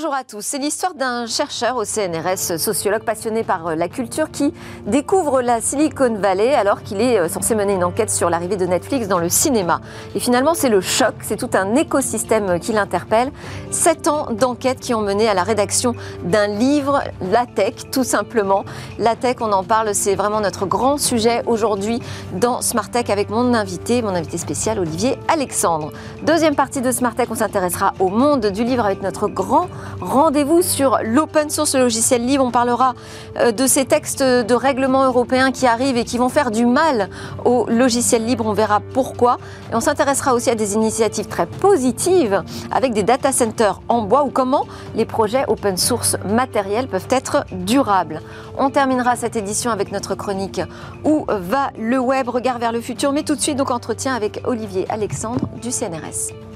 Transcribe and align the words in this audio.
Bonjour 0.00 0.14
à 0.14 0.22
tous. 0.22 0.42
C'est 0.42 0.58
l'histoire 0.58 0.94
d'un 0.94 1.26
chercheur 1.26 1.74
au 1.74 1.84
CNRS, 1.84 2.56
sociologue 2.56 3.02
passionné 3.02 3.42
par 3.42 3.66
euh, 3.66 3.74
la 3.74 3.88
culture, 3.88 4.30
qui 4.30 4.54
découvre 4.86 5.42
la 5.42 5.60
Silicon 5.60 6.14
Valley 6.14 6.54
alors 6.54 6.84
qu'il 6.84 7.00
est 7.00 7.18
euh, 7.18 7.28
censé 7.28 7.56
mener 7.56 7.74
une 7.74 7.82
enquête 7.82 8.08
sur 8.08 8.30
l'arrivée 8.30 8.56
de 8.56 8.64
Netflix 8.64 9.08
dans 9.08 9.18
le 9.18 9.28
cinéma. 9.28 9.80
Et 10.14 10.20
finalement, 10.20 10.54
c'est 10.54 10.68
le 10.68 10.80
choc, 10.80 11.14
c'est 11.22 11.36
tout 11.36 11.50
un 11.54 11.74
écosystème 11.74 12.60
qui 12.60 12.72
l'interpelle. 12.72 13.32
Sept 13.72 14.06
ans 14.06 14.28
d'enquête 14.30 14.78
qui 14.78 14.94
ont 14.94 15.00
mené 15.00 15.28
à 15.28 15.34
la 15.34 15.42
rédaction 15.42 15.96
d'un 16.22 16.46
livre, 16.46 17.02
La 17.32 17.46
Tech, 17.46 17.90
tout 17.90 18.04
simplement. 18.04 18.64
La 19.00 19.16
Tech, 19.16 19.38
on 19.40 19.50
en 19.50 19.64
parle, 19.64 19.96
c'est 19.96 20.14
vraiment 20.14 20.40
notre 20.40 20.64
grand 20.64 20.98
sujet 20.98 21.42
aujourd'hui 21.46 21.98
dans 22.34 22.62
Smart 22.62 22.88
Tech 22.88 23.10
avec 23.10 23.30
mon 23.30 23.52
invité, 23.52 24.00
mon 24.02 24.14
invité 24.14 24.38
spécial, 24.38 24.78
Olivier 24.78 25.18
Alexandre. 25.26 25.90
Deuxième 26.22 26.54
partie 26.54 26.82
de 26.82 26.92
Smart 26.92 27.16
Tech, 27.16 27.26
on 27.32 27.34
s'intéressera 27.34 27.94
au 27.98 28.10
monde 28.10 28.46
du 28.46 28.62
livre 28.62 28.84
avec 28.84 29.02
notre 29.02 29.26
grand 29.26 29.66
rendez-vous 30.00 30.62
sur 30.62 30.98
l'open 31.02 31.50
source, 31.50 31.74
logiciel 31.74 32.24
libre. 32.24 32.44
On 32.44 32.50
parlera 32.50 32.94
euh, 33.38 33.52
de 33.52 33.66
ces 33.66 33.84
textes 33.84 34.22
de 34.22 34.54
règlements 34.54 35.04
européens 35.04 35.52
qui 35.52 35.66
arrivent 35.66 35.96
et 35.96 36.04
qui 36.04 36.18
vont 36.18 36.28
faire 36.28 36.50
du 36.50 36.66
mal 36.66 37.08
au 37.44 37.66
logiciel 37.68 38.24
libre. 38.24 38.46
On 38.46 38.52
verra 38.52 38.80
pourquoi. 38.80 39.38
Et 39.70 39.74
on 39.74 39.80
s'intéressera 39.80 40.34
aussi 40.34 40.50
à 40.50 40.54
des 40.54 40.74
initiatives 40.74 41.26
très 41.26 41.46
positives 41.46 42.42
avec 42.70 42.92
des 42.92 43.02
data 43.02 43.32
centers 43.32 43.80
en 43.88 44.02
bois 44.02 44.24
ou 44.24 44.30
comment 44.30 44.66
les 44.94 45.04
projets 45.04 45.44
open 45.48 45.76
source 45.76 46.16
matériels 46.24 46.88
peuvent 46.88 47.08
être 47.10 47.44
durables. 47.52 48.20
On 48.56 48.70
terminera 48.70 49.16
cette 49.16 49.36
édition 49.36 49.70
avec 49.70 49.92
notre 49.92 50.14
chronique 50.14 50.60
Où 51.04 51.26
va 51.28 51.70
le 51.78 51.98
web? 51.98 52.28
Regard 52.28 52.58
vers 52.58 52.72
le 52.72 52.80
futur. 52.80 53.12
Mais 53.12 53.22
tout 53.22 53.34
de 53.34 53.40
suite, 53.40 53.56
donc 53.56 53.70
entretien 53.70 54.14
avec 54.14 54.42
Olivier 54.44 54.86
Alexandre 54.90 55.48
du 55.60 55.70
CNRS. 55.70 56.47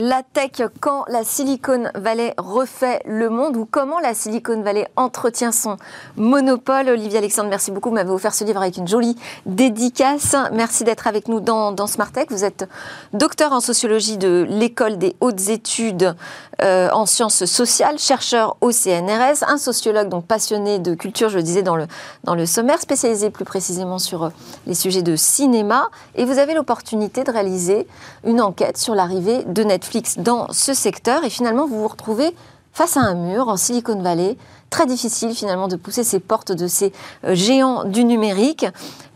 La 0.00 0.22
tech, 0.22 0.62
quand 0.78 1.06
la 1.08 1.24
Silicon 1.24 1.90
Valley 1.96 2.32
refait 2.38 3.02
le 3.04 3.30
monde 3.30 3.56
ou 3.56 3.66
comment 3.68 3.98
la 3.98 4.14
Silicon 4.14 4.62
Valley 4.62 4.86
entretient 4.94 5.50
son 5.50 5.76
monopole. 6.16 6.88
Olivier 6.88 7.18
Alexandre, 7.18 7.48
merci 7.48 7.72
beaucoup. 7.72 7.88
Vous 7.88 7.96
m'avez 7.96 8.12
offert 8.12 8.32
ce 8.32 8.44
livre 8.44 8.62
avec 8.62 8.76
une 8.76 8.86
jolie 8.86 9.16
dédicace. 9.44 10.36
Merci 10.52 10.84
d'être 10.84 11.08
avec 11.08 11.26
nous 11.26 11.40
dans, 11.40 11.74
Smart 11.88 12.12
Tech. 12.12 12.26
Vous 12.30 12.44
êtes 12.44 12.68
docteur 13.12 13.50
en 13.50 13.58
sociologie 13.58 14.18
de 14.18 14.46
l'école 14.48 14.98
des 14.98 15.16
hautes 15.20 15.48
études 15.48 16.14
euh, 16.62 16.88
en 16.92 17.04
sciences 17.04 17.44
sociales, 17.44 17.98
chercheur 17.98 18.56
au 18.60 18.70
CNRS, 18.70 19.42
un 19.48 19.58
sociologue 19.58 20.08
donc 20.08 20.26
passionné 20.26 20.78
de 20.78 20.94
culture, 20.94 21.28
je 21.28 21.36
le 21.36 21.42
disais 21.42 21.62
dans 21.62 21.76
le, 21.76 21.86
dans 22.24 22.34
le 22.34 22.46
sommaire, 22.46 22.80
spécialisé 22.80 23.30
plus 23.30 23.44
précisément 23.44 23.98
sur 23.98 24.24
euh, 24.24 24.30
les 24.66 24.74
sujets 24.74 25.02
de 25.02 25.16
cinéma. 25.16 25.88
Et 26.14 26.24
vous 26.24 26.38
avez 26.38 26.54
l'opportunité 26.54 27.24
de 27.24 27.30
réaliser 27.32 27.86
une 28.24 28.40
enquête 28.40 28.76
sur 28.76 28.94
l'arrivée 28.94 29.42
de 29.44 29.62
Netflix 29.64 29.87
dans 30.18 30.52
ce 30.52 30.74
secteur 30.74 31.24
et 31.24 31.30
finalement 31.30 31.66
vous 31.66 31.80
vous 31.80 31.88
retrouvez 31.88 32.34
face 32.72 32.96
à 32.96 33.00
un 33.00 33.14
mur 33.14 33.48
en 33.48 33.56
Silicon 33.56 34.00
Valley. 34.00 34.36
Très 34.70 34.86
difficile 34.86 35.34
finalement 35.34 35.66
de 35.66 35.76
pousser 35.76 36.04
ces 36.04 36.20
portes 36.20 36.52
de 36.52 36.68
ces 36.68 36.92
euh, 37.24 37.34
géants 37.34 37.84
du 37.84 38.04
numérique. 38.04 38.66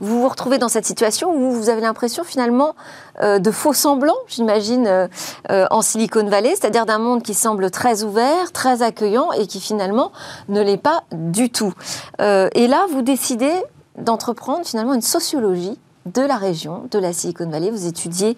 Vous 0.01 0.21
vous 0.23 0.29
retrouvez 0.29 0.59
dans 0.59 0.69
cette 0.69 0.87
situation 0.87 1.33
où 1.33 1.53
vous 1.53 1.69
avez 1.69 1.83
l'impression 1.83 2.25
finalement 2.25 2.75
euh, 3.21 3.39
de 3.39 3.51
faux 3.51 3.75
semblants, 3.75 4.17
j'imagine, 4.27 4.87
euh, 4.89 5.67
en 5.71 5.83
Silicon 5.83 6.27
Valley, 6.27 6.55
c'est-à-dire 6.59 6.87
d'un 6.87 6.99
monde 6.99 7.23
qui 7.23 7.35
semble 7.35 7.71
très 7.71 8.03
ouvert, 8.03 8.51
très 8.53 8.83
accueillant 8.83 9.31
et 9.33 9.47
qui 9.47 9.61
finalement 9.61 10.11
ne 10.49 10.61
l'est 10.63 10.77
pas 10.77 11.05
du 11.13 11.51
tout. 11.51 11.75
et 12.19 12.67
là, 12.67 12.87
vous 12.91 13.03
décidez 13.03 13.55
d'entreprendre 13.97 14.65
finalement 14.65 14.95
une 14.95 15.03
sociologie 15.03 15.79
de 16.07 16.23
la 16.23 16.37
région, 16.37 16.89
de 16.91 16.99
la 16.99 17.13
Silicon 17.13 17.49
Valley. 17.49 17.71
Vous 17.71 17.87
étudiez 17.87 18.37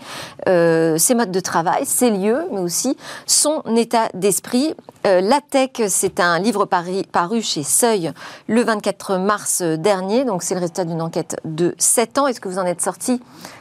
euh, 0.48 0.98
ses 0.98 1.14
modes 1.14 1.30
de 1.30 1.40
travail, 1.40 1.86
ses 1.86 2.10
lieux, 2.10 2.44
mais 2.52 2.60
aussi 2.60 2.96
son 3.26 3.62
état 3.76 4.08
d'esprit. 4.14 4.74
Euh, 5.06 5.20
la 5.20 5.40
Tech, 5.40 5.70
c'est 5.88 6.20
un 6.20 6.38
livre 6.38 6.66
paru 6.66 7.42
chez 7.42 7.62
Seuil 7.62 8.12
le 8.48 8.62
24 8.62 9.16
mars 9.16 9.62
dernier. 9.62 10.24
Donc, 10.24 10.42
c'est 10.42 10.54
le 10.54 10.60
résultat 10.60 10.84
d'une 10.84 11.02
enquête 11.02 11.36
de 11.44 11.74
7 11.78 12.18
ans. 12.18 12.26
Est-ce 12.26 12.40
que 12.40 12.48
vous 12.48 12.58
en 12.58 12.66
êtes 12.66 12.80
sorti 12.80 13.20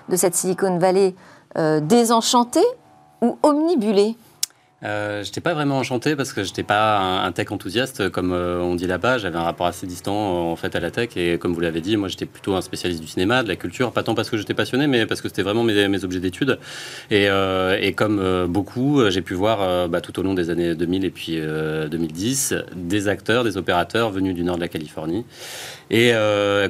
de 0.09 0.15
cette 0.15 0.35
Silicon 0.35 0.77
Valley 0.77 1.15
euh, 1.57 1.79
désenchantée 1.79 2.65
ou 3.21 3.37
omnibulée? 3.43 4.15
Euh, 4.83 5.23
j'étais 5.23 5.39
pas 5.39 5.53
vraiment 5.53 5.77
enchanté 5.77 6.15
parce 6.17 6.33
que 6.33 6.43
j'étais 6.43 6.63
pas 6.63 6.99
un, 6.99 7.31
tech 7.31 7.51
enthousiaste 7.51 8.09
comme 8.09 8.33
euh, 8.33 8.59
on 8.59 8.75
dit 8.75 8.87
là-bas. 8.87 9.17
J'avais 9.17 9.37
un 9.37 9.43
rapport 9.43 9.67
assez 9.67 9.87
distant 9.87 10.13
euh, 10.13 10.51
en 10.51 10.55
fait 10.57 10.75
à 10.75 10.81
la 10.81 10.91
tech 10.91 11.15
et 11.15 11.37
comme 11.37 11.53
vous 11.53 11.61
l'avez 11.61 11.79
dit, 11.79 11.95
moi 11.95 12.09
j'étais 12.09 12.25
plutôt 12.25 12.55
un 12.55 12.61
spécialiste 12.61 13.01
du 13.01 13.07
cinéma, 13.07 13.43
de 13.43 13.47
la 13.47 13.55
culture, 13.55 13.91
pas 13.91 14.03
tant 14.03 14.13
parce 14.13 14.29
que 14.29 14.37
j'étais 14.37 14.53
passionné, 14.53 14.87
mais 14.87 15.05
parce 15.05 15.21
que 15.21 15.29
c'était 15.29 15.41
vraiment 15.41 15.63
mes, 15.63 15.87
mes, 15.87 16.03
objets 16.03 16.19
d'études. 16.19 16.59
Et, 17.11 17.29
euh, 17.29 17.77
et, 17.79 17.93
comme 17.93 18.47
beaucoup, 18.47 19.09
j'ai 19.09 19.21
pu 19.21 19.33
voir 19.35 19.87
bah, 19.87 20.01
tout 20.01 20.19
au 20.19 20.23
long 20.23 20.33
des 20.33 20.49
années 20.49 20.75
2000 20.75 21.05
et 21.05 21.09
puis 21.11 21.39
2010 21.39 22.55
des 22.75 23.07
acteurs, 23.07 23.43
des 23.43 23.57
opérateurs 23.57 24.11
venus 24.11 24.35
du 24.35 24.43
nord 24.43 24.55
de 24.57 24.61
la 24.61 24.67
Californie 24.67 25.25
et 25.91 26.13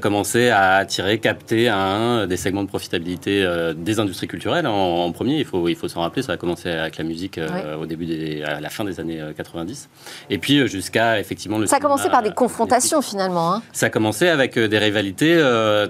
commencer 0.01 0.49
à 0.49 0.75
attirer, 0.75 1.19
capter 1.19 1.69
un 1.69 2.27
des 2.27 2.37
segments 2.37 2.63
de 2.63 2.67
profitabilité 2.67 3.47
des 3.75 3.99
industries 3.99 4.27
culturelles 4.27 4.67
en, 4.67 5.11
premier. 5.11 5.39
Il 5.39 5.45
faut 5.45 5.67
il 5.67 5.75
faut 5.75 5.87
s'en 5.87 6.01
rappeler, 6.01 6.21
ça 6.21 6.33
a 6.33 6.37
commencé 6.37 6.69
avec 6.69 6.97
la 6.97 7.03
musique 7.03 7.39
au 7.79 7.85
début 7.85 8.02
à 8.45 8.59
la 8.59 8.69
fin 8.69 8.83
des 8.83 8.99
années 8.99 9.21
90. 9.35 9.89
Euh, 9.89 10.33
et 10.33 10.37
puis 10.37 10.59
euh, 10.59 10.67
jusqu'à 10.67 11.19
effectivement 11.19 11.57
le. 11.57 11.67
Ça 11.67 11.77
a 11.77 11.79
commencé 11.79 12.09
par 12.09 12.23
des 12.23 12.31
confrontations 12.31 13.01
finalement. 13.01 13.53
Hein. 13.53 13.63
Ça 13.71 13.87
a 13.87 13.89
commencé 13.89 14.27
avec 14.27 14.57
euh, 14.57 14.67
des 14.67 14.77
rivalités 14.77 15.41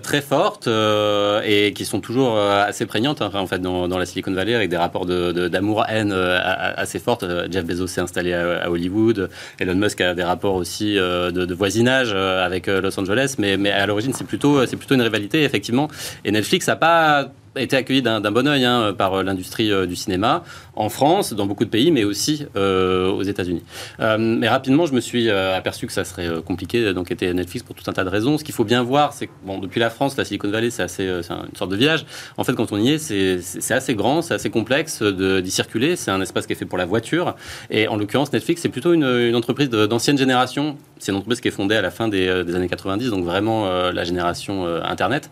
très 0.02 0.22
fortes 0.22 0.68
et 0.68 1.74
qui 1.74 1.86
sont 1.86 2.00
toujours 2.00 2.38
assez 2.38 2.86
prégnantes 2.86 3.22
hein, 3.22 3.32
en 3.34 3.48
fait 3.48 3.60
dans, 3.60 3.88
la 3.88 4.06
Silicon 4.06 4.34
Valley 4.34 4.56
avec 4.56 4.70
des 4.70 4.78
rapports 4.78 5.06
d'amour-haine 5.06 6.12
assez 6.12 7.00
fortes. 7.00 7.26
Jeff 7.52 7.66
Bezos 7.66 7.88
s'est 7.88 8.02
installé 8.02 8.34
à, 8.34 8.70
Hollywood. 8.70 9.30
Elon 9.60 9.76
Musk 9.76 10.02
a 10.02 10.14
des 10.14 10.24
rapports 10.24 10.56
aussi 10.56 10.96
de, 10.96 11.54
voisinage 11.54 12.14
avec 12.14 12.68
Los 12.68 13.00
Angeles. 13.00 13.36
Mais, 13.38 13.58
mais 13.58 13.72
à 13.72 13.86
l'origine, 13.86 14.14
c'est 14.14 14.26
plutôt, 14.26 14.66
c'est 14.66 14.78
plutôt 14.78 14.96
une 14.96 15.02
rivalité, 15.02 15.44
effectivement. 15.44 15.88
Et 16.26 16.32
Netflix 16.32 16.68
n'a 16.68 16.76
pas 16.76 17.32
été 17.62 17.76
accueilli 17.76 18.02
d'un 18.02 18.20
bon 18.32 18.48
oeil 18.48 18.66
hein, 18.66 18.94
par 18.98 19.14
euh, 19.14 19.24
l'industrie 19.24 19.72
euh, 19.72 19.86
du 19.86 19.96
cinéma 19.96 20.44
en 20.76 20.90
France, 20.90 21.34
dans 21.34 21.46
beaucoup 21.46 21.66
de 21.66 21.70
pays, 21.70 21.92
mais 21.92 22.04
aussi 22.04 22.46
euh, 22.56 23.12
aux 23.12 23.22
États-Unis. 23.22 23.62
mais 24.00 24.50
rapidement, 24.50 24.88
je 24.88 24.94
me 24.94 25.02
suis 25.02 25.30
aperçu 25.30 25.86
que 25.86 25.94
ça 25.94 26.04
serait 26.04 26.42
compliqué 26.44 26.94
d'enquêter 26.94 27.32
Netflix 27.32 27.64
pour 27.64 27.76
tout 27.76 27.84
un 27.88 27.94
tas 27.94 28.04
de 28.04 28.10
raisons. 28.10 28.40
Ce 28.40 28.44
qu'il 28.44 28.56
faut 28.56 28.64
bien 28.64 28.82
voir, 28.82 29.14
c'est 29.14 29.28
que 29.28 29.32
bon, 29.46 29.60
depuis 29.60 29.80
la 29.80 29.92
France, 29.92 30.18
la 30.18 30.26
Silicon 30.26 30.50
Valley, 30.50 30.72
c'est 30.72 30.82
assez, 30.82 31.06
une 31.06 31.56
sorte 31.56 31.70
de 31.70 31.76
village. 31.76 32.06
En 32.38 32.44
fait, 32.44 32.54
quand 32.54 32.72
on 32.72 32.78
y 32.78 32.94
est, 32.94 32.98
c'est 32.98 33.74
assez 33.74 33.94
grand, 33.94 34.24
c'est 34.24 34.34
assez 34.34 34.50
complexe 34.50 35.04
d'y 35.04 35.52
circuler. 35.52 35.96
C'est 35.96 36.10
un 36.10 36.22
espace 36.22 36.48
qui 36.48 36.54
est 36.54 36.56
fait 36.56 36.66
pour 36.66 36.80
la 36.80 36.86
voiture. 36.86 37.36
Et 37.70 37.88
en 37.88 37.96
l'occurrence, 37.96 38.34
Netflix, 38.34 38.62
c'est 38.62 38.70
plutôt 38.70 38.94
une, 38.94 39.06
une 39.06 39.36
entreprise 39.36 39.70
d'ancienne 39.70 40.18
génération. 40.18 40.78
C'est 41.04 41.12
une 41.12 41.18
entreprise 41.18 41.42
qui 41.42 41.48
est 41.50 41.52
fondée 41.52 41.76
à 41.76 41.82
la 41.82 41.92
fin 41.92 42.08
des, 42.08 42.44
des 42.44 42.56
années 42.56 42.70
90, 42.70 43.10
donc 43.10 43.26
vraiment 43.26 43.68
la 43.92 44.04
génération 44.04 44.66
Internet, 44.84 45.30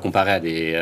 comparée 0.00 0.32
à 0.32 0.40
des 0.40 0.74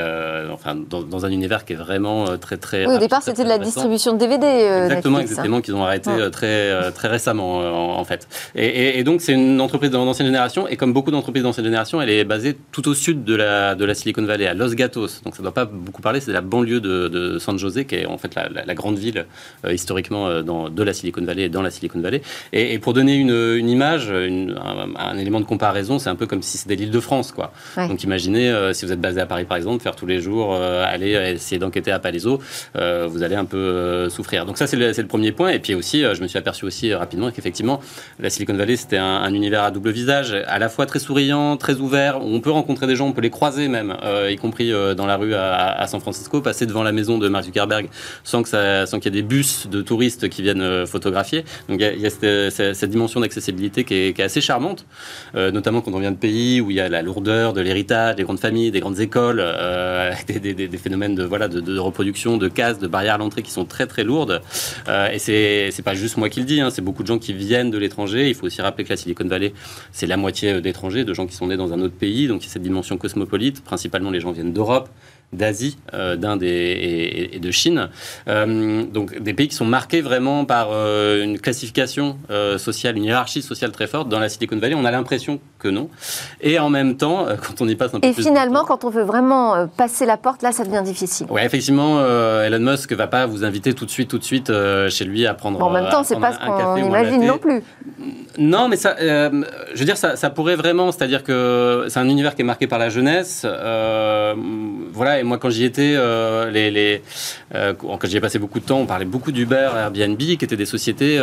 dans, 0.88 1.27
un 1.27 1.31
univers 1.31 1.65
qui 1.65 1.72
est 1.72 1.77
vraiment 1.77 2.28
euh, 2.28 2.37
très 2.37 2.56
très. 2.56 2.87
Oui, 2.87 2.94
au 2.94 2.99
départ, 2.99 3.22
c'était 3.22 3.44
de 3.44 3.49
la 3.49 3.59
distribution 3.59 4.12
de 4.12 4.19
DVD. 4.19 4.47
Euh, 4.47 4.84
exactement, 4.84 5.19
hein. 5.19 5.22
exactement, 5.22 5.61
qu'ils 5.61 5.75
ont 5.75 5.84
arrêté 5.84 6.11
euh, 6.11 6.31
très 6.31 6.93
très 6.93 7.09
récemment 7.09 7.99
en, 7.99 8.05
fait. 8.05 8.28
Et, 8.55 9.03
donc 9.05 9.21
c'est 9.21 9.32
une 9.32 9.61
entreprise 9.61 9.91
d'ancienne 9.91 10.27
génération 10.27 10.69
et 10.69 10.77
comme 10.77 10.93
beaucoup 10.93 11.11
d'entreprises 11.11 11.43
d'ancienne 11.43 11.65
génération, 11.65 12.00
elle 12.00 12.11
est 12.11 12.25
basée 12.25 12.56
tout 12.72 12.88
au 12.88 12.94
sud 12.94 13.25
de 13.25 13.34
la 13.34 13.75
de 13.75 13.84
la 13.84 13.94
Silicon 13.94 14.25
Valley, 14.25 14.47
à 14.47 14.55
Los 14.55 14.75
Gatos. 14.75 15.22
Donc 15.25 15.34
ça 15.34 15.43
ne 15.43 15.44
doit 15.44 15.55
pas 15.55 15.65
beaucoup 15.65 16.03
parler. 16.03 16.21
C'est 16.21 16.32
la 16.32 16.41
banlieue 16.41 16.81
de, 16.81 17.38
San 17.38 17.59
José, 17.59 17.84
qui 17.84 17.97
est 17.97 18.06
en 18.06 18.19
fait 18.19 18.34
la, 18.34 18.75
grande 18.75 18.99
ville 18.99 19.27
historiquement 19.69 20.43
dans, 20.43 20.69
de 20.69 20.82
la 20.82 20.93
Silicon 20.93 21.25
Valley 21.25 21.44
et 21.44 21.49
dans 21.49 21.62
la 21.62 21.71
Silicon 21.71 22.00
Valley. 22.00 22.22
Et, 22.53 22.78
pour 22.78 22.93
donner 22.93 23.16
une, 23.16 23.56
une 23.56 23.69
image, 23.69 24.12
un, 24.12 25.19
élément 25.19 25.41
de 25.41 25.44
comparaison, 25.44 25.99
c'est 25.99 26.11
un 26.11 26.17
peu 26.17 26.26
comme 26.26 26.43
si 26.43 26.59
c'était 26.59 26.76
l'île 26.76 26.91
de 26.91 27.00
France, 27.00 27.32
quoi. 27.32 27.53
Donc 27.76 28.03
imaginez 28.03 28.70
si 28.73 28.85
vous 28.85 28.93
êtes 28.93 29.00
basé 29.00 29.20
à 29.20 29.26
Paris 29.26 29.44
par 29.44 29.56
exemple, 29.56 29.82
faire 29.82 29.97
tous 29.97 30.06
les 30.06 30.20
jours 30.20 30.43
euh, 30.50 30.85
aller 30.87 31.11
essayer 31.35 31.59
d'enquêter 31.59 31.91
à 31.93 31.99
Palaiso, 31.99 32.41
euh, 32.76 33.06
vous 33.09 33.23
allez 33.23 33.37
un 33.37 33.44
peu 33.44 33.56
euh, 33.56 34.09
souffrir. 34.09 34.47
Donc 34.47 34.59
ça, 34.59 34.67
c'est 34.67 34.76
le, 34.76 35.06
premier 35.06 35.32
point. 35.32 35.50
Et 35.50 35.59
puis 35.59 35.75
aussi, 35.75 36.03
je 36.03 36.23
me 36.23 36.29
suis 36.29 36.38
aperçu 36.38 36.64
aussi 36.64 36.94
rapidement 36.94 37.31
qu'effectivement, 37.31 37.81
la 38.19 38.31
Silicon 38.31 38.55
Valley, 38.55 38.76
c'était 38.76 38.99
un, 38.99 39.32
univers 39.35 39.62
à 39.64 39.70
double 39.70 39.91
visage, 39.91 40.32
à 40.47 40.58
la 40.58 40.69
fois 40.69 40.87
très 40.87 40.99
souriant, 40.99 41.56
très 41.56 41.76
ouvert, 41.76 42.23
où 42.23 42.29
on 42.29 42.41
peut 42.41 42.50
rencontrer 42.50 42.87
des 42.87 42.97
gens, 42.97 43.08
on 43.08 43.12
peut 43.12 43.20
les 43.20 43.31
croiser 43.31 43.69
même, 43.69 43.97
y 44.29 44.37
compris 44.37 44.73
dans 44.97 45.06
la 45.06 45.17
rue 45.17 45.35
à, 45.35 45.87
San 45.87 46.00
Francisco, 46.00 46.41
passer 46.41 46.67
devant 46.67 46.82
la 46.82 46.93
maison 46.93 47.19
de 47.19 47.29
Mark 47.29 47.44
Zuckerberg 47.44 47.88
sans 48.25 48.43
qu'il 48.43 48.58
sans 48.87 49.00
qu'il 49.00 49.15
y 49.15 49.19
ait 49.19 49.23
des 49.23 49.26
bus 49.26 49.67
de 49.69 49.82
touristes 49.82 50.29
qui 50.29 50.43
viennent 50.43 50.87
photographier. 50.87 51.44
Donc 51.69 51.81
il 51.81 52.00
y 52.00 52.06
a, 52.06 52.50
cette, 52.50 52.91
dimension 52.91 53.20
d'accessibilité 53.20 53.85
qui, 53.85 53.94
est, 53.94 54.01
assez 54.19 54.40
charmante, 54.40 54.87
notamment 55.34 55.81
quand 55.81 55.93
on 55.93 55.99
vient 55.99 56.10
de 56.10 56.16
pays 56.16 56.60
où 56.60 56.70
il 56.70 56.76
y 56.76 56.81
a 56.81 56.88
la 56.88 57.02
lourdeur 57.02 57.52
de 57.52 57.60
l'héritage, 57.60 58.16
des 58.16 58.22
grandes 58.22 58.40
familles, 58.40 58.70
des 58.70 58.81
grandes 58.81 59.00
écoles, 59.00 59.43
des, 60.28 60.54
des, 60.54 60.78
phénomènes 60.78 61.14
de, 61.14 61.25
voilà, 61.25 61.49
de, 61.49 61.78
reproduction, 61.78 62.37
de 62.37 62.49
cases, 62.49 62.78
de 62.78 62.87
barrières 62.87 63.14
à 63.14 63.19
l'entrée 63.19 63.43
qui 63.43 63.50
sont 63.50 63.64
très 63.64 63.87
très 63.87 64.04
lourdes. 64.04 64.43
Euh, 64.88 65.10
et 65.10 65.19
c'est, 65.19 65.70
c'est 65.70 65.82
pas 65.82 65.94
juste 65.94 66.16
moi 66.16 66.28
qui 66.28 66.40
le 66.40 66.46
dis, 66.46 66.60
hein, 66.60 66.70
c'est 66.70 66.82
beaucoup 66.82 67.02
de 67.02 67.08
gens 67.08 67.19
qui 67.19 67.32
viennent 67.32 67.70
de 67.70 67.78
l'étranger. 67.78 68.28
Il 68.28 68.34
faut 68.34 68.46
aussi 68.46 68.62
rappeler 68.62 68.84
que 68.84 68.90
la 68.90 68.96
Silicon 68.96 69.26
Valley, 69.26 69.52
c'est 69.93 70.06
la 70.06 70.16
moitié 70.16 70.60
d'étrangers, 70.60 71.05
de 71.05 71.14
gens 71.14 71.26
qui 71.26 71.34
sont 71.34 71.46
nés 71.46 71.56
dans 71.56 71.72
un 71.72 71.81
autre 71.81 71.94
pays, 71.94 72.28
donc 72.28 72.43
il 72.43 72.46
y 72.46 72.50
a 72.50 72.52
cette 72.52 72.62
dimension 72.62 72.96
cosmopolite. 72.96 73.62
Principalement, 73.62 74.10
les 74.10 74.20
gens 74.20 74.32
viennent 74.32 74.52
d'Europe, 74.52 74.88
d'Asie, 75.32 75.79
d'Inde 75.93 76.43
et, 76.43 77.34
et, 77.34 77.38
de 77.38 77.50
Chine. 77.50 77.88
donc 78.26 79.19
des 79.19 79.34
pays 79.34 79.49
qui 79.49 79.56
sont 79.56 79.64
marqués 79.64 80.00
vraiment 80.00 80.44
par 80.44 80.70
une 80.73 81.38
classification 81.38 82.17
sociale, 82.58 82.96
une 82.96 83.05
hiérarchie 83.05 83.43
sociale 83.43 83.73
très 83.73 83.87
forte. 83.87 84.08
Dans 84.08 84.19
la 84.19 84.29
Silicon 84.29 84.56
Valley, 84.58 84.75
on 84.75 84.84
a 84.84 84.90
l'impression 84.90 85.40
que 85.58 85.69
non. 85.69 85.88
Et 86.40 86.58
en 86.58 86.70
même 86.70 86.96
temps, 86.96 87.26
quand 87.46 87.61
on 87.61 87.69
y 87.69 87.75
passe 87.75 87.94
un 87.94 88.00
peu 88.00 88.08
et 88.08 88.12
plus... 88.12 88.23
Et 88.23 88.25
finalement, 88.25 88.64
quand 88.64 88.84
on 88.84 88.90
veut 88.90 89.02
vraiment 89.02 89.69
passer 89.76 90.06
la 90.06 90.17
porte, 90.17 90.43
là, 90.43 90.52
ça 90.52 90.64
devient 90.64 90.82
difficile. 90.84 91.26
Oui, 91.31 91.40
effectivement, 91.43 92.00
Elon 92.43 92.61
Musk 92.61 92.90
ne 92.93 92.96
va 92.96 93.06
pas 93.06 93.26
vous 93.26 93.44
inviter 93.44 93.75
tout 93.75 93.87
de 93.87 93.90
suite, 93.90 94.08
tout 94.08 94.19
de 94.19 94.25
suite 94.25 94.52
chez 94.88 95.05
lui 95.05 95.26
à 95.26 95.34
prendre, 95.34 95.58
bon, 95.58 95.67
en 95.67 95.70
même 95.70 95.88
temps, 95.88 96.05
c'est 96.05 96.20
pas 96.20 96.32
ce 96.32 96.38
qu'on 96.38 96.76
imagine 96.76 97.25
non 97.26 97.38
plus. 97.38 97.62
Non, 98.38 98.69
mais 98.69 98.76
ça, 98.76 98.96
euh, 99.00 99.44
je 99.75 99.79
veux 99.79 99.84
dire, 99.84 99.96
ça, 99.96 100.17
ça 100.17 100.31
pourrait 100.31 100.56
vraiment, 100.56 100.90
c'est-à-dire 100.90 101.23
que 101.23 101.87
c'est 101.88 101.99
un 101.99 102.08
univers 102.08 102.34
qui 102.34 102.43
est 102.43 102.44
marqué 102.44 102.67
par 102.67 102.79
la 102.79 102.88
jeunesse. 102.88 103.43
Euh, 103.44 104.34
voilà, 104.93 105.21
et 105.22 105.24
moi, 105.24 105.38
quand 105.38 105.50
j'y 105.50 105.64
étais, 105.64 105.94
euh, 105.96 106.50
les, 106.50 106.70
les 106.70 107.02
quand 107.78 108.04
j'y 108.04 108.16
ai 108.16 108.20
passé 108.20 108.38
beaucoup 108.38 108.58
de 108.60 108.64
temps, 108.64 108.78
on 108.78 108.86
parlait 108.86 109.04
beaucoup 109.04 109.30
d'Uber, 109.30 109.70
Airbnb, 109.76 110.19
qui 110.19 110.32
étaient 110.32 110.56
des 110.56 110.66
sociétés 110.66 111.20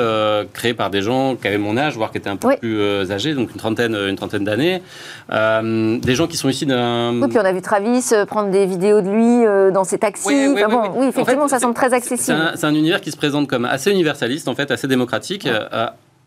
créées 0.53 0.73
par 0.73 0.89
des 0.89 1.01
gens 1.01 1.35
qui 1.35 1.47
avaient 1.47 1.57
mon 1.57 1.77
âge, 1.77 1.95
voire 1.95 2.11
qui 2.11 2.17
étaient 2.17 2.29
un 2.29 2.37
peu 2.37 2.55
plus 2.59 3.11
âgés, 3.11 3.33
donc 3.33 3.51
une 3.51 3.57
trentaine, 3.57 3.95
une 3.95 4.15
trentaine 4.15 4.43
d'années. 4.45 4.81
des 5.29 6.15
gens 6.15 6.27
qui 6.27 6.37
sont 6.37 6.49
ici 6.49 6.65
d'un. 6.65 7.13
Oui, 7.21 7.27
puis 7.27 7.37
on 7.39 7.45
a 7.45 7.51
vu 7.51 7.61
Travis 7.61 8.11
prendre 8.27 8.51
des 8.51 8.65
vidéos 8.65 9.01
de 9.01 9.09
lui 9.09 9.73
dans 9.73 9.83
ses 9.83 9.97
taxis. 9.97 10.27
Oui, 10.27 10.55
bon, 10.69 10.91
oui 10.95 11.07
effectivement, 11.07 11.47
ça 11.47 11.59
semble 11.59 11.73
très 11.73 11.93
accessible. 11.93 12.37
C'est 12.55 12.65
un, 12.65 12.69
un, 12.69 12.75
univers 12.75 13.01
qui 13.01 13.11
se 13.11 13.17
présente 13.17 13.47
comme 13.47 13.65
assez 13.65 13.91
universaliste, 13.91 14.47
en 14.47 14.55
fait, 14.55 14.71
assez 14.71 14.87
démocratique. 14.87 15.47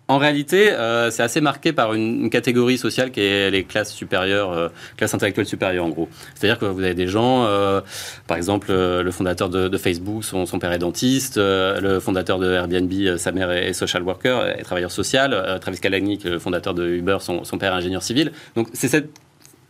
En 0.09 0.19
réalité, 0.19 0.73
euh, 0.73 1.11
c'est 1.11 1.23
assez 1.23 1.41
marqué 1.41 1.73
par 1.73 1.95
une, 1.95 2.29
catégorie 2.29 2.77
sociale 2.77 3.13
qui 3.13 3.21
est 3.21 3.51
les 3.51 3.65
classes 3.65 3.93
supérieures, 3.93 4.53
euh, 4.53 4.69
classes 4.97 5.15
intellectuelles 5.15 5.47
supérieures 5.47 5.85
en 5.85 5.91
gros. 5.91 6.09
C'est-à-dire 6.35 6.59
que 6.59 6.67
vous 6.67 6.83
avez 6.83 6.95
des 6.95 7.07
gens, 7.07 7.45
euh, 7.45 7.81
par 8.27 8.37
exemple, 8.37 8.73
le 8.73 9.11
fondateur 9.11 9.49
de, 9.49 9.79
Facebook, 9.79 10.25
son, 10.25 10.59
père 10.59 10.73
est 10.73 10.79
dentiste, 10.79 11.39
le 11.39 11.99
fondateur 12.01 12.39
de 12.39 12.53
Airbnb, 12.53 13.17
sa 13.17 13.33
mère 13.33 13.51
est, 13.53 13.73
social 13.73 14.03
worker, 14.03 14.47
est 14.59 14.63
travailleur 14.63 14.91
social, 14.91 15.59
Travis 15.61 15.81
Kalanick, 15.81 16.25
le 16.25 16.39
fondateur 16.39 16.75
de 16.75 16.87
Uber, 16.87 17.19
son, 17.21 17.45
son 17.45 17.59
père 17.59 17.73
est 17.73 17.77
ingénieur 17.77 18.03
civil. 18.03 18.33
Donc 18.57 18.69
c'est 18.73 18.89
cette 18.89 19.11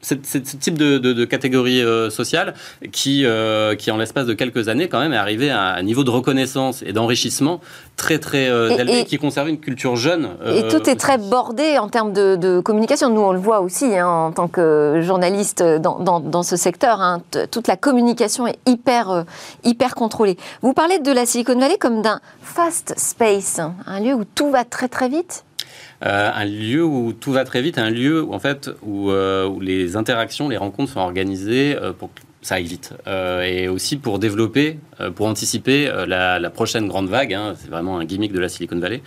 c'est 0.03 0.27
ce 0.27 0.39
type 0.39 0.77
de, 0.77 1.25
catégorie 1.25 1.81
euh, 1.81 2.11
sociale 2.11 2.55
qui, 2.91 3.25
euh, 3.25 3.77
qui, 3.77 3.91
en 3.91 3.97
l'espace 3.97 4.27
de 4.27 4.35
quelques 4.35 4.69
années, 4.69 4.89
quand 4.89 4.99
même, 4.99 5.13
est 5.13 5.19
arrivé 5.19 5.51
à 5.51 5.75
un 5.75 5.83
niveau 5.83 6.03
de 6.03 6.11
reconnaissance 6.11 6.83
et 6.83 6.93
d'enrichissement 6.93 7.61
très, 7.97 8.19
très 8.19 8.49
euh, 8.49 8.77
élevé, 8.77 9.05
qui 9.05 9.19
conserve 9.19 9.49
une 9.49 9.61
culture 9.61 9.95
jeune. 9.95 10.31
et 10.45 10.67
tout 10.69 10.91
est 10.91 10.97
très 10.97 11.19
bordé 11.19 11.79
en 11.79 11.89
termes 11.89 12.13
de, 12.13 12.61
communication. 12.61 13.11
Nous, 13.11 13.21
on 13.21 13.33
le 13.33 13.39
voit 13.39 13.61
aussi 13.61 13.97
hein, 13.97 14.09
en 14.09 14.33
tant 14.33 14.49
que 14.49 15.01
journaliste 15.03 15.63
dans, 15.63 15.99
dans, 16.21 16.43
ce 16.43 16.57
secteur. 16.57 17.01
Hein, 17.01 17.23
toute 17.51 17.69
la 17.69 17.77
communication 17.77 18.47
est 18.47 18.59
hyper, 18.67 19.25
hyper 19.63 19.95
contrôlée. 19.95 20.37
Vous 20.63 20.73
parlez 20.73 20.99
de 20.99 21.13
la 21.13 21.27
Silicon 21.27 21.59
Valley 21.59 21.79
comme 21.79 22.03
d'un 22.03 22.21
fast 22.43 22.95
space, 22.97 23.61
un 23.87 24.01
lieu 24.01 24.15
où 24.15 24.25
tout 24.25 24.51
va 24.51 24.65
très, 24.65 24.89
très 24.89 25.09
vite? 25.09 25.45
Euh, 26.05 26.31
un 26.35 26.45
lieu 26.45 26.85
où 26.85 27.13
tout 27.13 27.33
va 27.33 27.45
très 27.45 27.63
vite, 27.63 27.79
un 27.79 27.91
lieu 27.91 28.23
où, 28.23 28.35
en 28.35 28.39
fait, 28.39 28.71
où, 28.83 29.11
euh, 29.11 29.51
les 29.61 29.97
interactions, 29.97 30.49
les 30.49 30.57
rencontres 30.57 30.93
sont 30.93 31.01
organisées 31.01 31.77
euh, 31.77 31.93
pour 31.93 32.13
que 32.13 32.21
ça 32.41 32.57
aille 32.57 32.65
vite. 32.65 32.93
et 33.07 33.69
aussi 33.69 33.97
pour 33.97 34.19
développer, 34.19 34.81
pour 35.15 35.29
anticiper 35.29 35.89
la, 36.09 36.51
prochaine 36.51 36.89
grande 36.89 37.09
vague. 37.09 37.35
Hein, 37.35 37.55
c'est 37.57 37.71
vraiment 37.71 37.99
un 37.99 38.05
gimmick 38.05 38.33
de 38.33 38.41
la 38.41 38.49
Silicon 38.49 38.81
Valley 38.81 39.01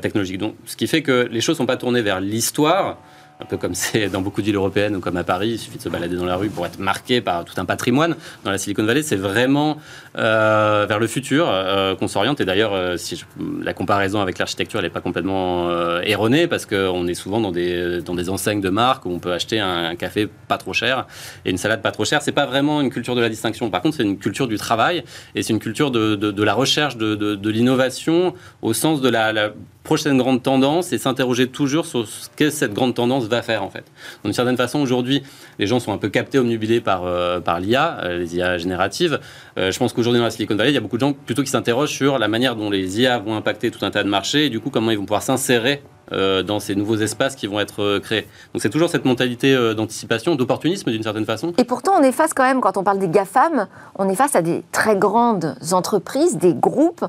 technologique. 0.00 0.38
Donc, 0.38 0.54
ce 0.66 0.76
qui 0.76 0.86
fait 0.86 1.02
que 1.02 1.26
les 1.28 1.40
choses 1.40 1.56
ne 1.56 1.62
sont 1.62 1.66
pas 1.66 1.76
tournées 1.76 2.02
vers 2.02 2.20
l'histoire, 2.20 2.98
un 3.40 3.44
peu 3.44 3.56
comme 3.56 3.74
c'est 3.74 4.08
dans 4.08 4.22
beaucoup 4.22 4.42
d'îles 4.42 4.56
européennes 4.56 4.96
ou 4.96 5.00
comme 5.00 5.16
à 5.16 5.24
Paris, 5.24 5.50
il 5.50 5.58
suffit 5.58 5.76
de 5.76 5.82
se 5.82 5.88
balader 5.88 6.16
dans 6.16 6.24
la 6.24 6.36
rue 6.36 6.48
pour 6.48 6.64
être 6.66 6.78
marqué 6.78 7.20
par 7.20 7.44
tout 7.44 7.54
un 7.58 7.64
patrimoine. 7.64 8.16
Dans 8.44 8.50
la 8.50 8.58
Silicon 8.58 8.84
Valley, 8.84 9.02
c'est 9.02 9.16
vraiment 9.16 9.76
euh, 10.16 10.86
vers 10.88 10.98
le 10.98 11.06
futur 11.06 11.46
euh, 11.48 11.94
qu'on 11.94 12.08
s'oriente. 12.08 12.40
Et 12.40 12.44
d'ailleurs, 12.44 12.72
euh, 12.72 12.96
si 12.96 13.22
la 13.62 13.74
comparaison 13.74 14.20
avec 14.20 14.38
l'architecture, 14.38 14.80
elle 14.80 14.86
n'est 14.86 14.90
pas 14.90 15.00
complètement 15.00 15.70
erronée, 16.02 16.46
parce 16.46 16.66
qu'on 16.66 17.06
est 17.06 17.14
souvent 17.14 17.40
dans 17.40 17.52
des, 17.52 18.00
dans 18.02 18.14
des 18.14 18.30
enseignes 18.30 18.60
de 18.60 18.70
marque 18.70 19.04
où 19.06 19.10
on 19.10 19.18
peut 19.18 19.32
acheter 19.32 19.60
un, 19.60 19.94
café 19.96 20.28
pas 20.48 20.58
trop 20.58 20.72
cher 20.72 21.06
et 21.44 21.50
une 21.50 21.58
salade 21.58 21.82
pas 21.82 21.92
trop 21.92 22.04
chère. 22.04 22.22
C'est 22.22 22.32
pas 22.32 22.46
vraiment 22.46 22.80
une 22.80 22.90
culture 22.90 23.14
de 23.14 23.20
la 23.20 23.28
distinction. 23.28 23.70
Par 23.70 23.82
contre, 23.82 23.96
c'est 23.96 24.02
une 24.02 24.18
culture 24.18 24.48
du 24.48 24.56
travail 24.56 25.04
et 25.34 25.42
c'est 25.42 25.52
une 25.52 25.58
culture 25.58 25.90
de, 25.90 26.16
de, 26.16 26.42
la 26.42 26.54
recherche, 26.54 26.96
de, 26.96 27.14
de 27.14 27.50
l'innovation 27.50 28.34
au 28.62 28.72
sens 28.72 29.00
de 29.00 29.08
la, 29.08 29.32
la 29.32 29.50
prochaine 29.86 30.18
grande 30.18 30.42
tendance 30.42 30.92
et 30.92 30.98
s'interroger 30.98 31.46
toujours 31.46 31.86
sur 31.86 32.08
ce 32.08 32.28
que 32.36 32.50
cette 32.50 32.74
grande 32.74 32.94
tendance 32.94 33.25
va 33.28 33.42
faire 33.42 33.62
en 33.62 33.70
fait. 33.70 33.84
D'une 34.24 34.32
certaine 34.32 34.56
façon, 34.56 34.80
aujourd'hui, 34.80 35.22
les 35.58 35.66
gens 35.66 35.80
sont 35.80 35.92
un 35.92 35.98
peu 35.98 36.08
captés, 36.08 36.38
omnubilés 36.38 36.80
par, 36.80 37.04
euh, 37.04 37.40
par 37.40 37.60
l'IA, 37.60 37.98
euh, 38.02 38.18
les 38.18 38.36
IA 38.36 38.58
génératives. 38.58 39.20
Euh, 39.58 39.70
je 39.70 39.78
pense 39.78 39.92
qu'aujourd'hui, 39.92 40.18
dans 40.18 40.24
la 40.24 40.30
Silicon 40.30 40.56
Valley, 40.56 40.70
il 40.70 40.74
y 40.74 40.78
a 40.78 40.80
beaucoup 40.80 40.96
de 40.96 41.00
gens 41.00 41.12
plutôt 41.12 41.42
qui 41.42 41.50
s'interrogent 41.50 41.92
sur 41.92 42.18
la 42.18 42.28
manière 42.28 42.56
dont 42.56 42.70
les 42.70 43.00
IA 43.00 43.18
vont 43.18 43.36
impacter 43.36 43.70
tout 43.70 43.84
un 43.84 43.90
tas 43.90 44.04
de 44.04 44.08
marchés 44.08 44.46
et 44.46 44.50
du 44.50 44.60
coup, 44.60 44.70
comment 44.70 44.90
ils 44.90 44.98
vont 44.98 45.04
pouvoir 45.04 45.22
s'insérer 45.22 45.82
dans 46.12 46.60
ces 46.60 46.76
nouveaux 46.76 46.98
espaces 46.98 47.34
qui 47.34 47.48
vont 47.48 47.58
être 47.58 47.98
créés. 47.98 48.28
Donc 48.54 48.62
c'est 48.62 48.70
toujours 48.70 48.88
cette 48.88 49.04
mentalité 49.04 49.56
d'anticipation, 49.74 50.36
d'opportunisme 50.36 50.92
d'une 50.92 51.02
certaine 51.02 51.24
façon. 51.24 51.52
Et 51.58 51.64
pourtant 51.64 51.94
on 51.98 52.02
est 52.04 52.12
face 52.12 52.32
quand 52.32 52.44
même, 52.44 52.60
quand 52.60 52.76
on 52.76 52.84
parle 52.84 53.00
des 53.00 53.08
GAFAM, 53.08 53.66
on 53.96 54.08
est 54.08 54.14
face 54.14 54.36
à 54.36 54.40
des 54.40 54.62
très 54.70 54.94
grandes 54.94 55.56
entreprises, 55.72 56.36
des 56.38 56.54
groupes 56.54 57.04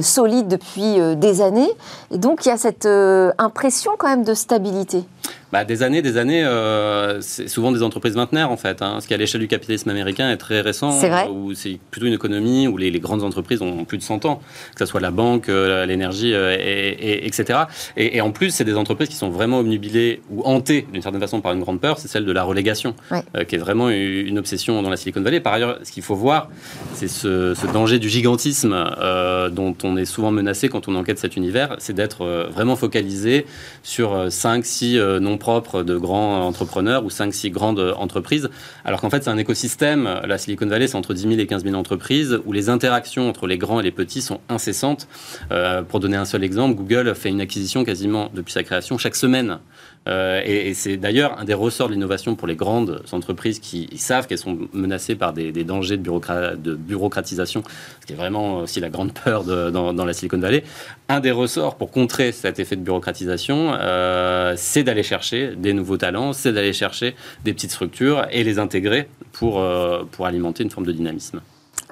solides 0.00 0.46
depuis 0.46 1.16
des 1.16 1.42
années. 1.42 1.72
Et 2.12 2.18
donc 2.18 2.46
il 2.46 2.50
y 2.50 2.52
a 2.52 2.56
cette 2.56 2.86
impression 2.86 3.94
quand 3.98 4.08
même 4.08 4.22
de 4.22 4.34
stabilité. 4.34 5.04
Bah, 5.52 5.64
des 5.64 5.82
années, 5.82 6.02
des 6.02 6.16
années, 6.16 6.44
euh, 6.44 7.20
c'est 7.20 7.48
souvent 7.48 7.70
des 7.70 7.82
entreprises 7.82 8.14
vingtenaires 8.14 8.50
en 8.50 8.56
fait. 8.56 8.82
Hein, 8.82 8.98
ce 9.00 9.06
qui 9.06 9.14
à 9.14 9.16
l'échelle 9.16 9.40
du 9.40 9.48
capitalisme 9.48 9.88
américain 9.90 10.30
est 10.30 10.36
très 10.36 10.60
récent. 10.60 10.90
C'est 10.90 11.08
vrai. 11.08 11.28
Où 11.28 11.54
c'est 11.54 11.78
plutôt 11.90 12.06
une 12.06 12.14
économie 12.14 12.66
où 12.66 12.76
les, 12.76 12.90
grandes 12.98 13.22
entreprises 13.22 13.62
ont 13.62 13.84
plus 13.84 13.98
de 13.98 14.02
100 14.02 14.24
ans, 14.24 14.40
que 14.74 14.80
ce 14.80 14.86
soit 14.86 15.00
la 15.00 15.10
banque, 15.10 15.48
euh, 15.48 15.86
l'énergie, 15.86 16.34
euh, 16.34 16.56
et, 16.58 17.26
etc. 17.26 17.60
Et, 17.96 18.20
en 18.20 18.32
plus, 18.32 18.50
c'est 18.50 18.64
des 18.64 18.74
entreprises 18.74 19.08
qui 19.08 19.16
sont 19.16 19.28
vraiment 19.28 19.60
obnubilées 19.60 20.20
ou 20.30 20.42
hantées 20.44 20.86
d'une 20.92 21.02
certaine 21.02 21.20
façon 21.20 21.40
par 21.40 21.52
une 21.52 21.60
grande 21.60 21.80
peur, 21.80 21.98
c'est 21.98 22.08
celle 22.08 22.24
de 22.24 22.32
la 22.32 22.42
relégation, 22.42 22.94
qui 23.48 23.54
est 23.54 23.58
vraiment 23.58 23.90
une 23.90 24.38
obsession 24.38 24.82
dans 24.82 24.90
la 24.90 24.96
Silicon 24.96 25.20
Valley. 25.20 25.40
Par 25.40 25.52
ailleurs, 25.52 25.78
ce 25.84 25.92
qu'il 25.92 26.02
faut 26.02 26.16
voir, 26.16 26.48
c'est 26.94 27.08
ce, 27.08 27.54
danger 27.72 27.98
du 27.98 28.08
gigantisme 28.08 28.74
dont 29.52 29.76
on 29.84 29.96
est 29.96 30.04
souvent 30.04 30.30
menacé 30.30 30.68
quand 30.68 30.88
on 30.88 30.96
enquête 30.96 31.18
cet 31.18 31.36
univers, 31.36 31.76
c'est 31.78 31.94
d'être 31.94 32.48
vraiment 32.52 32.76
focalisé 32.76 33.46
sur 33.82 34.26
5, 34.30 34.64
6 34.64 34.98
non 35.20 35.38
propre 35.38 35.82
de 35.82 35.96
grands 35.96 36.46
entrepreneurs 36.46 37.04
ou 37.04 37.08
5-6 37.08 37.50
grandes 37.50 37.94
entreprises, 37.96 38.50
alors 38.84 39.00
qu'en 39.00 39.10
fait 39.10 39.24
c'est 39.24 39.30
un 39.30 39.38
écosystème, 39.38 40.20
la 40.26 40.38
Silicon 40.38 40.66
Valley 40.66 40.86
c'est 40.86 40.96
entre 40.96 41.14
10 41.14 41.22
000 41.22 41.34
et 41.34 41.46
15 41.46 41.64
000 41.64 41.74
entreprises, 41.74 42.38
où 42.44 42.52
les 42.52 42.68
interactions 42.68 43.28
entre 43.28 43.46
les 43.46 43.58
grands 43.58 43.80
et 43.80 43.82
les 43.82 43.92
petits 43.92 44.22
sont 44.22 44.40
incessantes. 44.48 45.08
Euh, 45.52 45.82
pour 45.82 46.00
donner 46.00 46.16
un 46.16 46.24
seul 46.24 46.44
exemple, 46.44 46.76
Google 46.76 47.14
fait 47.14 47.28
une 47.28 47.40
acquisition 47.40 47.84
quasiment 47.84 48.30
depuis 48.34 48.52
sa 48.52 48.62
création 48.62 48.98
chaque 48.98 49.16
semaine. 49.16 49.58
Euh, 50.06 50.40
et, 50.44 50.74
c'est 50.74 50.96
d'ailleurs 50.96 51.38
un 51.38 51.44
des 51.44 51.54
ressorts 51.54 51.88
de 51.88 51.94
l'innovation 51.94 52.36
pour 52.36 52.46
les 52.46 52.56
grandes 52.56 53.02
entreprises 53.12 53.58
qui 53.58 53.88
savent 53.96 54.26
qu'elles 54.26 54.38
sont 54.38 54.58
menacées 54.72 55.16
par 55.16 55.32
des, 55.32 55.52
dangers 55.64 55.96
de, 55.96 56.74
bureaucratisation, 56.74 57.62
ce 58.00 58.06
qui 58.06 58.12
est 58.12 58.16
vraiment 58.16 58.58
aussi 58.58 58.80
la 58.80 58.90
grande 58.90 59.12
peur 59.12 59.44
dans, 59.44 60.04
la 60.04 60.12
Silicon 60.12 60.38
Valley. 60.38 60.64
Un 61.08 61.20
des 61.20 61.30
ressorts 61.32 61.76
pour 61.76 61.90
contrer 61.90 62.32
cet 62.32 62.58
effet 62.58 62.76
de 62.76 62.82
bureaucratisation, 62.82 63.74
euh, 63.74 64.54
c'est 64.56 64.84
d'aller 64.84 65.02
chercher 65.02 65.54
des 65.56 65.72
nouveaux 65.72 65.96
talents, 65.96 66.32
c'est 66.32 66.52
d'aller 66.52 66.72
chercher 66.72 67.14
des 67.44 67.52
petites 67.52 67.72
structures 67.72 68.26
et 68.30 68.44
les 68.44 68.58
intégrer 68.58 69.08
pour, 69.32 69.60
euh, 69.60 70.04
pour 70.10 70.26
alimenter 70.26 70.62
une 70.62 70.70
forme 70.70 70.86
de 70.86 70.92
dynamisme. 70.92 71.40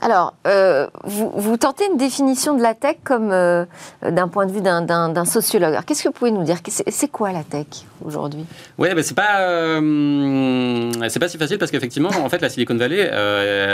Alors, 0.05 0.35
euh, 0.47 0.87
vous, 1.05 1.57
tentez 1.57 1.87
une 1.91 1.97
définition 1.97 2.55
de 2.55 2.63
la 2.63 2.75
tech 2.75 2.97
comme 3.05 3.33
euh, 3.33 3.65
d'un 4.07 4.29
point 4.29 4.45
de 4.45 4.53
vue 4.53 4.61
d'un 4.61 5.25
sociologue. 5.25 5.75
Qu'est-ce 5.87 6.03
que 6.03 6.09
vous 6.09 6.13
pouvez 6.13 6.31
nous 6.31 6.43
dire? 6.45 6.59
C'est 6.69 7.09
quoi 7.09 7.33
la 7.33 7.43
tech 7.43 7.67
aujourd'hui? 8.05 8.45
Oui, 8.77 8.89
ben 8.95 9.03
c'est 9.03 9.15
pas 9.15 9.41
euh, 9.41 10.93
c'est 11.09 11.19
pas 11.19 11.29
si 11.29 11.39
facile 11.39 11.57
parce 11.57 11.71
qu'effectivement, 11.71 12.11
en 12.23 12.29
fait, 12.29 12.43
la 12.43 12.51
Silicon 12.51 12.77
Valley. 12.77 13.11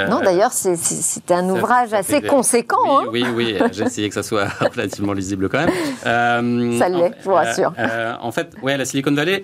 non, 0.08 0.20
d'ailleurs, 0.20 0.52
c'est 0.52 1.32
un 1.32 1.50
ouvrage 1.50 1.92
assez 1.92 2.22
conséquent. 2.22 3.08
Oui, 3.10 3.24
hein. 3.26 3.32
oui, 3.34 3.56
oui 3.58 3.68
j'ai 3.72 3.82
essayé 3.82 4.08
que 4.08 4.14
ça 4.14 4.22
soit 4.22 4.46
relativement 4.60 5.12
lisible 5.12 5.48
quand 5.48 5.66
même. 5.66 6.78
ça 6.78 6.88
l'est, 6.88 7.12
je 7.18 7.24
vous 7.24 7.34
rassure. 7.34 7.72
en 8.22 8.30
fait, 8.30 8.52
ouais, 8.62 8.76
la 8.76 8.84
Silicon 8.84 9.12
Valley. 9.12 9.42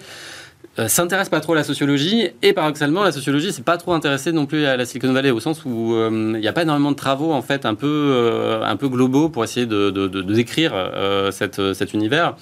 Euh, 0.79 0.89
s'intéresse 0.89 1.31
pas 1.31 1.41
trop 1.41 1.55
à 1.55 1.57
la 1.57 1.65
sociologie 1.65 2.29
et 2.43 2.53
paradoxalement 2.53 3.03
la 3.03 3.13
sociologie 3.13 3.51
c'est 3.51 3.65
pas 3.65 3.79
trop 3.79 3.95
intéressée 3.95 4.33
non 4.33 4.45
plus 4.45 4.67
à 4.67 4.77
la 4.77 4.85
Silicon 4.85 5.11
Valley 5.11 5.31
au 5.31 5.41
sens 5.41 5.65
où 5.65 5.95
euh, 5.95 6.33
il 6.35 6.41
n'y 6.41 6.49
a 6.49 6.53
pas 6.53 6.63
énormément 6.63 6.91
de 6.91 6.97
travaux 6.97 7.33
en 7.33 7.41
fait 7.41 7.65
un 7.65 7.75
peu 7.75 7.87
euh, 7.87 8.63
un 8.63 8.77
peu 8.77 8.91
globaux 8.91 9.31
pour 9.31 9.43
essayer 9.43 9.65
de, 9.65 9.91
décrire 10.35 10.75
cette, 11.33 11.73
cet 11.73 11.95
univers 11.95 12.37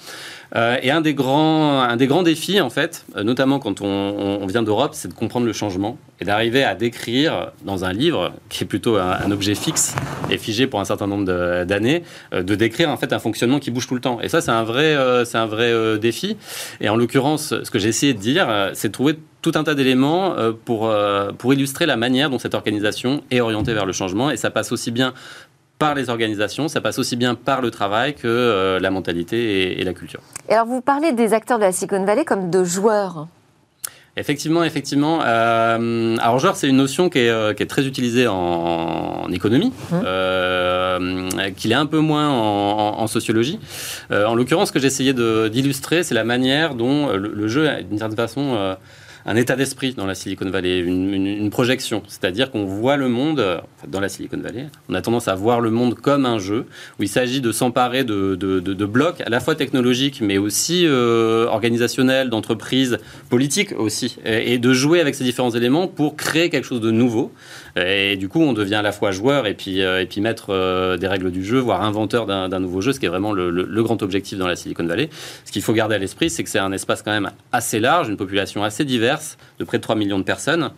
Euh, 0.55 0.77
et 0.81 0.91
un 0.91 1.01
des, 1.01 1.13
grands, 1.13 1.81
un 1.81 1.95
des 1.97 2.07
grands 2.07 2.23
défis, 2.23 2.61
en 2.61 2.69
fait, 2.69 3.05
euh, 3.15 3.23
notamment 3.23 3.59
quand 3.59 3.81
on, 3.81 4.45
vient 4.45 4.63
d'Europe, 4.63 4.91
c'est 4.93 5.07
de 5.07 5.13
comprendre 5.13 5.45
le 5.45 5.53
changement 5.53 5.97
et 6.21 6.25
d'arriver 6.25 6.63
à 6.63 6.75
décrire 6.75 7.51
dans 7.63 7.83
un 7.83 7.91
livre, 7.91 8.33
qui 8.49 8.63
est 8.63 8.67
plutôt 8.67 8.97
un, 8.97 9.31
objet 9.31 9.55
fixe 9.55 9.95
et 10.29 10.37
figé 10.37 10.67
pour 10.67 10.79
un 10.79 10.85
certain 10.85 11.07
nombre 11.07 11.25
d'années, 11.65 12.03
euh, 12.33 12.43
de, 12.43 12.55
décrire 12.55 12.89
en 12.89 12.97
fait 12.97 13.11
un 13.11 13.19
fonctionnement 13.19 13.59
qui 13.59 13.71
bouge 13.71 13.87
tout 13.87 13.95
le 13.95 14.01
temps. 14.01 14.19
Et 14.21 14.29
ça, 14.29 14.41
c'est 14.41 14.51
un 14.51 14.63
vrai, 14.63 14.95
un 14.95 15.45
vrai 15.45 15.97
défi. 15.99 16.37
Et 16.79 16.89
en 16.89 16.95
l'occurrence, 16.95 17.53
ce 17.63 17.69
que 17.69 17.79
j'ai 17.79 17.89
essayé 17.89 18.13
de 18.13 18.19
dire, 18.19 18.47
c'est 18.73 18.89
de 18.89 18.93
trouver 18.93 19.17
tout 19.41 19.51
un 19.55 19.63
tas 19.63 19.75
d'éléments 19.75 20.35
pour, 20.63 20.91
pour 21.37 21.53
illustrer 21.53 21.85
la 21.85 21.97
manière 21.97 22.29
dont 22.29 22.39
cette 22.39 22.55
organisation 22.55 23.23
est 23.29 23.41
orientée 23.41 23.73
vers 23.73 23.85
le 23.85 23.93
changement. 23.93 24.31
Et 24.31 24.37
ça 24.37 24.49
passe 24.49 24.71
aussi 24.71 24.91
bien 24.91 25.13
par 25.77 25.95
les 25.95 26.09
organisations, 26.09 26.67
ça 26.67 26.81
passe 26.81 26.99
aussi 26.99 27.15
bien 27.15 27.35
par 27.35 27.61
le 27.61 27.71
travail 27.71 28.13
que 28.13 28.27
euh, 28.27 28.79
la 28.79 28.91
mentalité 28.91 29.79
et, 29.79 29.83
la 29.83 29.93
culture. 29.93 30.21
Et 30.49 30.53
alors 30.53 30.65
vous 30.65 30.81
parlez 30.81 31.11
des 31.11 31.33
acteurs 31.33 31.57
de 31.57 31.63
la 31.63 31.71
Silicon 31.71 32.03
Valley 32.05 32.25
comme 32.25 32.49
de 32.49 32.63
joueurs. 32.63 33.27
Effectivement, 34.17 34.63
effectivement. 34.63 35.19
Euh, 35.25 36.15
alors, 36.21 36.39
joueur, 36.39 36.55
c'est 36.55 36.69
une 36.69 36.77
notion 36.77 37.09
qui 37.09 37.19
est, 37.19 37.29
euh, 37.29 37.53
très 37.67 37.85
utilisée 37.85 38.27
en, 38.29 39.29
économie, 39.33 39.73
mmh. 39.91 41.51
qu'il 41.57 41.73
est 41.73 41.75
un 41.75 41.85
peu 41.85 41.99
moins 41.99 42.29
en, 42.29 43.07
sociologie. 43.07 43.59
en 44.11 44.33
l'occurrence, 44.33 44.69
ce 44.69 44.73
que 44.73 44.79
j'essayais 44.79 45.13
d'illustrer, 45.49 46.03
c'est 46.03 46.15
la 46.15 46.23
manière 46.23 46.75
dont 46.75 47.09
le, 47.09 47.27
le 47.27 47.47
jeu, 47.49 47.67
d'une 47.89 47.97
certaine 47.97 48.15
façon, 48.15 48.77
un 49.25 49.35
état 49.35 49.55
d'esprit 49.55 49.93
dans 49.93 50.05
la 50.05 50.13
Silicon 50.13 50.49
Valley, 50.49 50.79
une, 50.79 51.49
projection. 51.49 52.03
C'est-à-dire 52.07 52.51
qu'on 52.51 52.65
voit 52.65 52.95
le 52.95 53.09
monde, 53.09 53.61
dans 53.87 53.99
la 53.99 54.09
Silicon 54.09 54.37
Valley, 54.37 54.67
on 54.87 54.93
a 54.93 55.01
tendance 55.01 55.27
à 55.27 55.35
voir 55.35 55.61
le 55.61 55.71
monde 55.71 55.95
comme 55.95 56.25
un 56.25 56.37
jeu, 56.37 56.65
où 56.99 57.03
il 57.03 57.09
s'agit 57.09 57.41
de 57.41 57.51
s'emparer 57.51 58.03
de, 58.03 58.35
de, 58.35 58.85
blocs 58.85 59.21
à 59.21 59.29
la 59.29 59.39
fois 59.39 59.55
technologiques, 59.55 60.21
mais 60.21 60.37
aussi 60.37 60.85
euh, 60.85 61.47
organisationnels, 61.47 62.29
d'entreprises, 62.29 62.99
politiques 63.29 63.73
aussi, 63.77 64.17
et, 64.25 64.59
de 64.59 64.73
jouer 64.73 65.01
avec 65.01 65.15
ces 65.15 65.23
différents 65.23 65.51
éléments 65.51 65.87
pour 65.87 66.15
créer 66.15 66.49
quelque 66.49 66.65
chose 66.65 66.81
de 66.81 66.91
nouveau. 66.91 67.31
Et 67.77 68.15
du 68.15 68.29
coup, 68.29 68.41
on 68.41 68.53
devient 68.53 68.75
à 68.75 68.81
la 68.81 68.93
fois 68.93 69.11
joueur 69.11 69.47
et 69.47 69.53
puis, 69.53 69.81
euh, 69.81 70.01
et 70.01 70.05
puis 70.05 70.21
maître 70.21 70.47
euh, 70.49 70.95
des 70.95 71.07
règles 71.07 71.29
du 71.29 71.43
jeu, 71.43 71.59
voire 71.59 71.83
inventeur 71.83 72.25
d'un 72.25 72.59
nouveau 72.59 72.79
jeu, 72.79 72.93
ce 72.93 73.01
qui 73.01 73.05
est 73.05 73.09
vraiment 73.09 73.33
le, 73.33 73.49
le, 73.49 73.83
grand 73.83 74.01
objectif 74.01 74.37
dans 74.37 74.47
la 74.47 74.55
Silicon 74.55 74.85
Valley. 74.85 75.09
Ce 75.43 75.51
qu'il 75.51 75.61
faut 75.61 75.73
garder 75.73 75.95
à 75.95 75.97
l'esprit, 75.97 76.29
c'est 76.29 76.43
que 76.43 76.49
c'est 76.49 76.59
un 76.59 76.71
espace 76.71 77.01
quand 77.01 77.11
même 77.11 77.31
assez 77.51 77.81
large, 77.81 78.07
une 78.07 78.15
population 78.15 78.63
assez 78.63 78.85
diverse, 78.85 79.37
de 79.59 79.65
près 79.65 79.77
de 79.77 79.83
3 79.83 79.95
millions 79.95 80.17
de 80.17 80.23
personnes 80.23 80.71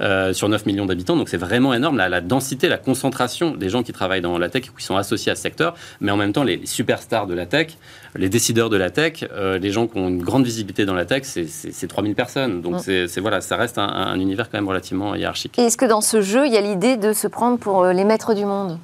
euh, 0.00 0.32
sur 0.32 0.48
9 0.48 0.66
millions 0.66 0.86
d'habitants. 0.86 1.16
Donc 1.16 1.28
c'est 1.28 1.36
vraiment 1.36 1.74
énorme, 1.74 1.96
la, 1.96 2.08
la, 2.08 2.20
densité, 2.20 2.68
la 2.68 2.78
concentration 2.78 3.50
des 3.50 3.68
gens 3.68 3.82
qui 3.82 3.92
travaillent 3.92 4.20
dans 4.20 4.38
la 4.38 4.48
tech, 4.48 4.70
qui 4.76 4.84
sont 4.84 4.96
associés 4.96 5.32
à 5.32 5.34
ce 5.34 5.42
secteur, 5.42 5.74
mais 6.00 6.12
en 6.12 6.16
même 6.16 6.32
temps 6.32 6.44
les, 6.44 6.60
superstars 6.64 7.26
de 7.26 7.34
la 7.34 7.46
tech, 7.46 7.76
les 8.14 8.28
décideurs 8.28 8.70
de 8.70 8.76
la 8.76 8.90
tech, 8.90 9.24
les 9.60 9.70
gens 9.70 9.86
qui 9.86 9.98
ont 9.98 10.08
une 10.08 10.22
grande 10.22 10.44
visibilité 10.44 10.86
dans 10.86 10.94
la 10.94 11.04
tech, 11.04 11.24
c'est 11.24 11.86
3000 11.86 12.14
personnes. 12.14 12.62
Donc 12.62 12.80
c'est 12.80 13.20
voilà, 13.20 13.40
ça 13.40 13.56
reste 13.56 13.78
un, 13.78 13.88
un, 13.88 14.18
univers 14.18 14.48
quand 14.48 14.58
même 14.58 14.68
relativement 14.68 15.14
hiérarchique. 15.14 15.58
Est-ce 15.58 15.76
que 15.76 15.84
dans 15.84 16.00
ce 16.00 16.22
jeu, 16.22 16.35
il 16.44 16.52
y 16.52 16.56
a 16.56 16.60
l'idée 16.60 16.96
de 16.96 17.12
se 17.12 17.28
prendre 17.28 17.58
pour 17.58 17.84
euh, 17.84 17.92
les 17.92 18.04
maîtres 18.04 18.34
du 18.34 18.44
monde 18.44 18.78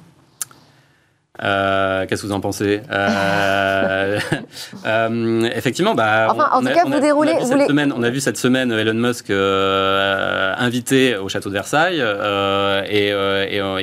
euh, 1.41 2.05
Qu'est-ce 2.05 2.21
que 2.21 2.27
vous 2.27 2.33
en 2.33 2.39
pensez? 2.39 2.81
Euh, 2.91 4.19
Effectivement, 5.55 5.95
bah, 5.95 6.27
enfin, 6.29 6.49
en 6.51 6.61
tout 6.61 6.67
cas, 6.67 6.85
vous 6.85 6.99
déroulez. 6.99 7.33
On 7.33 7.41
a, 7.41 7.41
vu 7.41 7.47
cette 7.47 7.67
semaine, 7.67 7.93
on 7.95 8.03
a 8.03 8.09
vu 8.09 8.19
cette 8.19 8.37
semaine 8.37 8.71
Elon 8.71 8.93
Musk 8.93 9.31
invité 9.31 11.17
au 11.17 11.27
château 11.29 11.49
de 11.49 11.53
Versailles, 11.53 11.99
et, 12.87 13.09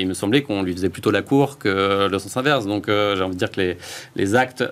il 0.00 0.06
me 0.06 0.14
semblait 0.14 0.42
qu'on 0.42 0.62
lui 0.62 0.72
faisait 0.74 0.90
plutôt 0.90 1.10
la 1.10 1.22
cour 1.22 1.58
que 1.58 2.08
le 2.08 2.18
sens 2.18 2.36
inverse. 2.36 2.66
Donc, 2.66 2.84
j'ai 2.86 3.22
envie 3.22 3.34
de 3.34 3.38
dire 3.38 3.50
que 3.50 3.60
les, 3.60 3.78
les 4.14 4.34
actes. 4.36 4.62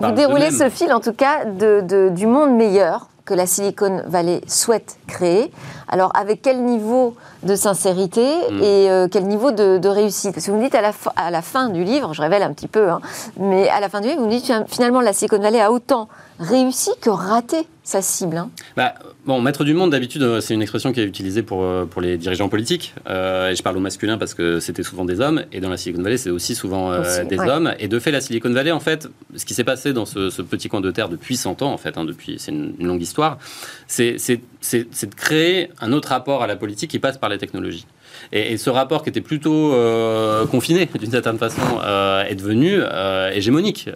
vous 0.00 0.12
déroulez 0.12 0.50
ce 0.50 0.68
fil, 0.68 0.92
en 0.92 1.00
tout 1.00 1.14
cas, 1.14 1.44
de, 1.44 2.08
du 2.10 2.26
monde 2.26 2.56
meilleur 2.56 3.08
que 3.24 3.34
la 3.34 3.46
Silicon 3.46 4.02
Valley 4.06 4.40
souhaite 4.46 4.96
créer. 5.06 5.50
Alors, 5.88 6.12
avec 6.14 6.42
quel 6.42 6.62
niveau 6.62 7.16
de 7.42 7.54
sincérité 7.54 8.26
mm. 8.50 8.62
et 8.62 8.90
euh, 8.90 9.08
quel 9.10 9.24
niveau 9.26 9.50
de, 9.50 9.88
réussite? 9.88 10.34
Parce 10.34 10.46
que 10.46 10.50
vous 10.50 10.58
me 10.58 10.64
dites 10.64 10.74
à 10.74 10.82
la, 10.82 10.92
à 11.16 11.30
la, 11.30 11.42
fin 11.42 11.68
du 11.68 11.84
livre, 11.84 12.12
je 12.12 12.20
révèle 12.20 12.42
un 12.42 12.52
petit 12.52 12.68
peu, 12.68 12.90
hein, 12.90 13.00
mais 13.38 13.68
à 13.68 13.80
la 13.80 13.88
fin 13.88 14.00
du 14.00 14.08
livre, 14.08 14.20
vous 14.20 14.26
me 14.26 14.30
dites 14.30 14.52
finalement 14.68 15.00
la 15.00 15.12
Silicon 15.12 15.38
Valley 15.38 15.60
a 15.60 15.72
autant 15.72 16.08
réussi 16.38 16.90
que 17.00 17.10
raté 17.10 17.66
sa 17.82 18.02
cible. 18.02 18.36
Hein. 18.36 18.50
Bah, 18.76 18.94
bon, 19.26 19.40
maître 19.40 19.64
du 19.64 19.74
monde, 19.74 19.90
d'habitude, 19.90 20.22
euh, 20.22 20.40
c'est 20.40 20.54
une 20.54 20.62
expression 20.62 20.92
qui 20.92 21.00
est 21.00 21.04
utilisée 21.04 21.42
pour, 21.42 21.62
euh, 21.62 21.84
pour 21.84 22.00
les 22.00 22.16
dirigeants 22.16 22.48
politiques. 22.48 22.94
Euh, 23.08 23.50
et 23.50 23.56
je 23.56 23.62
parle 23.62 23.76
au 23.76 23.80
masculin 23.80 24.18
parce 24.18 24.34
que 24.34 24.60
c'était 24.60 24.82
souvent 24.82 25.04
des 25.04 25.20
hommes. 25.20 25.44
Et 25.52 25.60
dans 25.60 25.70
la 25.70 25.76
Silicon 25.76 26.02
Valley, 26.02 26.16
c'est 26.16 26.30
aussi 26.30 26.54
souvent 26.54 26.92
des 27.28 27.38
hommes. 27.38 27.74
Et 27.78 27.88
de 27.88 27.98
fait, 27.98 28.10
la 28.10 28.20
Silicon 28.20 28.50
Valley, 28.50 28.70
en 28.70 28.80
fait, 28.80 29.08
ce 29.36 29.44
qui 29.44 29.54
s'est 29.54 29.64
passé 29.64 29.92
dans 29.92 30.06
ce, 30.06 30.42
petit 30.42 30.68
coin 30.68 30.80
de 30.80 30.90
terre 30.90 31.08
depuis 31.08 31.36
100 31.36 31.62
ans, 31.62 31.72
en 31.72 31.78
fait, 31.78 31.96
hein, 31.96 32.04
depuis, 32.04 32.36
c'est 32.38 32.52
une, 32.52 32.74
longue 32.80 33.02
histoire, 33.02 33.38
c'est 33.86 34.16
de 34.16 35.14
créer 35.14 35.70
un 35.80 35.92
autre 35.92 36.08
rapport 36.08 36.42
à 36.42 36.46
la 36.46 36.56
politique 36.56 36.90
qui 36.90 36.98
passe 36.98 37.18
par 37.18 37.30
les 37.30 37.38
technologies. 37.38 37.86
Et, 38.32 38.56
ce 38.56 38.70
rapport 38.70 39.02
qui 39.02 39.10
était 39.10 39.20
plutôt 39.20 39.72
euh, 39.72 40.46
confiné, 40.46 40.88
d'une 40.98 41.10
certaine 41.10 41.38
façon, 41.38 41.60
euh, 41.82 42.24
est 42.24 42.34
devenu 42.34 42.78
euh, 42.78 43.30
hégémonique, 43.32 43.88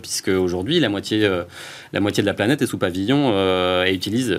puisque 0.00 0.28
aujourd'hui, 0.28 0.80
la 0.80 0.88
moitié, 0.88 1.28
la 1.92 2.00
moitié 2.00 2.22
de 2.22 2.26
la 2.26 2.34
planète 2.34 2.62
est 2.62 2.66
sous 2.66 2.78
pavillon 2.78 3.32
et 3.84 3.92
utilise 3.92 4.36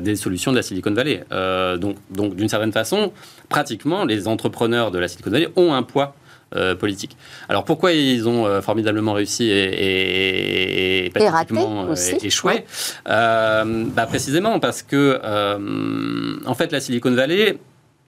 des 0.00 0.16
solutions 0.16 0.50
de 0.50 0.56
la 0.56 0.62
Silicon 0.62 0.92
Valley. 0.92 1.24
donc, 1.78 1.96
donc 2.10 2.36
d'une 2.36 2.48
certaine 2.48 2.72
façon, 2.72 3.12
pratiquement, 3.48 4.04
les 4.04 4.28
entrepreneurs 4.28 4.90
de 4.90 4.98
la 4.98 5.08
Silicon 5.08 5.30
Valley 5.30 5.48
ont 5.56 5.74
un 5.74 5.82
poids 5.82 6.14
politique. 6.78 7.16
Alors 7.48 7.64
pourquoi 7.64 7.92
ils 7.92 8.28
ont 8.28 8.62
formidablement 8.62 9.12
réussi 9.12 9.44
et, 9.44 11.06
et, 11.06 11.06
et 11.06 12.26
échoué 12.26 12.64
bah, 13.04 14.06
Précisément 14.08 14.58
parce 14.60 14.82
que, 14.82 15.20
en 16.46 16.54
fait, 16.54 16.72
la 16.72 16.80
Silicon 16.80 17.12
Valley 17.12 17.58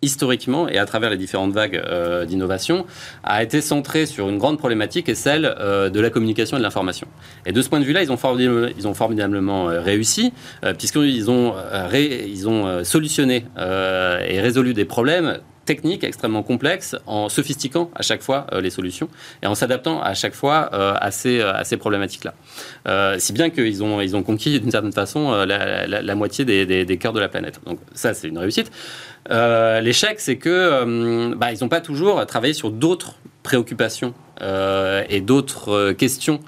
historiquement 0.03 0.69
et 0.69 0.79
à 0.79 0.87
travers 0.87 1.11
les 1.11 1.17
différentes 1.17 1.53
vagues 1.53 1.77
euh, 1.77 2.25
d'innovation, 2.25 2.87
a 3.25 3.43
été 3.43 3.61
centré 3.61 4.07
sur 4.07 4.29
une 4.29 4.39
grande 4.39 4.59
problématique 4.59 5.09
et 5.09 5.15
celle 5.15 5.45
euh, 5.45 5.91
de 5.91 6.01
la 6.01 6.11
communication 6.11 6.57
et 6.57 6.61
de 6.61 6.65
l'information. 6.65 7.09
Et 7.47 7.53
de 7.53 7.63
ce 7.63 7.69
point 7.69 7.81
de 7.81 7.85
vue-là, 7.85 8.03
ils 8.03 8.13
ont, 8.13 8.95
formidablement 8.95 9.69
euh, 9.69 9.81
réussi, 9.81 10.33
puisqu'ils 10.79 11.31
ont, 11.31 11.55
ils 11.97 12.49
ont 12.49 12.85
solutionné 12.85 13.45
et 13.57 14.41
résolu 14.41 14.75
des 14.75 14.85
problèmes 14.85 15.39
techniques 15.69 16.03
extrêmement 16.03 16.43
complexes 16.43 16.97
en 17.07 17.29
sophistiquant 17.29 17.91
à 17.95 18.03
chaque 18.03 18.23
fois 18.23 18.47
les 18.61 18.71
solutions 18.71 19.09
et 19.43 19.47
en 19.47 19.55
s'adaptant 19.55 20.01
à 20.03 20.15
chaque 20.15 20.35
fois 20.35 20.59
à 20.75 21.11
ces, 21.11 21.41
à 21.41 21.65
ces 21.65 21.77
problématiques-là. 21.77 22.35
si 23.19 23.33
bien 23.33 23.51
qu'ils 23.51 23.83
ont, 23.85 24.01
ils 24.01 24.17
ont 24.17 24.23
conquis 24.23 24.59
d'une 24.59 24.71
certaine 24.71 24.93
façon 24.93 25.45
la, 25.45 26.15
moitié 26.15 26.45
des, 26.45 26.85
des, 26.85 26.97
cœurs 26.97 27.13
de 27.13 27.21
la 27.21 27.29
planète. 27.29 27.61
Donc 27.67 27.79
ça, 27.95 28.15
c'est 28.15 28.29
une 28.29 28.39
réussite. 28.39 28.71
Euh, 29.31 29.81
l'échec, 29.81 30.21
c'est 30.21 30.37
que 30.37 30.49
euh, 30.49 31.35
bah, 31.37 31.49
n'ont 31.61 31.69
pas 31.69 31.81
toujours 31.81 32.25
travaillé 32.27 32.55
sur 32.55 32.71
d'autres 32.71 33.15
préoccupations 33.43 34.15
euh, 34.43 35.05
et 35.09 35.21
d'autres 35.21 35.93
questions 35.93 36.41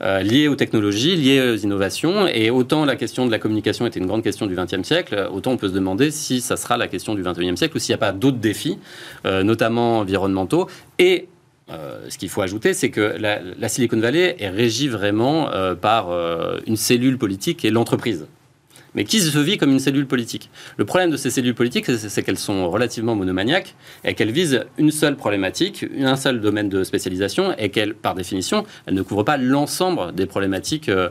liées 0.00 0.48
aux 0.48 0.54
technologies, 0.54 1.16
liées 1.16 1.52
aux 1.52 1.56
innovations. 1.56 2.26
Et 2.28 2.50
autant 2.50 2.84
la 2.84 2.96
question 2.96 3.26
de 3.26 3.30
la 3.30 3.38
communication 3.38 3.86
était 3.86 4.00
une 4.00 4.06
grande 4.06 4.22
question 4.22 4.46
du 4.46 4.54
XXe 4.54 4.82
siècle, 4.82 5.28
autant 5.32 5.52
on 5.52 5.56
peut 5.56 5.68
se 5.68 5.74
demander 5.74 6.10
si 6.10 6.40
ça 6.40 6.56
sera 6.56 6.76
la 6.76 6.88
question 6.88 7.14
du 7.14 7.22
XXIe 7.22 7.56
siècle 7.56 7.76
ou 7.76 7.80
s'il 7.80 7.92
n'y 7.92 7.96
a 7.96 7.98
pas 7.98 8.12
d'autres 8.12 8.38
défis, 8.38 8.78
notamment 9.24 9.98
environnementaux. 9.98 10.68
Et 10.98 11.28
ce 11.68 12.16
qu'il 12.16 12.28
faut 12.28 12.42
ajouter, 12.42 12.74
c'est 12.74 12.90
que 12.90 13.16
la, 13.18 13.40
la, 13.58 13.68
Silicon 13.68 13.98
Valley 13.98 14.36
est 14.38 14.48
régie 14.48 14.88
vraiment 14.88 15.50
par 15.80 16.10
une 16.66 16.76
cellule 16.76 17.18
politique 17.18 17.64
et 17.64 17.70
l'entreprise 17.70 18.26
mais 18.98 19.04
qui 19.04 19.20
se 19.20 19.38
vit 19.38 19.58
comme 19.58 19.70
une 19.70 19.78
cellule 19.78 20.08
politique? 20.08 20.50
Le 20.76 20.84
problème 20.84 21.12
de 21.12 21.16
ces 21.16 21.30
cellules 21.30 21.54
politiques, 21.54 21.86
c'est 21.86 22.22
qu'elles 22.24 22.36
sont 22.36 22.68
relativement 22.68 23.14
monomaniaques 23.14 23.76
et 24.02 24.14
qu'elles 24.14 24.32
visent 24.32 24.64
une 24.76 24.90
seule 24.90 25.14
problématique, 25.14 25.86
un 26.00 26.16
seul 26.16 26.40
domaine 26.40 26.68
de 26.68 26.82
spécialisation 26.82 27.54
et 27.58 27.68
qu'elles, 27.68 27.94
par 27.94 28.16
définition, 28.16 28.66
elles 28.86 28.94
ne 28.94 29.02
couvrent 29.02 29.22
pas 29.22 29.36
l'ensemble 29.36 30.12
des 30.16 30.26
problématiques, 30.26 30.88
euh, 30.88 31.10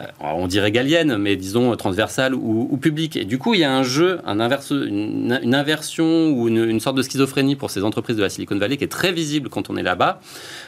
euh, 0.00 0.04
on 0.20 0.46
dirait 0.46 0.70
galiennes, 0.70 1.16
mais 1.16 1.34
disons 1.34 1.74
transversales 1.74 2.36
ou, 2.36 2.76
publiques. 2.76 3.16
Et 3.16 3.24
du 3.24 3.38
coup, 3.38 3.54
il 3.54 3.60
y 3.60 3.64
a 3.64 3.74
un 3.74 3.82
jeu, 3.82 4.20
une, 4.24 5.54
inversion 5.54 6.30
ou 6.30 6.46
une, 6.46 6.78
sorte 6.78 6.96
de 6.96 7.02
schizophrénie 7.02 7.56
pour 7.56 7.72
ces 7.72 7.82
entreprises 7.82 8.16
de 8.16 8.22
la 8.22 8.28
Silicon 8.28 8.56
Valley 8.56 8.76
qui 8.76 8.84
est 8.84 8.88
très 8.88 9.10
visible 9.10 9.48
quand 9.48 9.70
on 9.70 9.76
est 9.76 9.82
là-bas, 9.82 10.20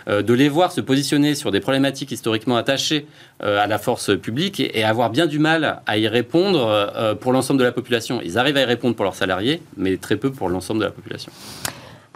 euh, 0.08 0.22
de 0.22 0.34
les 0.34 0.48
voir 0.48 0.72
se 0.72 0.80
positionner 0.80 1.36
sur 1.36 1.52
des 1.52 1.60
problématiques 1.60 2.10
historiquement 2.10 2.56
attachées 2.56 3.06
à 3.40 3.66
la 3.66 3.78
force 3.78 4.16
publique 4.18 4.60
et 4.60 4.84
avoir 4.84 5.10
bien 5.10 5.26
du 5.26 5.38
mal 5.38 5.80
à 5.86 5.98
y 5.98 6.08
répondre 6.08 6.66
euh, 6.66 6.86
euh, 6.96 7.14
pour 7.14 7.32
l'ensemble 7.32 7.60
de 7.60 7.64
la 7.64 7.72
population. 7.72 8.20
Ils 8.24 8.38
arrivent 8.38 8.56
à 8.56 8.62
y 8.62 8.64
répondre 8.64 8.94
pour 8.94 9.04
leurs 9.04 9.14
salariés, 9.14 9.62
mais 9.76 9.96
très 9.96 10.16
peu 10.16 10.30
pour 10.30 10.48
l'ensemble 10.48 10.80
de 10.80 10.84
la 10.84 10.90
population. 10.90 11.30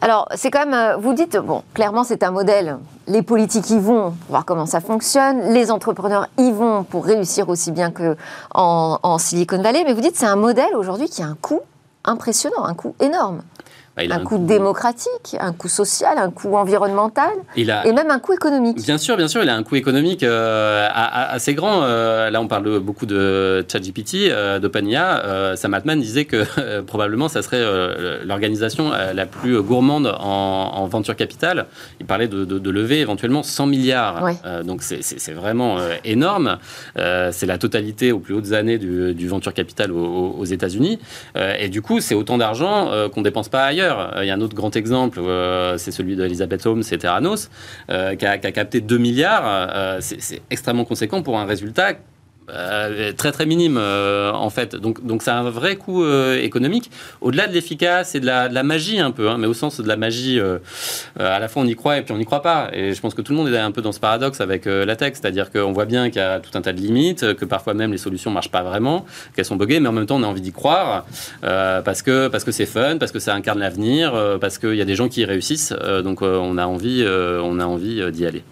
Alors, 0.02 0.26
c'est 0.34 0.50
quand 0.50 0.60
même, 0.60 0.72
euh, 0.72 0.96
vous 0.96 1.12
dites, 1.12 1.36
bon, 1.36 1.62
clairement, 1.74 2.04
c'est 2.04 2.22
un 2.22 2.30
modèle. 2.30 2.78
Les 3.06 3.20
politiques 3.20 3.68
y 3.68 3.78
vont 3.78 4.12
pour 4.12 4.30
voir 4.30 4.44
comment 4.46 4.64
ça 4.64 4.80
fonctionne. 4.80 5.52
Les 5.52 5.70
entrepreneurs 5.70 6.28
y 6.38 6.50
vont 6.52 6.84
pour 6.84 7.04
réussir 7.04 7.50
aussi 7.50 7.70
bien 7.70 7.90
qu'en 7.90 8.98
en 9.02 9.18
Silicon 9.18 9.60
Valley. 9.60 9.84
Mais 9.84 9.92
vous 9.92 10.00
dites, 10.00 10.16
c'est 10.16 10.26
un 10.26 10.36
modèle 10.36 10.74
aujourd'hui 10.74 11.08
qui 11.10 11.22
a 11.22 11.26
un 11.26 11.36
coût 11.38 11.60
impressionnant, 12.04 12.64
un 12.64 12.74
coût 12.74 12.94
énorme. 12.98 13.42
Bah, 13.96 14.02
un, 14.14 14.20
coût, 14.20 14.38
démocratique, 14.38 15.36
un 15.40 15.52
coût 15.52 15.68
social, 15.68 16.16
un 16.16 16.30
coût 16.30 16.54
environnemental 16.56 17.30
et 17.56 17.64
même 17.64 18.10
un 18.10 18.20
coût 18.20 18.32
économique. 18.32 18.76
Bien 18.76 18.98
sûr, 18.98 19.16
bien 19.16 19.26
sûr, 19.26 19.42
il 19.42 19.48
a 19.48 19.56
un 19.56 19.64
coût 19.64 19.74
économique 19.74 20.22
euh, 20.22 20.88
assez 20.92 21.54
grand. 21.54 21.82
Euh, 21.82 22.30
là, 22.30 22.40
on 22.40 22.46
parle 22.46 22.78
beaucoup 22.78 23.04
de 23.04 23.64
ChatGPT, 23.70 24.30
euh, 24.30 24.60
d'OpenIA. 24.60 25.56
Sam 25.56 25.74
Altman 25.74 26.00
disait 26.00 26.24
que 26.24 26.80
probablement, 26.82 27.28
ça 27.28 27.42
serait 27.42 27.60
l'organisation 28.24 28.90
la 28.90 29.26
plus 29.26 29.60
gourmande 29.60 30.14
en, 30.18 30.86
venture 30.86 31.16
capital. 31.16 31.66
Il 31.98 32.06
parlait 32.06 32.28
de, 32.28 32.70
lever 32.70 33.00
éventuellement 33.00 33.42
100 33.42 33.66
milliards. 33.66 34.24
donc, 34.64 34.82
c'est 34.82 35.32
vraiment 35.32 35.78
énorme. 36.04 36.58
c'est 36.96 37.46
la 37.46 37.58
totalité 37.58 38.12
aux 38.12 38.20
plus 38.20 38.34
hautes 38.34 38.52
années 38.52 38.78
du, 38.78 39.28
venture 39.28 39.52
capital 39.52 39.90
aux, 39.90 40.36
aux 40.38 40.44
États-Unis. 40.44 41.00
et 41.36 41.68
du 41.68 41.82
coup, 41.82 42.00
c'est 42.00 42.14
autant 42.14 42.38
d'argent 42.38 42.90
qu'on 43.12 43.22
dépense 43.22 43.48
pas 43.48 43.64
ailleurs. 43.64 43.79
Euh, 43.80 44.22
il 44.22 44.26
y 44.26 44.30
a 44.30 44.34
un 44.34 44.40
autre 44.40 44.54
grand 44.54 44.74
exemple, 44.76 45.20
euh, 45.20 45.76
c'est 45.78 45.90
celui 45.90 46.16
d'Elisabeth 46.16 46.64
Holmes 46.66 46.82
et 46.90 46.98
Terranos, 46.98 47.50
euh, 47.90 48.14
qui 48.14 48.26
a, 48.26 48.38
capté 48.38 48.80
2 48.80 48.98
milliards. 48.98 50.00
c'est 50.00 50.42
extrêmement 50.50 50.84
conséquent 50.84 51.22
pour 51.22 51.38
un 51.38 51.44
résultat 51.44 51.94
euh, 52.52 53.12
très 53.12 53.32
très 53.32 53.46
minime 53.46 53.76
euh, 53.78 54.32
en 54.32 54.50
fait. 54.50 54.76
Donc 54.76 55.04
donc 55.04 55.22
c'est 55.22 55.30
un 55.30 55.48
vrai 55.50 55.76
coût 55.76 56.04
euh, 56.04 56.40
économique. 56.40 56.90
Au-delà 57.20 57.46
de 57.46 57.52
l'efficace 57.52 58.14
et 58.14 58.20
de 58.20 58.26
la, 58.26 58.62
magie 58.62 58.98
un 59.00 59.10
peu, 59.10 59.28
hein, 59.28 59.38
mais 59.38 59.46
au 59.46 59.54
sens 59.54 59.80
de 59.80 59.88
la 59.88 59.96
magie, 59.96 60.40
à 61.18 61.38
la 61.38 61.48
fois 61.48 61.62
on 61.62 61.66
y 61.66 61.74
croit 61.74 61.98
et 61.98 62.02
puis 62.02 62.12
on 62.12 62.18
n'y 62.18 62.24
croit 62.24 62.42
pas. 62.42 62.70
Et 62.72 62.94
je 62.94 63.00
pense 63.00 63.14
que 63.14 63.22
tout 63.22 63.32
le 63.32 63.38
monde 63.38 63.48
est 63.48 63.58
un 63.58 63.72
peu 63.72 63.82
dans 63.82 63.92
ce 63.92 64.00
paradoxe 64.00 64.40
avec 64.40 64.66
la 64.66 64.96
tech, 64.96 65.14
c'est-à-dire 65.14 65.50
qu'on 65.50 65.72
voit 65.72 65.86
bien 65.86 66.10
qu'il 66.10 66.20
y 66.20 66.24
a 66.24 66.40
tout 66.40 66.56
un 66.56 66.60
tas 66.60 66.72
de 66.72 66.80
limites, 66.80 67.34
que 67.34 67.44
parfois 67.44 67.74
même 67.74 67.92
les 67.92 67.98
solutions 67.98 68.30
marchent 68.30 68.50
pas 68.50 68.62
vraiment, 68.62 69.04
qu'elles 69.34 69.44
sont 69.44 69.56
buggées, 69.56 69.80
mais 69.80 69.88
en 69.88 69.92
même 69.92 70.06
temps 70.06 70.16
on 70.16 70.22
a 70.22 70.26
envie 70.26 70.40
d'y 70.40 70.52
croire 70.52 71.06
parce 71.40 72.02
que 72.02 72.28
parce 72.28 72.44
que 72.44 72.52
c'est 72.52 72.66
fun, 72.66 72.98
parce 72.98 73.12
que 73.12 73.18
ça 73.18 73.34
incarne 73.34 73.58
l'avenir, 73.58 74.12
parce 74.40 74.58
qu'il 74.58 74.74
y 74.74 74.82
a 74.82 74.86
des 74.86 74.96
gens 74.96 75.08
qui 75.08 75.22
y 75.22 75.24
réussissent. 75.24 75.74
donc 76.04 76.22
on 76.22 76.58
a 76.58 76.66
envie 76.66 77.04
on 77.06 77.58
a 77.60 77.64
envie 77.64 78.10
d'y 78.12 78.26
aller. 78.26 78.42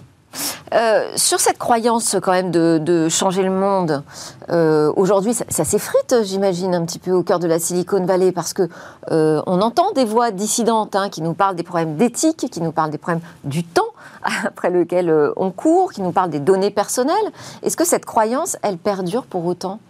Euh, 0.74 1.12
sur 1.16 1.40
cette 1.40 1.58
croyance 1.58 2.16
quand 2.22 2.32
même 2.32 2.50
de, 2.50 3.08
changer 3.08 3.42
le 3.42 3.50
monde, 3.50 4.02
euh, 4.50 4.92
aujourd'hui 4.96 5.34
ça, 5.34 5.64
s'effrite, 5.64 6.16
j'imagine, 6.22 6.74
un 6.74 6.84
petit 6.84 6.98
peu 6.98 7.12
au 7.12 7.22
cœur 7.22 7.38
de 7.38 7.46
la 7.46 7.58
Silicon 7.58 8.04
Valley, 8.04 8.32
parce 8.32 8.52
que 8.52 8.68
euh, 9.10 9.40
on 9.46 9.60
entend 9.60 9.92
des 9.92 10.04
voix 10.04 10.30
dissidentes 10.30 10.94
hein, 10.94 11.08
qui 11.08 11.22
nous 11.22 11.34
parlent 11.34 11.56
des 11.56 11.62
problèmes 11.62 11.96
d'éthique, 11.96 12.48
qui 12.50 12.60
nous 12.60 12.72
parlent 12.72 12.90
des 12.90 12.98
problèmes 12.98 13.22
du 13.44 13.64
temps 13.64 13.92
après 14.44 14.70
lequel 14.70 15.14
on 15.36 15.50
court, 15.50 15.92
qui 15.92 16.02
nous 16.02 16.12
parlent 16.12 16.30
des 16.30 16.40
données 16.40 16.70
personnelles. 16.70 17.16
Est-ce 17.62 17.76
que 17.76 17.86
cette 17.86 18.04
croyance, 18.04 18.56
elle 18.62 18.76
perdure 18.76 19.24
pour 19.24 19.46
autant? 19.46 19.80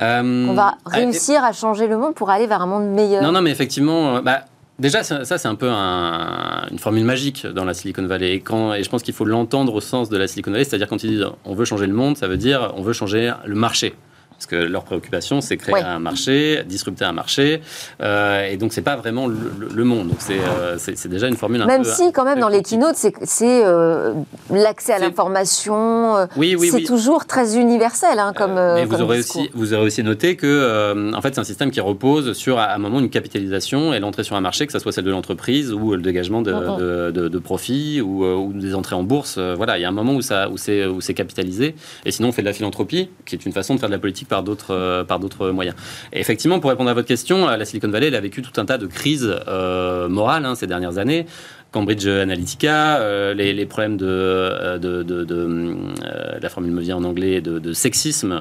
On 0.00 0.54
va 0.54 0.76
réussir 0.86 1.42
à 1.42 1.52
changer 1.52 1.88
le 1.88 1.96
monde 1.96 2.14
pour 2.14 2.30
aller 2.30 2.46
vers 2.46 2.62
un 2.62 2.66
monde 2.66 2.88
meilleur? 2.88 3.22
Non, 3.22 3.32
non, 3.32 3.42
mais 3.42 3.50
effectivement, 3.50 4.22
bah, 4.22 4.42
Déjà, 4.78 5.02
ça, 5.02 5.24
c'est 5.24 5.48
un 5.48 5.56
peu 5.56 5.68
une 5.68 6.78
formule 6.78 7.04
magique 7.04 7.44
dans 7.46 7.64
la 7.64 7.74
Silicon 7.74 8.06
Valley. 8.06 8.34
Et, 8.34 8.40
quand, 8.40 8.74
et 8.74 8.84
je 8.84 8.88
pense 8.88 9.02
qu'il 9.02 9.14
faut 9.14 9.24
l'entendre 9.24 9.74
au 9.74 9.80
sens 9.80 10.08
de 10.08 10.16
la 10.16 10.28
Silicon 10.28 10.52
Valley, 10.52 10.62
c'est-à-dire 10.62 10.86
quand 10.86 11.02
ils 11.02 11.10
disent 11.10 11.26
on 11.44 11.54
veut 11.54 11.64
changer 11.64 11.88
le 11.88 11.94
monde, 11.94 12.16
ça 12.16 12.28
veut 12.28 12.36
dire 12.36 12.72
on 12.76 12.82
veut 12.82 12.92
changer 12.92 13.32
le 13.44 13.56
marché. 13.56 13.94
Parce 14.38 14.46
que 14.46 14.54
leur 14.54 14.84
préoccupation, 14.84 15.40
c'est 15.40 15.56
créer 15.56 15.82
un 15.82 15.98
marché, 15.98 16.62
disrupter 16.64 17.04
un 17.04 17.12
marché. 17.12 17.60
Euh, 18.00 18.48
et 18.48 18.56
donc, 18.56 18.72
c'est 18.72 18.82
pas 18.82 18.94
vraiment 18.94 19.26
le, 19.26 19.84
monde. 19.84 20.10
Donc, 20.10 20.18
euh, 20.30 20.76
c'est 20.78 21.08
déjà 21.08 21.26
une 21.26 21.34
formule 21.34 21.60
un 21.62 21.66
même 21.66 21.82
peu. 21.82 21.88
Même 21.88 21.96
si, 21.96 22.12
quand 22.12 22.24
même, 22.24 22.38
dans 22.38 22.48
les 22.48 22.62
keynotes, 22.62 22.94
c'est 22.94 23.64
euh, 23.64 24.14
l'accès 24.48 24.92
à 24.92 25.00
l'information. 25.00 26.28
oui, 26.36 26.54
oui, 26.56 26.68
c'est 26.70 26.84
toujours 26.84 27.26
très 27.26 27.56
universel. 27.56 28.20
Hein, 28.20 28.32
comme, 28.32 28.54
mais 28.54 28.84
vous, 28.84 29.02
aurez 29.02 29.18
aussi, 29.18 29.50
vous 29.54 29.74
aurez 29.74 29.86
aussi 29.86 30.04
noté 30.04 30.36
que, 30.36 31.12
en 31.12 31.20
fait, 31.20 31.34
c'est 31.34 31.40
un 31.40 31.44
système 31.44 31.72
qui 31.72 31.80
repose 31.80 32.32
sur, 32.34 32.60
à 32.60 32.72
un 32.72 32.78
moment, 32.78 33.00
une 33.00 33.10
capitalisation 33.10 33.92
et 33.92 33.98
l'entrée 33.98 34.22
sur 34.22 34.36
un 34.36 34.40
marché, 34.40 34.68
que 34.68 34.72
ce 34.72 34.78
soit 34.78 34.92
celle 34.92 35.04
de 35.04 35.10
l'entreprise 35.10 35.72
ou 35.72 35.96
le 35.96 36.00
dégagement 36.00 36.42
de, 36.42 37.10
de, 37.10 37.28
de, 37.28 37.38
profits 37.40 38.00
ou, 38.00 38.24
ou, 38.24 38.52
des 38.52 38.76
entrées 38.76 38.94
en 38.94 39.02
bourse. 39.02 39.36
Voilà, 39.38 39.78
il 39.78 39.82
y 39.82 39.84
a 39.84 39.88
un 39.88 39.92
moment 39.92 40.14
où, 40.14 40.22
ça, 40.22 40.48
où 40.48 40.56
c'est 40.58 41.14
capitalisé. 41.14 41.74
Et 42.04 42.12
sinon, 42.12 42.28
on 42.28 42.32
fait 42.32 42.42
de 42.42 42.46
la 42.46 42.52
philanthropie, 42.52 43.10
qui 43.26 43.34
est 43.34 43.44
une 43.44 43.52
façon 43.52 43.74
de 43.74 43.80
faire 43.80 43.88
de 43.88 43.94
la 43.94 43.98
politique 43.98 44.27
par 44.28 44.42
d'autres 44.42 44.74
euh, 44.74 45.04
par 45.04 45.18
d'autres 45.18 45.50
moyens. 45.50 45.76
Effectivement, 46.12 46.60
pour 46.60 46.70
répondre 46.70 46.90
à 46.90 46.94
votre 46.94 47.08
question, 47.08 47.46
la 47.46 47.64
Silicon 47.64 47.88
Valley 47.88 48.14
a 48.14 48.20
vécu 48.20 48.42
tout 48.42 48.60
un 48.60 48.64
tas 48.64 48.78
de 48.78 48.86
crises 48.86 49.34
euh, 49.48 50.08
morales 50.08 50.44
hein, 50.44 50.54
ces 50.54 50.66
dernières 50.66 50.98
années. 50.98 51.26
Cambridge 51.70 52.06
Analytica, 52.06 52.98
euh, 52.98 53.34
les, 53.34 53.66
problèmes 53.66 53.98
de, 53.98 54.06
euh, 54.06 54.78
de, 54.78 55.02
de, 55.02 55.26
euh, 55.30 56.38
la 56.40 56.48
formule 56.48 56.72
me 56.72 56.80
vient 56.80 56.96
en 56.96 57.04
anglais, 57.04 57.42
de, 57.42 57.72
sexisme 57.72 58.40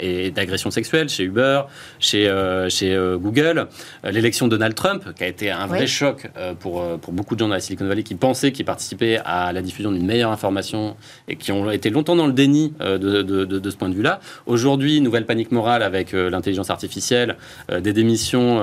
et 0.00 0.30
d'agression 0.30 0.70
sexuelle 0.70 1.08
chez 1.08 1.24
Uber, 1.24 1.62
chez, 1.98 2.30
chez 2.68 2.96
Google, 3.16 3.68
l'élection 4.04 4.46
de 4.46 4.52
Donald 4.52 4.74
Trump, 4.74 5.02
qui 5.16 5.24
a 5.24 5.26
été 5.26 5.50
un 5.50 5.66
vrai 5.66 5.86
choc 5.86 6.30
pour, 6.60 6.84
pour 6.98 7.12
beaucoup 7.12 7.34
de 7.34 7.40
gens 7.40 7.48
dans 7.48 7.54
la 7.54 7.60
Silicon 7.60 7.86
Valley 7.86 8.02
qui 8.02 8.14
pensaient 8.14 8.52
qu'ils 8.52 8.66
participaient 8.66 9.18
à 9.24 9.52
la 9.52 9.62
diffusion 9.62 9.90
d'une 9.92 10.06
meilleure 10.06 10.30
information 10.30 10.96
et 11.26 11.36
qui 11.36 11.52
ont 11.52 11.70
été 11.70 11.90
longtemps 11.90 12.16
dans 12.16 12.26
le 12.26 12.32
déni 12.32 12.74
de, 12.80 13.70
ce 13.70 13.76
point 13.76 13.88
de 13.88 13.94
vue-là. 13.94 14.20
Aujourd'hui, 14.46 15.00
nouvelle 15.00 15.26
panique 15.26 15.52
morale 15.52 15.82
avec 15.82 16.12
l'intelligence 16.12 16.70
artificielle, 16.70 17.36
des 17.72 17.92
démissions 17.92 18.58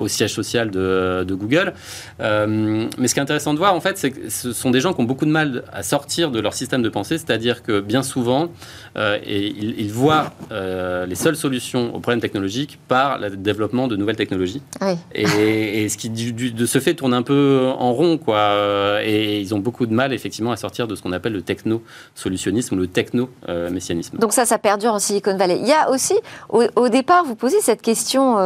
au 0.00 0.08
siège 0.08 0.32
social 0.32 0.70
de, 0.70 1.26
Google. 1.28 1.74
Euh, 2.20 2.88
mais 2.98 3.08
ce 3.08 3.14
qui 3.14 3.20
est 3.20 3.22
intéressant 3.22 3.52
de 3.52 3.58
voir, 3.58 3.74
en 3.74 3.80
fait, 3.80 3.98
c'est 3.98 4.10
que 4.10 4.30
ce 4.30 4.52
sont 4.52 4.70
des 4.70 4.80
gens 4.80 4.92
qui 4.92 5.00
ont 5.00 5.04
beaucoup 5.04 5.26
de 5.26 5.30
mal 5.30 5.64
à 5.72 5.82
sortir 5.82 6.30
de 6.30 6.40
leur 6.40 6.54
système 6.54 6.82
de 6.82 6.88
pensée, 6.88 7.18
c'est-à-dire 7.18 7.62
que 7.62 7.80
bien 7.80 8.02
souvent, 8.02 8.48
euh, 8.96 9.18
et 9.24 9.46
ils, 9.46 9.92
voient 9.92 10.32
euh, 10.52 11.06
les 11.06 11.14
seules 11.14 11.36
solutions 11.36 11.94
aux 11.94 12.00
problèmes 12.00 12.20
technologiques 12.20 12.78
par 12.88 13.18
le 13.18 13.36
développement 13.36 13.88
de 13.88 13.96
nouvelles 13.96 14.16
technologies. 14.16 14.62
Et, 15.14 15.88
ce 15.88 15.96
qui, 15.96 16.10
de 16.10 16.66
ce 16.66 16.78
fait, 16.78 16.94
tourne 16.94 17.14
un 17.14 17.22
peu 17.22 17.70
en 17.78 17.92
rond, 17.92 18.18
quoi. 18.18 19.02
Et 19.02 19.40
ils 19.40 19.54
ont 19.54 19.58
beaucoup 19.58 19.86
de 19.86 19.92
mal, 19.92 20.12
effectivement, 20.12 20.52
à 20.52 20.56
sortir 20.56 20.88
de 20.88 20.94
ce 20.94 21.02
qu'on 21.02 21.12
appelle 21.12 21.32
le 21.32 21.42
techno-solutionnisme 21.42 22.74
ou 22.74 22.78
le 22.78 22.86
techno-messianisme. 22.86 24.18
Donc 24.18 24.32
ça, 24.32 24.44
ça 24.46 24.58
perdure 24.58 24.92
en 24.94 24.98
Silicon 24.98 25.36
Valley. 25.36 25.58
Il 25.60 25.68
y 25.68 25.72
a 25.72 25.90
aussi, 25.90 26.14
au, 26.48 26.64
au 26.76 26.88
départ, 26.88 27.24
vous 27.24 27.36
posez 27.36 27.60
cette 27.60 27.82
question 27.82 28.36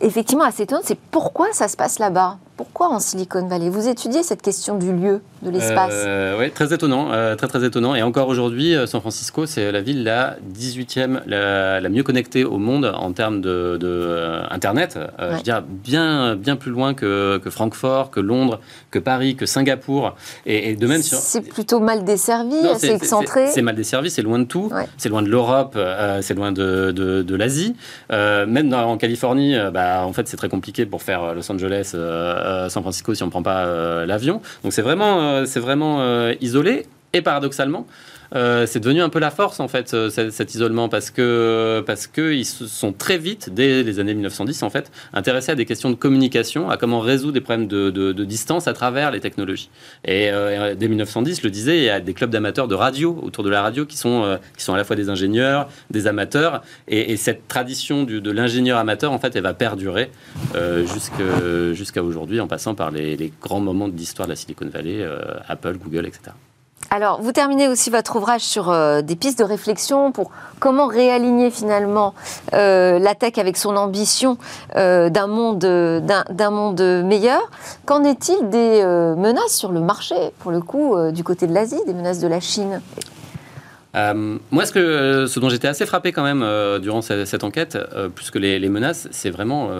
effectivement 0.00 0.44
assez 0.44 0.64
étonnante, 0.64 0.84
c'est 0.86 0.98
pourquoi 0.98 1.48
ça 1.52 1.68
se 1.68 1.76
passe 1.76 1.98
là-bas? 1.98 2.38
Pourquoi 2.56 2.88
en 2.88 3.00
Silicon 3.00 3.46
Valley? 3.46 3.70
Vous 3.70 3.88
étudiez 3.88 4.22
cette 4.22 4.42
question 4.42 4.76
du 4.76 4.92
lieu, 4.92 5.22
de 5.40 5.50
l'espace 5.50 5.94
euh, 5.94 6.38
Oui, 6.38 6.50
très 6.50 6.74
étonnant, 6.74 7.10
euh, 7.10 7.34
très 7.34 7.48
très 7.48 7.64
étonnant. 7.64 7.94
Et 7.94 8.02
encore 8.02 8.28
aujourd'hui, 8.28 8.74
euh, 8.74 8.86
San 8.86 9.00
Francisco, 9.00 9.46
c'est 9.46 9.72
la 9.72 9.80
ville 9.80 10.04
la 10.04 10.36
18e, 10.54 11.22
la, 11.26 11.88
mieux 11.88 12.02
connectée 12.02 12.44
au 12.44 12.58
monde 12.58 12.84
en 12.84 13.12
termes 13.12 13.40
de, 13.40 13.78
Internet. 14.50 14.98
Je 15.18 15.36
veux 15.36 15.42
dire, 15.42 15.62
bien, 15.66 16.36
bien 16.36 16.56
plus 16.56 16.70
loin 16.70 16.92
que, 16.92 17.40
Francfort, 17.46 18.10
que 18.10 18.20
Londres, 18.20 18.60
que 18.90 18.98
Paris, 18.98 19.36
que 19.36 19.46
Singapour. 19.46 20.14
Et, 20.44 20.76
de 20.76 20.86
même 20.86 21.02
C'est 21.02 21.40
plutôt 21.40 21.80
mal 21.80 22.04
desservi, 22.04 22.56
c'est 22.76 22.94
excentré 22.94 23.46
C'est 23.48 23.62
mal 23.62 23.74
desservi, 23.74 24.10
c'est 24.10 24.22
loin 24.22 24.38
de 24.38 24.44
tout. 24.44 24.70
C'est 24.98 25.08
loin 25.08 25.22
de 25.22 25.28
l'Europe, 25.28 25.78
c'est 26.20 26.34
loin 26.34 26.52
de, 26.52 26.90
de, 26.92 27.34
l'Asie. 27.34 27.74
même 28.10 28.74
en 28.74 28.98
Californie, 28.98 29.56
bah, 29.72 29.89
en 29.98 30.12
fait, 30.12 30.28
c'est 30.28 30.36
très 30.36 30.48
compliqué 30.48 30.86
pour 30.86 31.02
faire 31.02 31.34
Los 31.34 31.50
Angeles 31.50 31.92
euh, 31.94 32.68
San 32.68 32.82
Francisco 32.82 33.14
si 33.14 33.22
on 33.22 33.26
ne 33.26 33.30
prend 33.30 33.42
pas 33.42 33.66
euh, 33.66 34.06
l'avion. 34.06 34.40
Donc 34.62 34.72
c'est 34.72 34.82
vraiment, 34.82 35.20
euh, 35.20 35.44
c'est 35.44 35.60
vraiment 35.60 36.28
isolé. 36.40 36.86
Et 37.12 37.22
paradoxalement, 37.22 37.86
euh, 38.34 38.66
c'est 38.66 38.80
devenu 38.80 39.02
un 39.02 39.08
peu 39.08 39.18
la 39.18 39.30
force 39.30 39.60
en 39.60 39.68
fait 39.68 39.94
cet, 40.10 40.54
isolement 40.54 40.88
parce 40.88 41.10
que 41.10 41.82
parce 41.86 42.06
que 42.06 42.32
ils 42.32 42.44
se 42.44 42.66
sont 42.66 42.92
très 42.92 43.18
vite 43.18 43.50
dès 43.52 43.82
les 43.82 43.98
années 43.98 44.14
1910 44.14 44.62
en 44.62 44.70
fait 44.70 44.90
intéressés 45.12 45.52
à 45.52 45.54
des 45.54 45.66
questions 45.66 45.90
de 45.90 45.94
communication, 45.94 46.70
à 46.70 46.76
comment 46.76 47.00
résoudre 47.00 47.32
des 47.32 47.40
problèmes 47.40 47.66
de, 47.66 48.12
distance 48.24 48.68
à 48.68 48.72
travers 48.72 49.10
les 49.10 49.20
technologies. 49.20 49.70
Et 50.04 50.30
euh, 50.30 50.74
dès 50.74 50.88
1910, 50.88 51.38
je 51.38 51.42
le 51.42 51.50
disais, 51.50 51.78
il 51.78 51.84
y 51.84 51.90
a 51.90 52.00
des 52.00 52.14
clubs 52.14 52.30
d'amateurs 52.30 52.68
de 52.68 52.74
radio 52.74 53.18
autour 53.22 53.44
de 53.44 53.50
la 53.50 53.62
radio 53.62 53.86
qui 53.86 53.96
sont 53.96 54.24
euh, 54.24 54.36
qui 54.56 54.64
sont 54.64 54.74
à 54.74 54.76
la 54.76 54.84
fois 54.84 54.96
des 54.96 55.08
ingénieurs, 55.08 55.68
des 55.90 56.06
amateurs, 56.06 56.62
et, 56.88 57.16
cette 57.16 57.48
tradition 57.48 58.04
de 58.04 58.30
l'ingénieur 58.30 58.78
amateur 58.78 59.12
en 59.12 59.18
fait, 59.18 59.36
elle 59.36 59.42
va 59.42 59.52
perdurer 59.52 60.10
jusqu'à 61.74 62.02
aujourd'hui 62.02 62.40
en 62.40 62.46
passant 62.46 62.74
par 62.74 62.90
les 62.90 63.32
grands 63.42 63.60
moments 63.60 63.88
de 63.88 63.96
l'histoire 63.96 64.26
de 64.26 64.32
la 64.32 64.36
Silicon 64.36 64.68
Valley, 64.72 65.04
Apple, 65.48 65.76
Google, 65.78 66.06
etc. 66.06 66.32
Alors, 66.92 67.22
vous 67.22 67.30
terminez 67.30 67.68
aussi 67.68 67.88
votre 67.88 68.16
ouvrage 68.16 68.40
sur 68.40 68.68
euh, 68.68 69.00
des 69.00 69.14
pistes 69.14 69.38
de 69.38 69.44
réflexion 69.44 70.10
pour 70.10 70.32
comment 70.58 70.88
réaligner 70.88 71.52
finalement 71.52 72.14
euh, 72.52 72.98
la 72.98 73.14
tech 73.14 73.38
avec 73.38 73.56
son 73.56 73.76
ambition 73.76 74.38
euh, 74.74 75.08
d'un 75.08 75.28
monde, 75.28 75.60
d'un 75.60 76.50
monde 76.50 76.82
meilleur. 77.04 77.48
Qu'en 77.86 78.02
est-il 78.02 78.48
des 78.48 78.82
menaces 79.16 79.54
sur 79.54 79.70
le 79.70 79.80
marché, 79.80 80.16
pour 80.40 80.50
le 80.50 80.60
coup, 80.60 80.96
du 81.12 81.22
côté 81.22 81.46
de 81.46 81.54
l'Asie, 81.54 81.80
des 81.86 81.94
menaces 81.94 82.18
de 82.18 82.26
la 82.26 82.40
Chine? 82.40 82.80
Euh, 83.96 84.38
moi, 84.50 84.66
ce, 84.66 84.72
que, 84.72 85.26
ce 85.26 85.40
dont 85.40 85.48
j'étais 85.48 85.66
assez 85.66 85.84
frappé 85.84 86.12
quand 86.12 86.22
même 86.22 86.42
euh, 86.42 86.78
durant 86.78 87.02
cette, 87.02 87.42
enquête, 87.42 87.76
euh, 87.76 88.08
plus 88.08 88.30
que 88.30 88.38
les, 88.38 88.68
menaces, 88.68 89.08
c'est 89.10 89.30
vraiment 89.30 89.70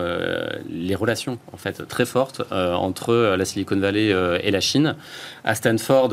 les 0.69 0.95
relations 0.95 1.39
en 1.53 1.57
fait 1.57 1.87
très 1.87 2.05
fortes 2.05 2.43
entre 2.51 3.35
la 3.37 3.45
Silicon 3.45 3.77
Valley 3.77 4.15
et 4.43 4.51
la 4.51 4.61
Chine. 4.61 4.97
À 5.45 5.55
Stanford, 5.55 6.11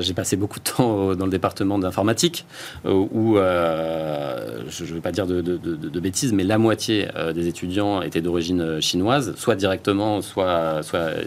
j'ai 0.00 0.14
passé 0.14 0.36
beaucoup 0.36 0.58
de 0.58 0.64
temps 0.64 1.14
dans 1.14 1.24
le 1.24 1.30
département 1.30 1.78
d'informatique, 1.78 2.46
où 2.84 3.36
je 3.36 4.84
ne 4.84 4.88
veux 4.88 5.00
pas 5.00 5.12
dire 5.12 5.26
de, 5.26 6.00
bêtises, 6.00 6.32
mais 6.32 6.44
la 6.44 6.58
moitié 6.58 7.08
des 7.34 7.48
étudiants 7.48 8.02
étaient 8.02 8.20
d'origine 8.20 8.80
chinoise, 8.80 9.34
soit 9.36 9.54
directement, 9.54 10.22
soit, 10.22 10.80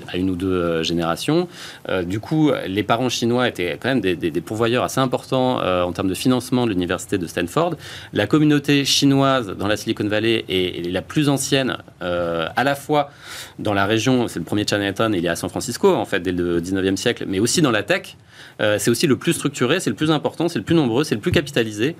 à 0.07 0.17
une 0.17 0.29
ou 0.29 0.35
deux 0.35 0.83
générations. 0.83 1.47
du 2.03 2.19
coup, 2.19 2.51
les 2.67 2.83
parents 2.83 3.09
chinois 3.09 3.47
étaient 3.47 3.77
quand 3.79 3.89
même 3.89 4.01
des, 4.01 4.41
pourvoyeurs 4.41 4.83
assez 4.83 4.99
importants 4.99 5.59
en 5.59 5.91
termes 5.91 6.09
de 6.09 6.13
financement 6.13 6.65
de 6.65 6.71
l'université 6.71 7.17
de 7.17 7.27
Stanford. 7.27 7.75
La 8.13 8.27
communauté 8.27 8.85
chinoise 8.85 9.47
dans 9.47 9.67
la 9.67 9.77
Silicon 9.77 10.07
Valley 10.07 10.45
est, 10.49 10.91
la 10.91 11.01
plus 11.01 11.29
ancienne, 11.29 11.77
euh, 12.01 12.47
à 12.55 12.63
la 12.63 12.75
fois 12.75 13.09
dans 13.59 13.73
la 13.73 13.85
région, 13.85 14.27
c'est 14.27 14.39
le 14.39 14.45
premier 14.45 14.65
Chinatown, 14.67 15.13
il 15.13 15.25
est 15.25 15.29
à 15.29 15.35
San 15.35 15.49
Francisco, 15.49 15.93
en 15.93 16.05
fait, 16.05 16.19
dès 16.19 16.31
le 16.31 16.59
19e 16.61 16.95
siècle, 16.95 17.25
aussi 17.39 17.61
dans 17.61 17.71
la 17.71 17.83
tech. 17.83 18.17
Euh, 18.61 18.77
c'est 18.79 18.89
aussi 18.89 19.07
le 19.07 19.17
plus 19.17 19.33
structuré, 19.33 19.79
c'est 19.79 19.89
le 19.89 19.95
plus 19.95 20.11
important, 20.11 20.47
c'est 20.47 20.59
le 20.59 20.65
plus 20.65 20.75
nombreux, 20.75 21.03
c'est 21.03 21.15
le 21.15 21.21
plus 21.21 21.31
capitalisé. 21.31 21.95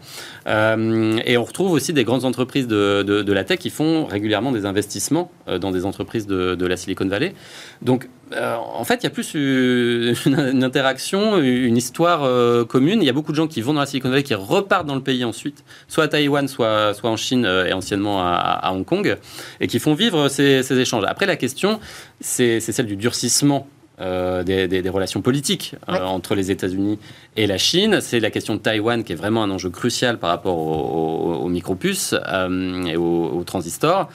Euh, 0.48 1.20
et 1.26 1.38
on 1.38 1.44
retrouve 1.44 1.72
aussi 1.72 1.92
des 1.92 2.04
grandes 2.04 2.26
entreprises 2.26 2.68
de, 2.68 3.04
de, 3.04 3.34
la 3.34 3.44
tech 3.44 3.60
qui 3.60 3.70
font 3.70 4.06
régulièrement 4.06 4.52
des 4.52 4.66
investissements 4.66 5.32
dans 5.60 5.72
des 5.72 5.86
entreprises 5.86 6.28
de, 6.28 6.56
de 6.56 6.66
la 6.66 6.78
Silicon 6.78 7.08
Valley. 7.08 7.34
Donc, 7.82 8.10
en 8.34 8.84
fait, 8.86 8.96
il 8.96 9.04
y 9.04 9.08
a 9.08 9.12
plus 9.12 9.34
une, 9.36 10.64
interaction, 10.64 11.38
une 11.38 11.78
histoire 11.78 12.66
commune. 12.68 13.02
Il 13.02 13.06
y 13.06 13.10
a 13.10 13.14
beaucoup 13.14 13.32
de 13.32 13.38
gens 13.38 13.48
qui 13.48 13.62
vont 13.62 13.74
dans 13.74 13.82
la 13.82 13.86
Silicon 13.86 14.10
Valley, 14.10 14.24
qui 14.24 14.34
repartent 14.34 14.88
dans 14.88 14.96
le 14.96 15.02
pays 15.02 15.24
ensuite, 15.26 15.64
soit 15.88 16.06
à 16.06 16.08
Taïwan, 16.08 16.48
soit, 16.48 16.94
soit 16.94 17.10
en 17.10 17.18
Chine 17.18 17.46
et 17.46 17.74
anciennement 17.74 18.22
à, 18.22 18.72
Hong 18.72 18.86
Kong, 18.86 19.18
et 19.60 19.68
qui 19.68 19.80
font 19.80 19.94
vivre 19.94 20.30
ces 20.30 20.80
échanges. 20.80 21.04
Après, 21.06 21.26
la 21.26 21.36
question, 21.36 21.80
c'est 22.22 22.60
celle 22.62 22.88
du 22.88 22.96
durcissement 22.96 23.68
euh, 24.02 24.44
des, 24.44 24.90
relations 24.90 25.22
politiques 25.22 25.74
euh, 25.88 26.02
entre 26.02 26.36
les 26.36 26.52
États-Unis 26.52 27.00
et 27.38 27.48
la 27.48 27.58
Chine. 27.58 28.00
C'est 28.02 28.20
la 28.20 28.30
question 28.30 28.56
de 28.56 28.60
Taïwan 28.60 29.06
qui 29.06 29.14
est 29.14 29.16
vraiment 29.16 29.42
un 29.42 29.50
enjeu 29.50 29.70
crucial 29.70 30.20
par 30.20 30.32
rapport 30.32 30.58
aux, 30.58 31.48
micropuces 31.48 32.14
euh, 32.28 32.84
et 32.86 32.98
aux, 32.98 33.44
transistors. 33.46 34.10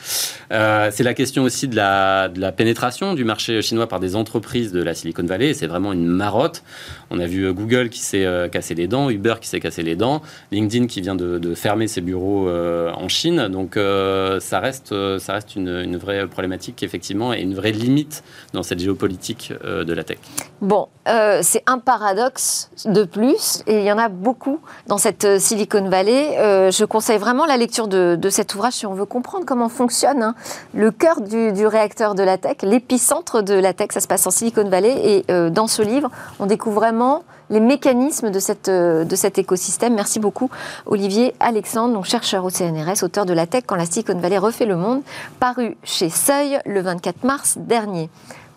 c'est 0.51 1.03
la 1.03 1.15
question 1.15 1.45
aussi 1.45 1.67
de 1.67 1.77
la, 1.77 2.29
de 2.29 2.41
la, 2.41 2.53
pénétration 2.53 3.15
du 3.15 3.25
marché 3.25 3.63
chinois 3.63 3.87
par 3.87 4.01
des 4.01 4.17
entreprises 4.17 4.71
de 4.71 4.83
la 4.83 4.93
Silicon 4.93 5.25
Valley. 5.25 5.55
C'est 5.55 5.67
vraiment 5.67 5.95
une 5.95 6.07
marotte. 6.07 6.63
On 7.11 7.19
a 7.19 7.27
vu 7.27 7.51
Google 7.53 7.89
qui 7.89 8.01
s'est 8.01 8.27
cassé 8.53 8.75
les 8.75 8.87
dents, 8.87 9.09
Uber 9.09 9.37
qui 9.41 9.49
s'est 9.49 9.61
cassé 9.61 9.83
les 9.83 9.97
dents, 9.97 10.21
LinkedIn 10.53 10.89
qui 10.89 11.01
vient 11.01 11.15
de, 11.15 11.55
fermer 11.55 11.89
ses 11.89 12.03
bureaux 12.03 12.51
en 12.51 13.09
Chine. 13.09 13.49
Donc 13.49 13.77
ça 13.77 14.61
reste, 14.61 14.95
ça 15.19 15.33
reste 15.33 15.57
une, 15.57 15.69
une, 15.69 15.97
vraie 15.97 16.27
problématique 16.27 16.83
effectivement 16.83 17.33
et 17.33 17.41
une 17.41 17.55
vraie 17.55 17.73
limite 17.73 18.23
dans 18.53 18.63
cette 18.63 18.81
géopolitique 18.81 19.53
de 19.71 19.93
la 19.93 20.05
tech. 20.05 20.19
Bon, 20.61 20.89
euh, 21.09 21.41
c'est 21.43 21.63
un 21.67 21.79
paradoxe 21.79 22.71
de 22.85 23.05
plus, 23.05 23.63
et 23.67 23.79
il 23.79 23.85
y 23.85 23.93
en 23.93 23.99
a 23.99 24.09
beaucoup 24.09 24.61
dans 24.87 24.99
cette 24.99 25.25
euh, 25.25 25.39
Silicon 25.39 25.89
Valley. 25.89 26.71
je 26.71 26.85
conseille 26.85 27.19
vraiment 27.19 27.47
la 27.47 27.57
lecture 27.57 27.89
de, 27.89 28.19
cet 28.31 28.55
ouvrage 28.55 28.75
si 28.75 28.87
on 28.87 28.95
veut 28.95 29.07
comprendre 29.07 29.45
comment 29.47 29.69
fonctionne 29.69 30.23
hein, 30.23 30.35
le 30.75 30.91
cœur 30.91 31.21
du, 31.23 31.67
réacteur 31.67 32.15
de 32.15 32.23
la 32.23 32.37
tech, 32.37 32.59
l'épicentre 32.63 33.43
de 33.43 33.55
la 33.55 33.73
tech. 33.73 33.89
Ça 33.93 34.01
se 34.01 34.09
passe 34.09 34.27
en 34.27 34.31
Silicon 34.31 34.69
Valley, 34.69 35.25
et 35.29 35.51
dans 35.51 35.67
ce 35.67 35.83
livre, 35.83 36.11
on 36.39 36.47
découvre 36.47 36.77
vraiment 36.77 37.25
les 37.49 37.61
mécanismes 37.61 38.31
de, 38.31 38.39
cette, 38.39 38.71
de 38.71 39.17
cet 39.17 39.39
écosystème. 39.39 39.95
Merci 39.95 40.21
beaucoup, 40.21 40.51
Olivier 40.87 41.35
Alexandre, 41.41 42.05
chercheur 42.05 42.45
au 42.45 42.51
CNRS, 42.51 43.03
auteur 43.03 43.27
de 43.27 43.33
La 43.33 43.47
Tech 43.47 43.65
quand 43.67 43.77
la 43.77 43.87
Silicon 43.87 44.19
Valley 44.19 44.39
refait 44.39 44.67
le 44.67 44.77
monde, 44.77 45.03
paru 45.41 45.77
chez 45.83 46.11
Seuil 46.11 46.61
le 46.67 46.81
24 46.81 47.25
mars 47.25 47.57
dernier. 47.59 48.09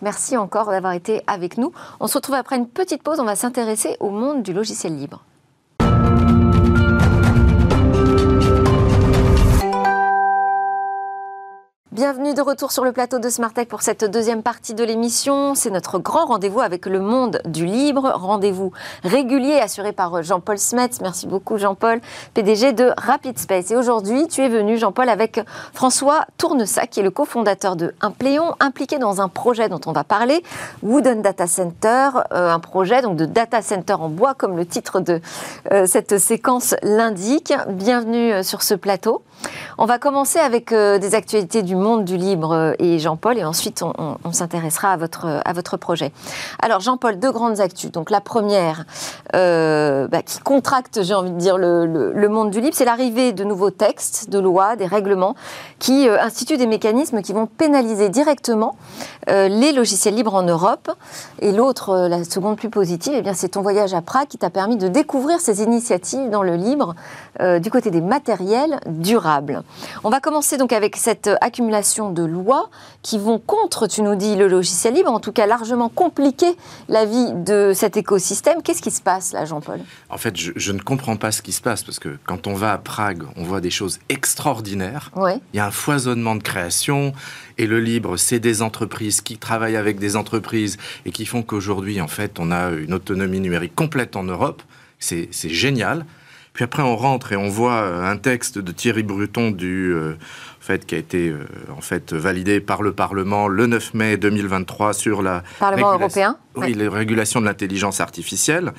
Merci 0.04 0.36
encore 0.36 0.66
d'avoir 0.66 0.92
été 0.92 1.22
avec 1.26 1.56
nous. 1.56 1.72
On 1.98 2.08
se 2.08 2.18
retrouve 2.18 2.34
après 2.34 2.56
une 2.56 2.68
petite 2.68 3.02
pause. 3.02 3.20
On 3.20 3.24
va 3.24 3.36
s'intéresser 3.36 3.96
au 4.00 4.10
monde 4.10 4.42
du 4.42 4.52
logiciel 4.52 4.94
libre. 4.94 5.24
Bienvenue 11.94 12.34
de 12.34 12.40
retour 12.40 12.72
sur 12.72 12.82
le 12.84 12.90
plateau 12.90 13.20
de 13.20 13.28
Smartech 13.28 13.68
pour 13.68 13.82
cette 13.82 14.04
deuxième 14.04 14.42
partie 14.42 14.74
de 14.74 14.82
l'émission. 14.82 15.54
C'est 15.54 15.70
notre 15.70 16.00
grand 16.00 16.26
rendez-vous 16.26 16.60
avec 16.60 16.86
le 16.86 16.98
monde 16.98 17.40
du 17.44 17.66
libre. 17.66 18.10
Rendez-vous 18.16 18.72
régulier 19.04 19.60
assuré 19.60 19.92
par 19.92 20.20
Jean-Paul 20.20 20.58
Smets. 20.58 20.98
Merci 21.02 21.28
beaucoup 21.28 21.56
Jean-Paul, 21.56 22.00
PDG 22.34 22.72
de 22.72 22.92
Rapid 22.98 23.38
Space. 23.38 23.70
Et 23.70 23.76
aujourd'hui, 23.76 24.26
tu 24.26 24.40
es 24.40 24.48
venu, 24.48 24.76
Jean-Paul, 24.76 25.08
avec 25.08 25.40
François 25.72 26.26
Tournesac, 26.36 26.90
qui 26.90 26.98
est 26.98 27.04
le 27.04 27.12
cofondateur 27.12 27.76
de 27.76 27.94
Impléon, 28.00 28.56
impliqué 28.58 28.98
dans 28.98 29.20
un 29.20 29.28
projet 29.28 29.68
dont 29.68 29.80
on 29.86 29.92
va 29.92 30.02
parler, 30.02 30.42
Wooden 30.82 31.22
Data 31.22 31.46
Center, 31.46 32.08
euh, 32.32 32.50
un 32.50 32.58
projet 32.58 33.02
donc 33.02 33.14
de 33.14 33.24
data 33.24 33.62
center 33.62 33.94
en 33.94 34.08
bois, 34.08 34.34
comme 34.34 34.56
le 34.56 34.66
titre 34.66 34.98
de 34.98 35.20
euh, 35.70 35.86
cette 35.86 36.18
séquence 36.18 36.74
l'indique. 36.82 37.52
Bienvenue 37.68 38.32
euh, 38.32 38.42
sur 38.42 38.62
ce 38.62 38.74
plateau. 38.74 39.22
On 39.76 39.86
va 39.86 39.98
commencer 39.98 40.38
avec 40.38 40.72
des 40.72 41.14
actualités 41.14 41.62
du 41.62 41.74
monde 41.74 42.04
du 42.04 42.16
libre 42.16 42.74
et 42.78 42.98
Jean-Paul, 42.98 43.38
et 43.38 43.44
ensuite 43.44 43.82
on, 43.82 44.32
s'intéressera 44.32 44.92
à 44.92 44.96
votre, 45.52 45.76
projet. 45.76 46.12
Alors 46.60 46.80
Jean-Paul, 46.80 47.18
deux 47.18 47.32
grandes 47.32 47.60
actus. 47.60 47.90
Donc 47.90 48.10
la 48.10 48.20
première, 48.20 48.84
euh, 49.34 50.06
bah, 50.08 50.22
qui 50.22 50.38
contracte, 50.38 51.02
j'ai 51.02 51.14
envie 51.14 51.30
de 51.30 51.38
dire, 51.38 51.58
le, 51.58 52.28
monde 52.28 52.50
du 52.50 52.60
libre, 52.60 52.74
c'est 52.74 52.84
l'arrivée 52.84 53.32
de 53.32 53.44
nouveaux 53.44 53.70
textes, 53.70 54.30
de 54.30 54.38
lois, 54.38 54.76
des 54.76 54.86
règlements 54.86 55.34
qui 55.78 56.08
euh, 56.08 56.20
instituent 56.20 56.56
des 56.56 56.66
mécanismes 56.66 57.22
qui 57.22 57.32
vont 57.32 57.46
pénaliser 57.46 58.08
directement 58.08 58.76
euh, 59.28 59.48
les 59.48 59.72
logiciels 59.72 60.14
libres 60.14 60.34
en 60.34 60.42
Europe. 60.42 60.90
Et 61.40 61.52
l'autre, 61.52 62.08
la 62.08 62.24
seconde 62.24 62.56
plus 62.56 62.70
positive, 62.70 63.22
eh 63.26 63.34
c'est 63.34 63.50
ton 63.50 63.62
voyage 63.62 63.94
à 63.94 64.02
Prague 64.02 64.28
qui 64.28 64.38
t'a 64.38 64.50
permis 64.50 64.76
de 64.76 64.88
découvrir 64.88 65.40
ces 65.40 65.62
initiatives 65.62 66.30
dans 66.30 66.42
le 66.42 66.56
libre 66.56 66.94
du 67.40 67.70
côté 67.70 67.90
des 67.90 68.00
matériels 68.00 68.78
durables. 68.86 69.23
On 70.04 70.10
va 70.10 70.20
commencer 70.20 70.56
donc 70.56 70.72
avec 70.72 70.96
cette 70.96 71.30
accumulation 71.40 72.10
de 72.10 72.24
lois 72.24 72.70
qui 73.02 73.18
vont 73.18 73.38
contre, 73.38 73.86
tu 73.86 74.02
nous 74.02 74.16
dis, 74.16 74.36
le 74.36 74.48
logiciel 74.48 74.94
libre, 74.94 75.10
en 75.10 75.20
tout 75.20 75.32
cas 75.32 75.46
largement 75.46 75.88
compliquer 75.88 76.56
la 76.88 77.04
vie 77.04 77.32
de 77.32 77.72
cet 77.74 77.96
écosystème. 77.96 78.62
Qu'est-ce 78.62 78.82
qui 78.82 78.90
se 78.90 79.02
passe 79.02 79.32
là, 79.32 79.44
Jean-Paul? 79.44 79.80
En 80.10 80.18
fait, 80.18 80.36
je, 80.36 80.72
ne 80.72 80.80
comprends 80.80 81.16
pas 81.16 81.32
ce 81.32 81.42
qui 81.42 81.52
se 81.52 81.60
passe 81.60 81.82
parce 81.82 81.98
que 81.98 82.18
quand 82.24 82.46
on 82.46 82.54
va 82.54 82.72
à 82.72 82.78
Prague, 82.78 83.22
on 83.36 83.44
voit 83.44 83.60
des 83.60 83.70
choses 83.70 83.98
extraordinaires. 84.08 85.10
Il 85.52 85.56
y 85.56 85.60
a 85.60 85.66
un 85.66 85.70
foisonnement 85.70 86.34
de 86.34 86.42
création 86.42 87.12
et 87.58 87.66
le 87.66 87.80
libre, 87.80 88.16
c'est 88.16 88.40
des 88.40 88.62
entreprises 88.62 89.20
qui 89.20 89.38
travaillent 89.38 89.76
avec 89.76 89.98
des 89.98 90.16
entreprises 90.16 90.76
et 91.06 91.12
qui 91.12 91.26
font 91.26 91.42
qu'aujourd'hui, 91.42 92.00
en 92.00 92.08
fait, 92.08 92.38
on 92.38 92.50
a 92.50 92.70
une 92.70 92.92
autonomie 92.92 93.40
numérique 93.40 93.74
complète 93.74 94.16
en 94.16 94.24
Europe. 94.24 94.62
C'est 94.98 95.28
génial. 95.32 96.04
Puis 96.54 96.64
après, 96.64 96.82
on 96.82 96.96
rentre 96.96 97.32
et 97.32 97.36
on 97.36 97.48
voit 97.48 98.08
un 98.08 98.16
texte 98.16 98.58
de 98.58 98.72
Thierry 98.72 99.02
Bruton 99.02 99.50
du, 99.50 99.92
euh, 99.92 100.14
fait, 100.60 100.86
qui 100.86 100.94
a 100.94 100.98
été 100.98 101.28
euh, 101.28 101.44
en 101.76 101.80
fait 101.80 102.12
validé 102.12 102.60
par 102.60 102.82
le 102.82 102.92
Parlement 102.92 103.48
le 103.48 103.66
9 103.66 103.94
mai 103.94 104.16
2023 104.16 104.94
sur 104.94 105.20
la 105.20 105.42
Parlement 105.58 105.92
européen. 105.92 106.38
Oui, 106.54 106.72
les 106.72 106.88
régulations 106.88 107.40
de 107.40 107.46
l'intelligence 107.46 108.00
artificielle. 108.00 108.72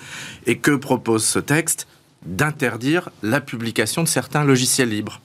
Et 0.47 0.57
que 0.57 0.71
propose 0.71 1.23
ce 1.25 1.39
texte 1.39 1.87
D'interdire 2.25 3.09
la 3.21 3.39
publication 3.39 4.01
de 4.01 4.07
certains 4.07 4.43
logiciels 4.43 4.89
libres. 4.89 5.21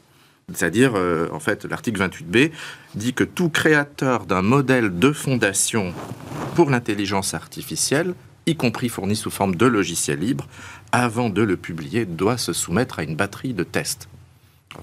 C'est-à-dire, 0.52 0.92
euh, 0.96 1.28
en 1.32 1.40
fait, 1.40 1.64
l'article 1.64 1.98
28b 1.98 2.50
dit 2.94 3.14
que 3.14 3.24
tout 3.24 3.48
créateur 3.48 4.26
d'un 4.26 4.42
modèle 4.42 4.98
de 4.98 5.10
fondation 5.10 5.94
pour 6.56 6.68
l'intelligence 6.68 7.32
artificielle, 7.32 8.12
y 8.46 8.56
compris 8.56 8.88
fourni 8.88 9.16
sous 9.16 9.30
forme 9.30 9.54
de 9.54 9.66
logiciel 9.66 10.20
libre, 10.20 10.46
avant 10.92 11.30
de 11.30 11.42
le 11.42 11.56
publier, 11.56 12.06
doit 12.06 12.38
se 12.38 12.52
soumettre 12.52 12.98
à 12.98 13.02
une 13.02 13.16
batterie 13.16 13.54
de 13.54 13.64
tests 13.64 14.08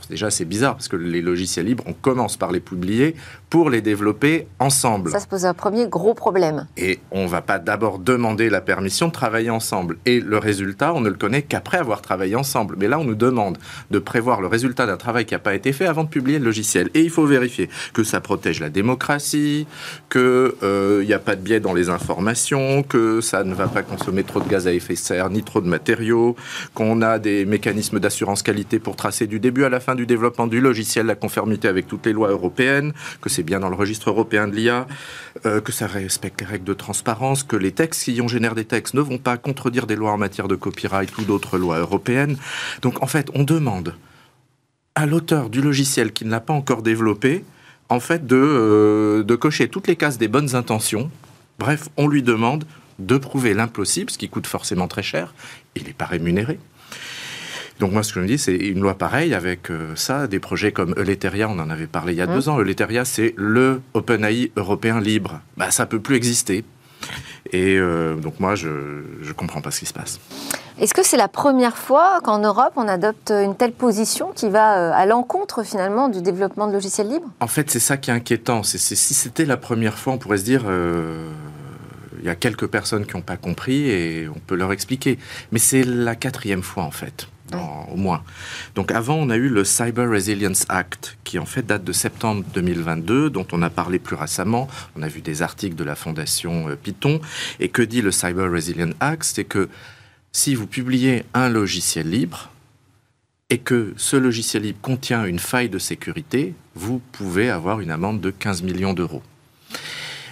déjà, 0.10 0.30
c'est 0.30 0.46
bizarre 0.46 0.76
parce 0.76 0.88
que 0.88 0.96
les 0.96 1.22
logiciels 1.22 1.66
libres, 1.66 1.84
on 1.88 1.94
commence 1.94 2.38
par 2.38 2.52
les 2.52 2.60
publier 2.60 3.16
pour 3.50 3.70
les 3.70 3.82
développer 3.82 4.48
ensemble. 4.60 5.12
Ça 5.12 5.20
se 5.20 5.28
pose 5.28 5.46
un 5.46 5.54
premier 5.54 5.88
gros 5.88 6.14
problème. 6.14 6.68
Et 6.76 7.00
on 7.12 7.24
ne 7.24 7.28
va 7.28 7.42
pas 7.42 7.60
d'abord 7.60 8.00
demander 8.00 8.50
la 8.50 8.62
permission 8.62 9.08
de 9.08 9.14
travailler 9.14 9.50
ensemble. 9.50 9.98
Et 10.06 10.20
le 10.20 10.38
résultat, 10.38 10.94
on 10.94 11.00
ne 11.00 11.10
le 11.10 11.16
connaît 11.16 11.42
qu'après 11.42 11.78
avoir 11.78 12.02
travaillé 12.02 12.36
ensemble. 12.36 12.76
Mais 12.78 12.88
là, 12.88 13.00
on 13.00 13.06
nous 13.06 13.16
demande 13.16 13.58
de 13.92 14.00
prévoir 14.00 14.42
le 14.42 14.48
résultat 14.48 14.86
d'un 14.86 14.98
travail 14.98 15.26
qui 15.26 15.34
n'a 15.34 15.40
pas 15.40 15.56
été 15.56 15.72
fait 15.72 15.86
avant 15.86 16.04
de 16.04 16.10
publier 16.10 16.40
le 16.40 16.46
logiciel. 16.46 16.90
Et 16.94 17.02
il 17.02 17.10
faut 17.10 17.26
vérifier 17.26 17.70
que 17.94 18.04
ça 18.04 18.20
protège 18.20 18.60
la 18.60 18.70
démocratie, 18.70 19.68
qu'il 20.12 20.22
euh, 20.22 21.04
n'y 21.06 21.14
a 21.14 21.20
pas 21.20 21.36
de 21.36 21.42
biais 21.42 21.60
dans 21.60 21.74
les 21.74 21.90
informations, 21.90 22.84
que 22.84 23.22
ça 23.22 23.44
ne 23.44 23.54
va 23.54 23.68
pas 23.68 23.84
consommer 23.84 24.24
trop 24.24 24.42
de 24.42 24.50
gaz 24.50 24.68
à 24.68 24.74
effet 24.74 24.94
de 24.94 25.00
serre 25.00 25.30
ni 25.30 25.44
trop 25.44 25.62
de 25.62 25.68
matériaux, 25.68 26.36
qu'on 26.74 27.02
a 27.02 27.20
des 27.20 27.46
mécanismes 27.46 28.00
d'assurance 28.00 28.44
qualité 28.44 28.80
pour 28.80 28.96
tracer 28.98 29.28
du 29.28 29.40
début 29.40 29.64
à 29.64 29.70
la 29.70 29.77
fin 29.80 29.96
du 29.96 30.06
développement 30.06 30.48
du 30.48 30.62
logiciel 30.62 31.06
la 31.06 31.16
conformité 31.16 31.68
avec 31.68 31.88
toutes 31.88 32.06
les 32.06 32.14
lois 32.14 32.30
européennes, 32.30 32.94
que 33.22 33.30
c'est 33.30 33.44
bien 33.44 33.60
dans 33.60 33.70
le 33.70 33.76
registre 33.76 34.10
européen 34.10 34.48
de 34.48 34.56
l'IA, 34.56 34.88
euh, 35.46 35.62
que 35.62 35.72
ça 35.72 35.88
respecte 35.88 36.42
les 36.42 36.48
règles 36.48 36.66
de 36.66 36.74
transparence, 36.74 37.44
que 37.44 37.56
les 37.56 37.72
textes 37.72 38.04
qui 38.04 38.22
en 38.22 38.28
génèrent 38.28 38.56
des 38.56 38.66
textes 38.66 38.94
ne 38.94 39.02
vont 39.02 39.18
pas 39.18 39.38
contredire 39.38 39.88
des 39.88 39.96
lois 39.96 40.12
en 40.12 40.18
matière 40.18 40.48
de 40.48 40.56
copyright 40.56 41.18
ou 41.18 41.24
d'autres 41.24 41.58
lois 41.58 41.80
européennes. 41.80 42.38
Donc 42.82 43.04
en 43.04 43.08
fait, 43.08 43.30
on 43.34 43.44
demande 43.44 43.96
à 44.96 45.06
l'auteur 45.06 45.50
du 45.50 45.62
logiciel 45.62 46.12
qui 46.12 46.26
ne 46.26 46.32
l'a 46.32 46.40
pas 46.40 46.54
encore 46.54 46.82
développé, 46.82 47.46
en 47.90 48.00
fait, 48.00 48.26
de, 48.26 48.36
euh, 48.36 49.24
de 49.24 49.36
cocher 49.36 49.68
toutes 49.68 49.88
les 49.88 49.96
cases 49.96 50.18
des 50.18 50.28
bonnes 50.28 50.56
intentions. 50.56 51.12
Bref, 51.60 51.90
on 51.98 52.08
lui 52.08 52.24
demande 52.24 52.66
de 53.00 53.18
prouver 53.18 53.54
l'impossible, 53.54 54.10
ce 54.10 54.18
qui 54.18 54.30
coûte 54.30 54.48
forcément 54.48 54.88
très 54.88 55.04
cher. 55.04 55.34
Il 55.76 55.84
n'est 55.84 55.94
pas 55.94 56.06
rémunéré. 56.06 56.60
Donc 57.80 57.92
moi, 57.92 58.02
ce 58.02 58.10
que 58.12 58.20
je 58.20 58.24
me 58.24 58.28
dis, 58.28 58.38
c'est 58.38 58.56
une 58.56 58.80
loi 58.80 58.96
pareille 58.96 59.34
avec 59.36 59.70
euh, 59.70 59.96
ça, 59.96 60.28
des 60.28 60.40
projets 60.40 60.72
comme 60.72 60.96
Euleteria, 60.98 61.48
on 61.48 61.60
en 61.60 61.70
avait 61.70 61.88
parlé 61.88 62.14
il 62.14 62.18
y 62.18 62.22
a 62.22 62.28
deux 62.28 62.48
mmh. 62.48 62.50
ans. 62.50 62.60
Euleteria, 62.60 63.06
c'est 63.06 63.36
le 63.38 63.82
OpenAI 63.94 64.52
européen 64.56 65.00
libre. 65.00 65.42
Bah, 65.58 65.70
ça 65.70 65.86
peut 65.86 66.00
plus 66.00 66.16
exister. 66.16 66.66
Et 67.52 67.78
euh, 67.78 68.16
donc 68.16 68.40
moi, 68.40 68.56
je 68.56 68.68
ne 68.68 69.34
comprends 69.34 69.62
pas 69.62 69.70
ce 69.70 69.80
qui 69.80 69.86
se 69.86 69.94
passe. 69.94 70.20
Est-ce 70.80 70.94
que 70.94 71.04
c'est 71.04 71.18
la 71.18 71.28
première 71.28 71.78
fois 71.78 72.20
qu'en 72.24 72.40
Europe, 72.40 72.74
on 72.76 72.88
adopte 72.88 73.32
une 73.32 73.56
telle 73.56 73.72
position 73.74 74.32
qui 74.34 74.50
va 74.50 74.78
euh, 74.78 74.92
à 74.94 75.06
l'encontre 75.06 75.64
finalement 75.64 76.10
du 76.10 76.22
développement 76.22 76.68
de 76.68 76.74
logiciels 76.74 77.10
libres? 77.10 77.30
En 77.40 77.48
fait, 77.48 77.70
c'est 77.70 77.80
ça 77.80 77.98
qui 77.98 78.10
est 78.10 78.14
inquiétant. 78.14 78.64
C'est, 78.64 78.80
si 78.80 79.14
c'était 79.14 79.46
la 79.46 79.58
première 79.58 79.98
fois, 79.98 80.14
on 80.14 80.18
pourrait 80.18 80.38
se 80.38 80.44
dire... 80.44 80.64
il 82.20 82.26
y 82.26 82.30
a 82.30 82.36
quelques 82.36 82.68
personnes 82.68 83.06
qui 83.06 83.16
n'ont 83.16 83.22
pas 83.22 83.38
compris 83.38 83.90
et 83.90 84.28
on 84.28 84.40
peut 84.40 84.56
leur 84.56 84.72
expliquer. 84.72 85.20
Mais 85.52 85.60
c'est 85.60 85.84
la 85.84 86.16
quatrième 86.16 86.64
fois 86.64 86.84
en 86.84 86.92
fait 86.92 87.28
au 87.54 87.96
moins. 87.96 88.24
Donc 88.76 88.92
avant, 88.92 89.16
on 89.16 89.30
a 89.30 89.38
eu 89.38 89.50
le 89.50 89.64
Cyber 89.64 90.10
Resilience 90.10 90.66
Act, 90.70 91.18
qui 91.24 91.40
en 91.40 91.46
fait 91.46 91.66
date 91.66 91.84
de 91.84 91.94
septembre 91.94 92.44
2022, 92.54 93.30
dont 93.30 93.48
on 93.52 93.62
a 93.62 93.70
parlé 93.70 94.00
plus 94.00 94.16
récemment. 94.16 94.68
On 94.96 95.02
a 95.02 95.08
vu 95.08 95.22
des 95.22 95.42
articles 95.42 95.76
de 95.76 95.84
la 95.84 95.96
fondation 95.96 96.70
euh, 96.70 96.76
Python. 96.76 97.22
Et 97.60 97.70
que 97.70 97.82
dit 97.82 98.02
le 98.02 98.12
Cyber 98.12 98.52
Resilience 98.52 98.96
Act? 99.00 99.24
C'est 99.24 99.46
que 99.46 99.70
si 100.32 100.56
vous 100.56 100.68
publiez 100.68 101.24
un 101.34 101.50
logiciel 101.50 102.10
libre, 102.10 102.52
et 103.50 103.60
que 103.60 103.94
ce 103.98 104.18
logiciel 104.18 104.64
libre 104.64 104.80
contient 104.82 105.26
une 105.26 105.40
faille 105.40 105.70
de 105.70 105.80
sécurité, 105.80 106.54
vous 106.76 107.00
pouvez 107.14 107.50
avoir 107.50 107.80
une 107.80 107.92
amende 107.92 108.20
de 108.20 108.30
15 108.30 108.62
millions 108.62 108.94
d'euros. 108.94 109.24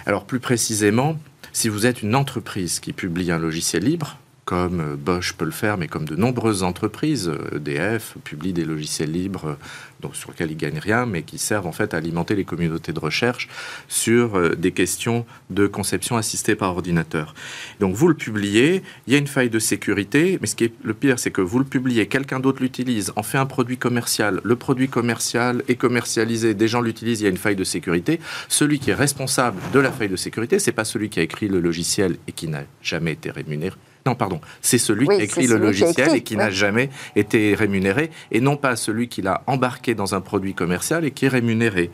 Alors 0.04 0.24
plus 0.24 0.40
précisément, 0.40 1.18
si 1.52 1.68
vous 1.68 1.86
êtes 1.86 2.02
une 2.02 2.14
entreprise 2.14 2.78
qui 2.80 2.92
publie 2.92 3.32
un 3.32 3.38
logiciel 3.38 3.84
libre, 3.84 4.18
comme 4.46 4.80
euh, 4.80 4.96
Bosch 4.96 5.32
peut 5.34 5.44
le 5.44 5.50
faire, 5.50 5.76
mais 5.76 5.88
comme 5.88 6.06
de 6.06 6.14
nombreuses 6.14 6.62
entreprises, 6.62 7.30
EDF 7.54 8.14
euh, 8.16 8.20
publie 8.22 8.52
des 8.52 8.64
logiciels 8.64 9.10
libres 9.10 9.44
euh, 9.44 9.54
donc 10.00 10.14
sur 10.14 10.30
lesquels 10.30 10.52
ils 10.52 10.56
gagnent 10.56 10.78
rien, 10.78 11.04
mais 11.04 11.22
qui 11.22 11.36
servent 11.36 11.66
en 11.66 11.72
fait 11.72 11.92
à 11.94 11.96
alimenter 11.96 12.36
les 12.36 12.44
communautés 12.44 12.92
de 12.92 13.00
recherche 13.00 13.48
sur 13.88 14.54
des 14.54 14.70
questions 14.70 15.24
de 15.48 15.66
conception 15.66 16.18
assistée 16.18 16.54
par 16.54 16.70
ordinateur. 16.70 17.34
Donc 17.80 17.94
vous 17.94 18.06
le 18.06 18.14
publiez, 18.14 18.82
il 19.06 19.14
y 19.14 19.16
a 19.16 19.18
une 19.18 19.26
faille 19.26 19.48
de 19.48 19.58
sécurité, 19.58 20.38
mais 20.40 20.46
ce 20.46 20.54
qui 20.54 20.64
est 20.64 20.72
le 20.82 20.92
pire, 20.92 21.18
c'est 21.18 21.30
que 21.30 21.40
vous 21.40 21.58
le 21.58 21.64
publiez, 21.64 22.06
quelqu'un 22.08 22.40
d'autre 22.40 22.60
l'utilise, 22.60 23.10
en 23.16 23.22
fait 23.22 23.38
un 23.38 23.46
produit 23.46 23.78
commercial, 23.78 24.42
le 24.44 24.54
produit 24.54 24.88
commercial 24.88 25.62
est 25.66 25.76
commercialisé, 25.76 26.52
des 26.52 26.68
gens 26.68 26.82
l'utilisent, 26.82 27.22
il 27.22 27.24
y 27.24 27.28
a 27.28 27.30
une 27.30 27.38
faille 27.38 27.56
de 27.56 27.64
sécurité. 27.64 28.20
Celui 28.48 28.78
qui 28.78 28.90
est 28.90 28.94
responsable 28.94 29.58
de 29.72 29.80
la 29.80 29.90
faille 29.90 30.10
de 30.10 30.16
sécurité, 30.16 30.58
c'est 30.58 30.72
pas 30.72 30.84
celui 30.84 31.08
qui 31.08 31.20
a 31.20 31.22
écrit 31.22 31.48
le 31.48 31.58
logiciel 31.58 32.18
et 32.28 32.32
qui 32.32 32.48
n'a 32.48 32.64
jamais 32.82 33.12
été 33.12 33.30
rémunéré 33.30 33.74
non, 34.06 34.14
pardon, 34.14 34.40
c'est 34.62 34.78
celui 34.78 35.06
qui 35.08 35.14
a 35.14 35.22
écrit 35.22 35.46
le 35.48 35.58
logiciel 35.58 36.14
et 36.14 36.22
qui 36.22 36.36
n'a 36.36 36.50
jamais 36.50 36.90
été 37.16 37.54
rémunéré, 37.54 38.10
et 38.30 38.40
non 38.40 38.56
pas 38.56 38.76
celui 38.76 39.08
qui 39.08 39.20
l'a 39.20 39.42
embarqué 39.46 39.94
dans 39.94 40.14
un 40.14 40.20
produit 40.20 40.54
commercial 40.54 41.04
et 41.04 41.10
qui 41.10 41.26
est 41.26 41.28
rémunéré. 41.28 41.90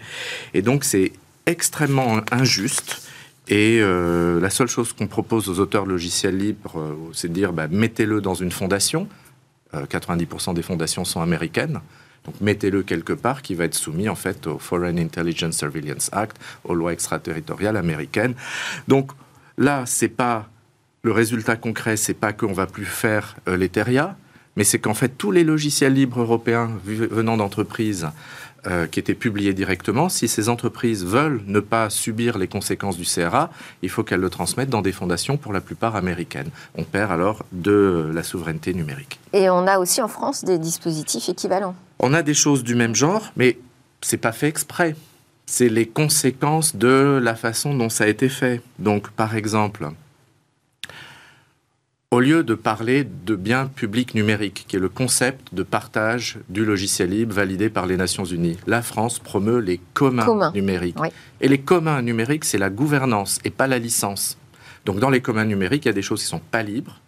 Et 0.53 0.61
donc 0.61 0.85
c'est 0.85 1.13
extrêmement 1.47 2.21
injuste. 2.31 3.09
Et 3.49 3.81
euh, 3.81 4.41
la 4.41 4.51
seule 4.51 4.69
chose 4.69 4.93
qu'on 4.93 5.09
propose 5.09 5.49
aux 5.49 5.59
auteurs 5.59 5.87
logiciels 5.87 6.37
libres, 6.37 6.79
euh, 6.79 6.95
c'est 7.13 7.29
de 7.29 7.33
dire 7.33 7.53
bah, 7.53 7.67
mettez-le 7.69 8.21
dans 8.21 8.35
une 8.35 8.53
fondation. 8.53 9.09
90% 9.75 10.51
euh, 10.51 10.53
des 10.53 10.63
fondations 10.63 11.05
sont 11.05 11.23
américaines. 11.23 11.81
Donc 12.25 12.41
mettez-le 12.41 12.83
quelque 12.83 13.15
part 13.15 13.43
qui 13.43 13.55
va 13.55 13.65
être 13.65 13.75
soumis 13.75 14.09
en 14.09 14.15
fait 14.15 14.47
au 14.47 14.59
Foreign 14.59 14.99
Intelligence 14.99 15.57
Surveillance 15.57 16.09
Act, 16.13 16.37
aux 16.65 16.75
lois 16.75 16.93
extraterritoriales 16.93 17.77
américaines. 17.77 18.35
Donc 18.87 19.11
là, 19.59 19.85
c'est 19.87 20.09
pas 20.09 20.52
le 21.03 21.13
résultat 21.13 21.57
concret, 21.57 21.97
c'est 21.97 22.15
pas 22.15 22.33
qu'on 22.33 22.53
va 22.53 22.67
plus 22.67 22.85
faire 22.85 23.37
euh, 23.49 23.59
mais 24.55 24.65
c'est 24.65 24.79
qu'en 24.79 24.95
fait 24.95 25.09
tous 25.09 25.31
les 25.31 25.45
logiciels 25.45 25.95
libres 25.95 26.21
européens 26.21 26.71
venant 26.85 27.37
d'entreprises 27.37 28.07
euh, 28.67 28.87
qui 28.87 29.01
étaient 29.01 29.15
publiés 29.15 29.55
directement, 29.55 30.09
si 30.09 30.29
ces 30.29 30.49
entreprises 30.49 31.05
veulent 31.05 31.41
ne 31.47 31.59
pas 31.59 31.91
subir 31.91 32.39
les 32.39 32.47
conséquences 32.47 32.97
du 32.97 33.05
CRA, 33.05 33.51
il 33.83 33.89
faut 33.89 34.05
qu'elles 34.05 34.21
le 34.21 34.31
transmettent 34.31 34.71
dans 34.71 34.83
des 34.83 34.93
fondations 34.93 35.37
pour 35.37 35.53
la 35.53 35.61
plupart 35.61 35.97
américaines. 35.97 36.51
On 36.77 36.85
perd 36.85 37.11
alors 37.11 37.45
de 37.51 38.11
la 38.15 38.23
souveraineté 38.23 38.73
numérique. 38.73 39.19
Et 39.33 39.51
on 39.51 39.67
a 39.67 39.79
aussi 39.79 40.01
en 40.03 40.09
France 40.09 40.45
des 40.45 40.59
dispositifs 40.59 41.29
équivalents. 41.29 41.75
On 41.99 42.15
a 42.15 42.23
des 42.23 42.35
choses 42.35 42.63
du 42.63 42.77
même 42.77 42.95
genre, 42.95 43.33
mais 43.37 43.59
c'est 44.03 44.19
pas 44.19 44.33
fait 44.33 44.49
exprès. 44.49 44.95
C'est 45.47 45.69
les 45.69 45.87
conséquences 45.87 46.77
de 46.77 47.19
la 47.21 47.35
façon 47.35 47.75
dont 47.75 47.89
ça 47.89 48.05
a 48.05 48.07
été 48.07 48.29
fait. 48.29 48.63
Donc, 48.79 49.11
par 49.11 49.35
exemple, 49.35 49.89
au 52.13 52.21
lieu 52.21 52.45
de 52.45 52.55
parler 52.55 53.05
de 53.05 53.35
biens 53.35 53.67
publics 53.75 54.15
numériques, 54.15 54.67
qui 54.69 54.77
est 54.77 54.79
le 54.79 54.91
concept 54.91 55.55
de 55.55 55.63
partage 55.63 56.39
du 56.51 56.63
logiciel 56.63 57.09
libre 57.09 57.35
validé 57.35 57.71
par 57.71 57.87
les 57.87 57.97
Nations 57.97 58.27
Unies, 58.27 58.59
la 58.67 58.83
France 58.83 59.19
promeut 59.19 59.61
les 59.61 59.81
communs, 59.95 60.53
numériques. 60.55 60.99
Et 61.41 61.49
les 61.49 61.57
communs 61.59 62.03
numériques, 62.03 62.45
c'est 62.45 62.59
la 62.59 62.69
gouvernance 62.69 63.39
et 63.45 63.51
pas 63.51 63.67
la 63.67 63.79
licence. 63.79 64.37
Donc 64.85 64.99
dans 64.99 65.09
les 65.09 65.23
communs 65.23 65.47
numériques, 65.47 65.87
il 65.87 65.89
y 65.89 65.91
a 65.91 65.95
des 65.95 66.03
choses 66.03 66.21
qui 66.21 66.29
sont 66.29 66.43
pas 66.51 66.63
libres, 66.63 67.01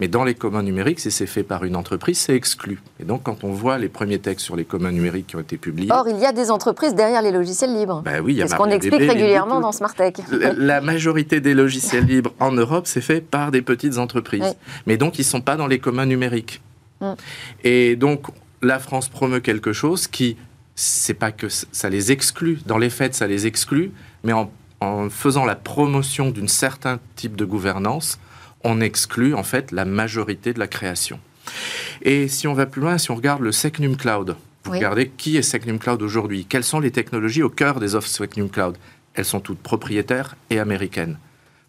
mais 0.00 0.06
dans 0.06 0.22
les 0.22 0.36
communs 0.36 0.62
numériques, 0.62 1.00
si 1.00 1.10
c'est 1.10 1.26
fait 1.26 1.42
par 1.42 1.64
une 1.64 1.74
entreprise, 1.74 2.18
c'est 2.18 2.34
exclu. 2.36 2.80
Et 3.00 3.04
donc, 3.04 3.24
quand 3.24 3.42
on 3.42 3.50
voit 3.50 3.78
les 3.78 3.88
premiers 3.88 4.20
textes 4.20 4.44
sur 4.44 4.54
les 4.54 4.64
communs 4.64 4.92
numériques 4.92 5.26
qui 5.26 5.34
ont 5.34 5.40
été 5.40 5.56
publiés. 5.56 5.90
Or, 5.90 6.06
il 6.08 6.18
y 6.18 6.24
a 6.24 6.30
des 6.30 6.52
entreprises 6.52 6.94
derrière 6.94 7.20
les 7.20 7.32
logiciels 7.32 7.74
libres. 7.74 8.02
Ben 8.04 8.20
oui, 8.20 8.34
il 8.34 8.36
y 8.36 8.42
a 8.42 8.46
ce 8.46 8.54
qu'on 8.54 8.70
explique 8.70 8.94
régulièrement 8.94 9.58
dans 9.58 9.72
Smartech. 9.72 10.18
La, 10.56 10.80
majorité 10.80 11.40
des 11.40 11.52
logiciels 11.52 12.04
libres 12.04 12.32
en 12.38 12.52
Europe, 12.52 12.86
c'est 12.86 13.00
fait 13.00 13.20
par 13.20 13.50
des 13.50 13.60
petites 13.60 13.98
entreprises. 13.98 14.54
Mais 14.86 14.96
donc, 14.96 15.18
ils 15.18 15.22
ne 15.22 15.26
sont 15.26 15.40
pas 15.40 15.56
dans 15.56 15.66
les 15.66 15.80
communs 15.80 16.06
numériques. 16.06 16.62
Et 17.64 17.96
donc, 17.96 18.28
la 18.62 18.78
France 18.78 19.08
promeut 19.08 19.40
quelque 19.40 19.72
chose 19.72 20.06
qui, 20.06 20.36
c'est 20.76 21.14
pas 21.14 21.32
que 21.32 21.48
ça 21.48 21.88
les 21.88 22.12
exclut. 22.12 22.60
Dans 22.66 22.78
les 22.78 22.90
faits, 22.90 23.16
ça 23.16 23.26
les 23.26 23.48
exclut, 23.48 23.90
mais 24.22 24.32
en, 24.32 24.48
en 24.80 25.10
faisant 25.10 25.44
la 25.44 25.56
promotion 25.56 26.30
d'un 26.30 26.46
certain 26.46 27.00
type 27.16 27.34
de 27.34 27.44
gouvernance, 27.44 28.20
on 28.68 28.80
exclut 28.80 29.34
en 29.34 29.42
fait 29.42 29.72
la 29.72 29.84
majorité 29.84 30.52
de 30.52 30.58
la 30.58 30.66
création. 30.66 31.18
Et 32.02 32.28
si 32.28 32.46
on 32.46 32.52
va 32.52 32.66
plus 32.66 32.82
loin, 32.82 32.98
si 32.98 33.10
on 33.10 33.16
regarde 33.16 33.40
le 33.40 33.50
Secnum 33.50 33.96
Cloud, 33.96 34.36
vous 34.64 34.72
regardez 34.72 35.08
qui 35.08 35.38
est 35.38 35.42
Secnum 35.42 35.78
Cloud 35.78 36.02
aujourd'hui, 36.02 36.44
quelles 36.44 36.64
sont 36.64 36.80
les 36.80 36.90
technologies 36.90 37.42
au 37.42 37.48
cœur 37.48 37.80
des 37.80 37.94
offres 37.94 38.08
Secnum 38.08 38.50
Cloud? 38.50 38.76
Elles 39.14 39.24
sont 39.24 39.40
toutes 39.40 39.60
propriétaires 39.60 40.36
et 40.50 40.58
américaines. 40.58 41.16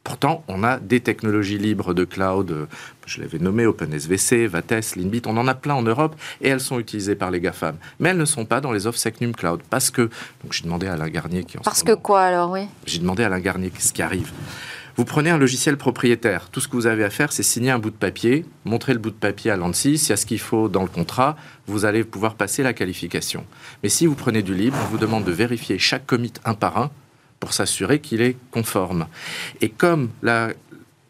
Pourtant, 0.03 0.43
on 0.47 0.63
a 0.63 0.79
des 0.79 0.99
technologies 0.99 1.57
libres 1.57 1.93
de 1.93 2.03
cloud, 2.03 2.51
euh, 2.51 2.65
je 3.05 3.21
l'avais 3.21 3.37
nommé 3.37 3.65
OpenSVC, 3.65 4.47
Vates, 4.47 4.95
Linbit, 4.95 5.21
on 5.25 5.37
en 5.37 5.47
a 5.47 5.53
plein 5.53 5.75
en 5.75 5.81
Europe 5.81 6.15
et 6.41 6.49
elles 6.49 6.61
sont 6.61 6.79
utilisées 6.79 7.15
par 7.15 7.31
les 7.31 7.39
GAFAM. 7.39 7.75
Mais 7.99 8.09
elles 8.09 8.17
ne 8.17 8.25
sont 8.25 8.45
pas 8.45 8.59
dans 8.59 8.71
les 8.71 8.87
offres 8.87 8.97
Secnum 8.97 9.33
Cloud 9.33 9.61
parce 9.69 9.91
que, 9.91 10.03
donc 10.43 10.51
j'ai 10.51 10.63
demandé 10.63 10.87
à 10.87 10.93
Alain 10.93 11.09
Garnier 11.09 11.43
qui 11.43 11.57
en 11.57 11.61
Parce 11.61 11.83
que 11.83 11.93
quoi 11.93 12.21
alors, 12.21 12.49
oui? 12.51 12.61
J'ai 12.85 12.99
demandé 12.99 13.23
à 13.23 13.27
Alain 13.27 13.39
Garnier 13.39 13.71
ce 13.77 13.93
qui 13.93 14.01
arrive. 14.01 14.31
Vous 14.99 15.05
prenez 15.05 15.29
un 15.29 15.37
logiciel 15.37 15.77
propriétaire. 15.77 16.49
Tout 16.49 16.59
ce 16.59 16.67
que 16.67 16.75
vous 16.75 16.85
avez 16.85 17.05
à 17.05 17.09
faire, 17.09 17.31
c'est 17.31 17.41
signer 17.41 17.71
un 17.71 17.79
bout 17.79 17.89
de 17.89 17.95
papier, 17.95 18.43
montrer 18.65 18.91
le 18.91 18.99
bout 18.99 19.11
de 19.11 19.15
papier 19.15 19.49
à 19.49 19.55
l'ANSI. 19.55 19.97
S'il 19.97 20.09
y 20.09 20.11
a 20.11 20.17
ce 20.17 20.25
qu'il 20.25 20.41
faut 20.41 20.67
dans 20.67 20.81
le 20.81 20.89
contrat, 20.89 21.37
vous 21.67 21.85
allez 21.85 22.03
pouvoir 22.03 22.35
passer 22.35 22.63
la 22.63 22.73
qualification. 22.73 23.45
Mais 23.81 23.87
si 23.87 24.07
vous 24.07 24.15
prenez 24.15 24.41
du 24.43 24.53
libre, 24.53 24.75
on 24.83 24.89
vous 24.89 24.97
demande 24.97 25.23
de 25.23 25.31
vérifier 25.31 25.79
chaque 25.79 26.05
commit 26.05 26.33
un 26.43 26.53
par 26.53 26.77
un 26.77 26.91
pour 27.39 27.53
s'assurer 27.53 27.99
qu'il 28.01 28.19
est 28.19 28.35
conforme. 28.51 29.07
Et 29.61 29.69
comme 29.69 30.09
la 30.21 30.49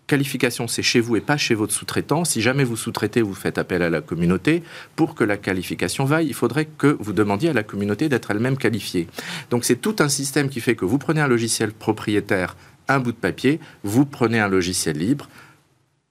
qualification, 0.06 0.67
c'est 0.67 0.84
chez 0.84 0.99
vous 0.99 1.15
et 1.15 1.21
pas 1.21 1.38
chez 1.38 1.56
votre 1.56 1.73
sous-traitant. 1.73 2.25
Si 2.25 2.41
jamais 2.41 2.63
vous 2.63 2.75
sous-traitez, 2.75 3.23
vous 3.23 3.34
faites 3.34 3.58
appel 3.58 3.82
à 3.82 3.89
la 3.89 4.02
communauté. 4.02 4.62
Pour 4.95 5.15
que 5.15 5.23
la 5.23 5.38
qualification 5.38 6.04
vaille, 6.06 6.28
il 6.28 6.34
faudrait 6.34 6.65
que 6.65 6.97
vous 6.99 7.13
demandiez 7.13 7.49
à 7.49 7.54
la 7.54 7.63
communauté 7.63 8.08
d'être 8.08 8.30
elle-même 8.30 8.58
qualifiée. 8.58 9.08
Donc 9.49 9.65
c'est 9.65 9.78
tout 9.78 9.95
un 9.99 10.10
système 10.10 10.49
qui 10.49 10.62
fait 10.62 10.75
que 10.75 10.86
vous 10.86 10.97
prenez 10.97 11.21
un 11.21 11.28
logiciel 11.28 11.71
propriétaire 11.71 12.56
un 12.89 12.99
bout 12.99 13.12
de 13.12 13.17
papier, 13.17 13.60
vous 13.84 14.06
prenez 14.06 14.39
un 14.39 14.49
logiciel 14.49 14.97
libre, 14.97 15.30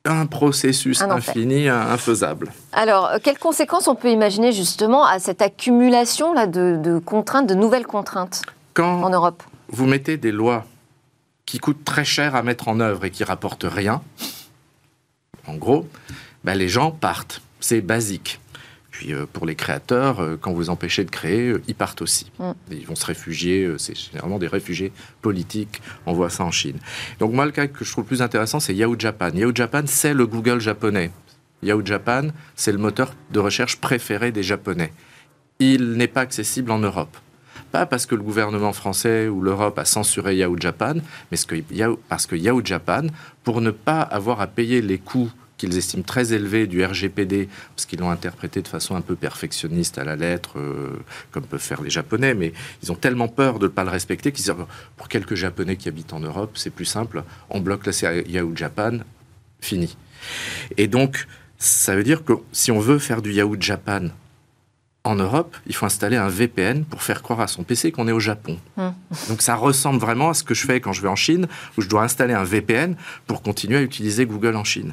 un 0.05 0.27
processus 0.27 1.03
infini, 1.03 1.69
infaisable. 1.69 2.53
Alors, 2.73 3.07
euh, 3.07 3.19
quelles 3.23 3.39
conséquences 3.39 3.89
on 3.89 3.95
peut 3.95 4.11
imaginer 4.11 4.53
justement 4.53 5.05
à 5.05 5.19
cette 5.19 5.43
accumulation 5.43 6.33
là, 6.33 6.47
de, 6.47 6.99
contraintes, 7.05 7.47
de 7.47 7.55
nouvelles 7.55 7.87
contraintes 7.87 8.43
Quand 8.75 9.03
en 9.03 9.11
Europe? 9.11 9.43
Vous 9.69 9.87
mettez 9.87 10.17
des 10.17 10.33
lois 10.33 10.65
qui 11.45 11.59
coûtent 11.59 11.85
très 11.85 12.05
cher 12.05 12.35
à 12.35 12.43
mettre 12.43 12.69
en 12.69 12.81
œuvre 12.81 13.05
et 13.05 13.11
qui 13.11 13.25
rapportent 13.25 13.67
rien, 13.69 14.01
en 15.47 15.55
gros, 15.55 15.87
ben 16.45 16.55
les 16.55 16.69
gens 16.69 16.91
partent. 16.91 17.41
C'est 17.61 17.81
basique. 17.81 18.41
Puis 18.99 19.15
euh, 19.15 19.27
pour 19.33 19.47
les 19.47 19.55
créateurs, 19.55 20.19
euh, 20.19 20.37
quand 20.37 20.53
vous 20.53 20.71
empêchez 20.71 21.05
de 21.05 21.11
créer, 21.11 21.55
ils 21.69 21.75
partent 21.77 22.03
aussi. 22.03 22.33
Mm. 22.41 22.51
Ils 22.73 22.85
vont 22.85 22.97
se 22.97 23.07
réfugier, 23.07 23.73
c'est 23.79 23.97
généralement 23.97 24.41
des 24.41 24.49
réfugiés 24.49 24.91
politiques, 25.23 25.81
on 26.05 26.15
voit 26.15 26.31
ça 26.31 26.43
en 26.43 26.51
Chine. 26.51 26.79
Donc 27.21 27.33
moi, 27.33 27.47
le 27.47 27.53
cas 27.53 27.69
que 27.69 27.85
je 27.85 27.93
trouve 27.93 28.03
le 28.03 28.09
plus 28.09 28.23
intéressant, 28.23 28.59
c'est 28.59 28.75
Yahoo 28.75 28.97
Japan. 28.99 29.31
Yahoo 29.33 29.55
Japan, 29.55 29.83
c'est 29.87 30.15
le 30.15 30.27
Google 30.27 30.61
japonais. 30.61 31.13
Yahoo 31.63 31.87
Japan, 31.87 32.23
c'est 32.57 32.73
le 32.73 32.79
moteur 32.79 33.15
de 33.31 33.39
recherche 33.39 33.77
préféré 33.77 34.33
des 34.33 34.43
Japonais. 34.43 34.93
Il 35.61 35.93
n'est 35.93 36.09
pas 36.09 36.23
accessible 36.23 36.73
en 36.73 36.81
Europe. 36.81 37.17
Pas 37.71 37.87
parce 37.87 38.05
que 38.05 38.17
le 38.17 38.23
gouvernement 38.23 38.73
français 38.73 39.29
ou 39.29 39.43
l'Europe 39.43 39.79
a 39.79 39.85
censuré 39.85 40.35
Yahoo 40.35 40.57
Japan, 40.59 40.95
mais 41.31 41.39
parce 42.09 42.27
que 42.27 42.35
Yahoo 42.35 42.65
Japan, 42.65 43.03
pour 43.45 43.61
ne 43.61 43.71
pas 43.71 44.01
avoir 44.01 44.41
à 44.41 44.49
payer 44.49 44.83
les 44.83 44.99
coûts 44.99 45.31
qu'ils 45.59 45.77
estiment 45.77 46.03
très 46.03 46.33
élevés 46.33 46.67
du 46.67 46.83
RGPD, 46.83 47.49
parce 47.75 47.85
qu'ils 47.85 47.99
l'ont 47.99 48.11
interprété 48.11 48.63
de 48.63 48.69
façon 48.69 48.95
un 48.95 49.01
peu 49.01 49.17
perfectionniste 49.17 49.99
à 49.99 50.05
la 50.05 50.17
lettre, 50.17 50.59
euh, 50.59 50.97
comme 51.31 51.45
peuvent 51.45 51.61
faire 51.61 51.83
les 51.83 51.91
Japonais, 51.91 52.35
mais 52.35 52.53
ils 52.83 52.91
ont 52.91 52.95
tellement 52.95 53.29
peur 53.29 53.59
de 53.59 53.67
ne 53.67 53.73
pas 53.73 53.85
le 53.85 53.91
respecter 53.91 54.33
qu'ils 54.33 54.45
disent 54.45 54.55
pour 54.97 55.09
quelques 55.09 55.35
Japonais 55.35 55.77
qui 55.77 55.89
habitent 55.89 56.13
en 56.13 56.21
Europe, 56.21 56.53
c'est 56.55 56.71
plus 56.71 56.87
simple, 56.87 57.25
on 57.51 57.61
bloque 57.61 57.85
la 57.87 57.93
Yahoo 58.23 58.57
Japan, 58.57 58.99
fini. 59.61 59.97
Et 60.77 60.87
donc, 60.87 61.27
ça 61.59 61.95
veut 61.97 62.05
dire 62.05 62.25
que 62.25 62.35
si 62.53 62.71
on 62.71 62.79
veut 62.79 62.99
faire 62.99 63.21
du 63.21 63.33
Yahoo 63.33 63.57
Japan 63.59 64.09
en 65.05 65.17
Europe, 65.17 65.57
il 65.67 65.75
faut 65.75 65.87
installer 65.87 66.17
un 66.17 66.29
VPN 66.29 66.85
pour 66.85 67.03
faire 67.03 67.23
croire 67.23 67.41
à 67.41 67.47
son 67.47 67.65
PC 67.65 67.93
qu'on 67.93 68.09
est 68.09 68.13
au 68.13 68.21
Japon. 68.21 68.59
Hmm. 68.77 68.91
Donc 69.29 69.43
ça 69.43 69.55
ressemble 69.55 69.99
vraiment 69.99 70.31
à 70.31 70.35
ce 70.35 70.45
que 70.45 70.55
je 70.55 70.67
fais 70.67 70.81
quand 70.81 70.93
je 70.93 71.03
vais 71.03 71.09
en 71.09 71.17
Chine, 71.17 71.47
où 71.77 71.83
je 71.83 71.89
dois 71.89 72.03
installer 72.03 72.35
un 72.35 72.45
VPN 72.45 72.95
pour 73.27 73.43
continuer 73.43 73.79
à 73.79 73.83
utiliser 73.83 74.27
Google 74.27 74.55
en 74.57 74.65
Chine. 74.65 74.93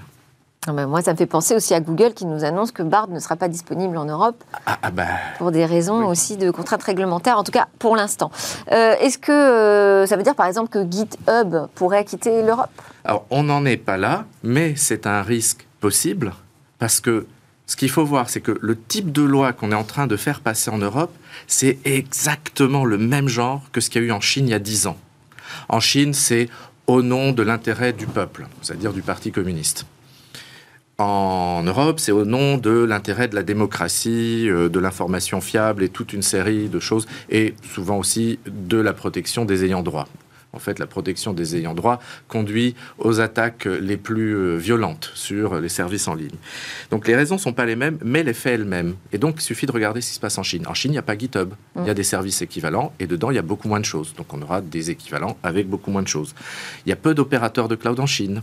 Ah 0.67 0.73
ben, 0.73 0.87
moi, 0.87 1.03
ça 1.03 1.11
me 1.11 1.17
fait 1.17 1.27
penser 1.27 1.55
aussi 1.55 1.75
à 1.75 1.79
Google 1.79 2.13
qui 2.13 2.25
nous 2.25 2.43
annonce 2.43 2.71
que 2.71 2.81
Bard 2.81 3.07
ne 3.09 3.19
sera 3.19 3.35
pas 3.35 3.47
disponible 3.47 3.97
en 3.97 4.05
Europe 4.05 4.43
ah, 4.65 4.79
ah 4.81 4.89
bah, 4.89 5.03
pour 5.37 5.51
des 5.51 5.63
raisons 5.63 6.07
aussi 6.07 6.37
de 6.37 6.49
contraintes 6.49 6.81
réglementaires, 6.81 7.37
en 7.37 7.43
tout 7.43 7.51
cas 7.51 7.67
pour 7.77 7.95
l'instant. 7.95 8.31
Euh, 8.71 8.95
est-ce 8.99 9.19
que 9.19 9.31
euh, 9.31 10.07
ça 10.07 10.17
veut 10.17 10.23
dire 10.23 10.33
par 10.33 10.47
exemple 10.47 10.69
que 10.69 10.83
GitHub 10.89 11.67
pourrait 11.75 12.03
quitter 12.03 12.41
l'Europe? 12.41 12.71
Alors 13.03 13.25
on 13.29 13.43
n'en 13.43 13.63
est 13.65 13.77
pas 13.77 13.97
là, 13.97 14.25
mais 14.43 14.75
c'est 14.75 15.05
un 15.05 15.21
risque 15.21 15.67
possible 15.81 16.33
parce 16.79 16.99
que 16.99 17.27
ce 17.67 17.75
qu'il 17.75 17.89
faut 17.89 18.05
voir, 18.05 18.29
c'est 18.29 18.41
que 18.41 18.57
le 18.59 18.75
type 18.79 19.11
de 19.11 19.21
loi 19.21 19.53
qu'on 19.53 19.71
est 19.71 19.75
en 19.75 19.83
train 19.83 20.07
de 20.07 20.17
faire 20.17 20.41
passer 20.41 20.71
en 20.71 20.77
Europe, 20.77 21.11
c'est 21.47 21.77
exactement 21.83 22.85
le 22.85 22.97
même 22.97 23.27
genre 23.27 23.61
que 23.71 23.81
ce 23.81 23.89
qu'il 23.89 24.01
y 24.01 24.05
a 24.05 24.07
eu 24.07 24.11
en 24.11 24.21
Chine 24.21 24.47
il 24.47 24.51
y 24.51 24.55
a 24.55 24.59
dix 24.59 24.87
ans. 24.87 24.97
En 25.69 25.79
Chine, 25.79 26.13
c'est 26.13 26.49
au 26.87 27.01
nom 27.01 27.31
de 27.31 27.43
l'intérêt 27.43 27.93
du 27.93 28.07
peuple, 28.07 28.47
c'est-à-dire 28.61 28.93
du 28.93 29.01
Parti 29.01 29.31
communiste. 29.31 29.85
En 30.97 31.61
Europe, 31.63 31.99
c'est 31.99 32.13
au 32.13 32.23
nom 32.23 32.57
de 32.57 32.71
l'intérêt 32.71 33.27
de 33.27 33.35
la 33.35 33.43
démocratie, 33.43 34.49
euh, 34.49 34.69
de 34.69 34.79
l'information 34.79 35.41
fiable 35.41 35.83
et 35.83 35.89
toute 35.89 36.13
une 36.13 36.21
série 36.21 36.69
de 36.69 36.79
choses, 36.79 37.05
et 37.29 37.53
souvent 37.73 37.97
aussi 37.97 38.39
de 38.47 38.77
la 38.77 38.93
protection 38.93 39.43
des 39.43 39.65
ayants 39.65 39.83
droit. 39.83 40.07
En 40.53 40.59
fait, 40.59 40.79
la 40.79 40.87
protection 40.87 41.33
des 41.33 41.57
ayants 41.57 41.73
droit 41.73 41.99
conduit 42.29 42.75
aux 42.97 43.19
attaques 43.19 43.65
les 43.65 43.97
plus 43.97 44.37
euh, 44.37 44.55
violentes 44.55 45.11
sur 45.13 45.59
les 45.59 45.67
services 45.67 46.07
en 46.07 46.15
ligne. 46.15 46.37
Donc 46.91 47.09
les 47.09 47.15
raisons 47.17 47.35
ne 47.35 47.41
sont 47.41 47.51
pas 47.51 47.65
les 47.65 47.75
mêmes, 47.75 47.97
mais 48.01 48.23
les 48.23 48.33
faits 48.33 48.53
elles-mêmes. 48.53 48.95
Et 49.11 49.17
donc 49.17 49.35
il 49.39 49.41
suffit 49.41 49.65
de 49.65 49.73
regarder 49.73 49.99
ce 49.99 50.07
qui 50.07 50.15
se 50.15 50.19
passe 50.21 50.37
en 50.37 50.43
Chine. 50.43 50.65
En 50.65 50.73
Chine, 50.73 50.91
il 50.91 50.93
n'y 50.93 50.99
a 50.99 51.01
pas 51.01 51.17
GitHub. 51.17 51.49
Il 51.75 51.85
y 51.85 51.89
a 51.89 51.91
mm. 51.91 51.95
des 51.95 52.03
services 52.03 52.41
équivalents 52.41 52.93
et 53.01 53.07
dedans, 53.07 53.31
il 53.31 53.35
y 53.35 53.39
a 53.39 53.41
beaucoup 53.41 53.67
moins 53.67 53.81
de 53.81 53.85
choses. 53.85 54.13
Donc 54.15 54.33
on 54.33 54.41
aura 54.41 54.61
des 54.61 54.91
équivalents 54.91 55.35
avec 55.43 55.67
beaucoup 55.67 55.91
moins 55.91 56.03
de 56.03 56.07
choses. 56.07 56.33
Il 56.85 56.89
y 56.89 56.93
a 56.93 56.95
peu 56.95 57.13
d'opérateurs 57.13 57.67
de 57.67 57.75
cloud 57.75 57.99
en 57.99 58.05
Chine. 58.05 58.41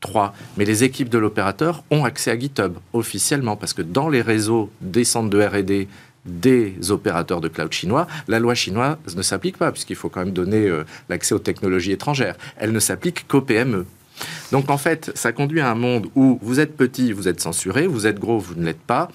Trois. 0.00 0.34
Mais 0.56 0.64
les 0.64 0.82
équipes 0.82 1.10
de 1.10 1.18
l'opérateur 1.18 1.84
ont 1.90 2.04
accès 2.04 2.30
à 2.30 2.38
GitHub 2.38 2.74
officiellement 2.92 3.56
parce 3.56 3.74
que 3.74 3.82
dans 3.82 4.08
les 4.08 4.22
réseaux 4.22 4.70
des 4.80 5.04
centres 5.04 5.28
de 5.28 5.42
R&D 5.42 5.88
des 6.26 6.90
opérateurs 6.90 7.40
de 7.40 7.48
cloud 7.48 7.72
chinois, 7.72 8.06
la 8.28 8.38
loi 8.38 8.54
chinoise 8.54 8.96
ne 9.16 9.22
s'applique 9.22 9.56
pas, 9.56 9.72
puisqu'il 9.72 9.96
faut 9.96 10.08
quand 10.08 10.20
même 10.20 10.34
donner 10.34 10.66
euh, 10.66 10.84
l'accès 11.08 11.34
aux 11.34 11.38
technologies 11.38 11.92
étrangères. 11.92 12.36
Elle 12.56 12.72
ne 12.72 12.78
s'applique 12.78 13.26
qu'aux 13.26 13.40
PME. 13.40 13.86
Donc 14.52 14.70
en 14.70 14.78
fait, 14.78 15.10
ça 15.14 15.32
conduit 15.32 15.60
à 15.60 15.70
un 15.70 15.74
monde 15.74 16.08
où 16.14 16.38
vous 16.42 16.60
êtes 16.60 16.76
petit, 16.76 17.12
vous 17.12 17.28
êtes 17.28 17.40
censuré, 17.40 17.86
vous 17.86 18.06
êtes 18.06 18.18
gros, 18.18 18.38
vous 18.38 18.54
ne 18.54 18.64
l'êtes 18.64 18.80
pas. 18.80 19.08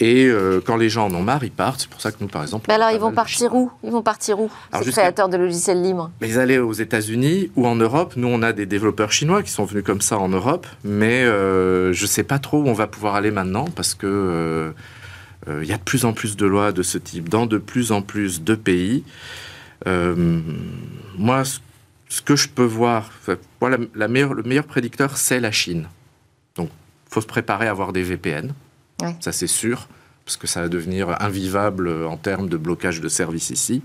Et 0.00 0.26
euh, 0.26 0.60
quand 0.64 0.76
les 0.76 0.88
gens 0.88 1.06
en 1.06 1.14
ont 1.14 1.22
marre, 1.22 1.42
ils 1.42 1.50
partent. 1.50 1.80
C'est 1.80 1.90
pour 1.90 2.00
ça 2.00 2.12
que 2.12 2.18
nous, 2.20 2.28
par 2.28 2.42
exemple. 2.42 2.66
Mais 2.68 2.74
alors, 2.74 2.90
ils 2.92 3.00
vont 3.00 3.12
partir 3.12 3.54
où? 3.54 3.70
Ils 3.82 3.90
vont 3.90 4.02
partir 4.02 4.38
où? 4.38 4.50
Ces 4.82 4.92
créateurs 4.92 5.28
de 5.28 5.36
logiciels 5.36 5.82
libres 5.82 6.10
Mais 6.20 6.28
Ils 6.28 6.38
allaient 6.38 6.58
aux 6.58 6.72
États-Unis 6.72 7.50
ou 7.56 7.66
en 7.66 7.74
Europe. 7.74 8.14
Nous, 8.16 8.28
on 8.28 8.42
a 8.42 8.52
des 8.52 8.66
développeurs 8.66 9.10
chinois 9.10 9.42
qui 9.42 9.50
sont 9.50 9.64
venus 9.64 9.82
comme 9.84 10.00
ça 10.00 10.18
en 10.18 10.28
Europe. 10.28 10.66
Mais 10.84 11.24
euh, 11.24 11.92
je 11.92 12.02
ne 12.02 12.08
sais 12.08 12.22
pas 12.22 12.38
trop 12.38 12.62
où 12.62 12.68
on 12.68 12.74
va 12.74 12.86
pouvoir 12.86 13.16
aller 13.16 13.32
maintenant 13.32 13.64
parce 13.74 13.94
que 13.94 14.06
euh, 14.06 14.72
il 15.62 15.68
y 15.68 15.72
a 15.72 15.78
de 15.78 15.82
plus 15.82 16.04
en 16.04 16.12
plus 16.12 16.36
de 16.36 16.46
lois 16.46 16.72
de 16.72 16.82
ce 16.82 16.98
type 16.98 17.28
dans 17.28 17.46
de 17.46 17.58
plus 17.58 17.90
en 17.90 18.02
plus 18.02 18.42
de 18.42 18.54
pays. 18.54 19.02
Moi, 19.86 21.42
ce 22.08 22.22
que 22.22 22.36
je 22.36 22.48
peux 22.48 22.64
voir, 22.64 23.10
la, 23.60 23.78
la 23.94 24.08
meilleure, 24.08 24.34
le 24.34 24.42
meilleur 24.42 24.66
prédicteur, 24.66 25.16
c'est 25.16 25.40
la 25.40 25.50
Chine. 25.50 25.88
Donc, 26.56 26.68
il 27.10 27.14
faut 27.14 27.20
se 27.20 27.26
préparer 27.26 27.66
à 27.66 27.70
avoir 27.70 27.92
des 27.92 28.02
VPN. 28.02 28.52
Ça, 29.20 29.32
c'est 29.32 29.46
sûr, 29.46 29.88
parce 30.24 30.36
que 30.36 30.46
ça 30.46 30.62
va 30.62 30.68
devenir 30.68 31.20
invivable 31.22 32.04
en 32.04 32.16
termes 32.16 32.48
de 32.48 32.56
blocage 32.56 33.00
de 33.00 33.08
services 33.08 33.50
ici. 33.50 33.82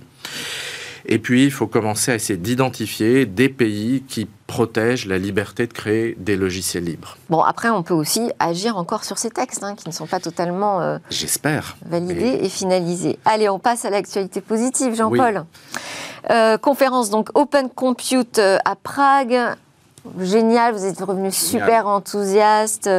Et 1.05 1.19
puis, 1.19 1.43
il 1.43 1.51
faut 1.51 1.67
commencer 1.67 2.11
à 2.11 2.15
essayer 2.15 2.37
d'identifier 2.37 3.25
des 3.25 3.49
pays 3.49 4.03
qui 4.07 4.27
protègent 4.47 5.05
la 5.05 5.17
liberté 5.17 5.67
de 5.67 5.73
créer 5.73 6.15
des 6.17 6.37
logiciels 6.37 6.85
libres. 6.85 7.17
Bon, 7.29 7.41
après, 7.41 7.69
on 7.69 7.83
peut 7.83 7.93
aussi 7.93 8.31
agir 8.39 8.77
encore 8.77 9.03
sur 9.03 9.17
ces 9.17 9.29
textes 9.29 9.63
hein, 9.63 9.75
qui 9.75 9.87
ne 9.89 9.93
sont 9.93 10.07
pas 10.07 10.19
totalement 10.19 10.81
euh, 10.81 10.97
J'espère. 11.09 11.75
validés 11.85 12.39
et... 12.41 12.49
finalisés. 12.49 13.19
Allez, 13.25 13.49
on 13.49 13.59
passe 13.59 13.83
à 13.83 13.89
l'actualité 13.89 14.39
positive, 14.39 14.95
Jean-Paul. 14.95 15.43
Euh, 16.29 16.57
conférence 16.57 17.09
donc 17.09 17.29
Open 17.33 17.69
Compute 17.69 18.39
euh, 18.39 18.57
à 18.63 18.77
Prague 18.77 19.37
génial, 20.19 20.73
vous 20.73 20.85
êtes 20.85 20.99
revenu 20.99 21.31
super 21.31 21.87
enthousiaste 21.87 22.89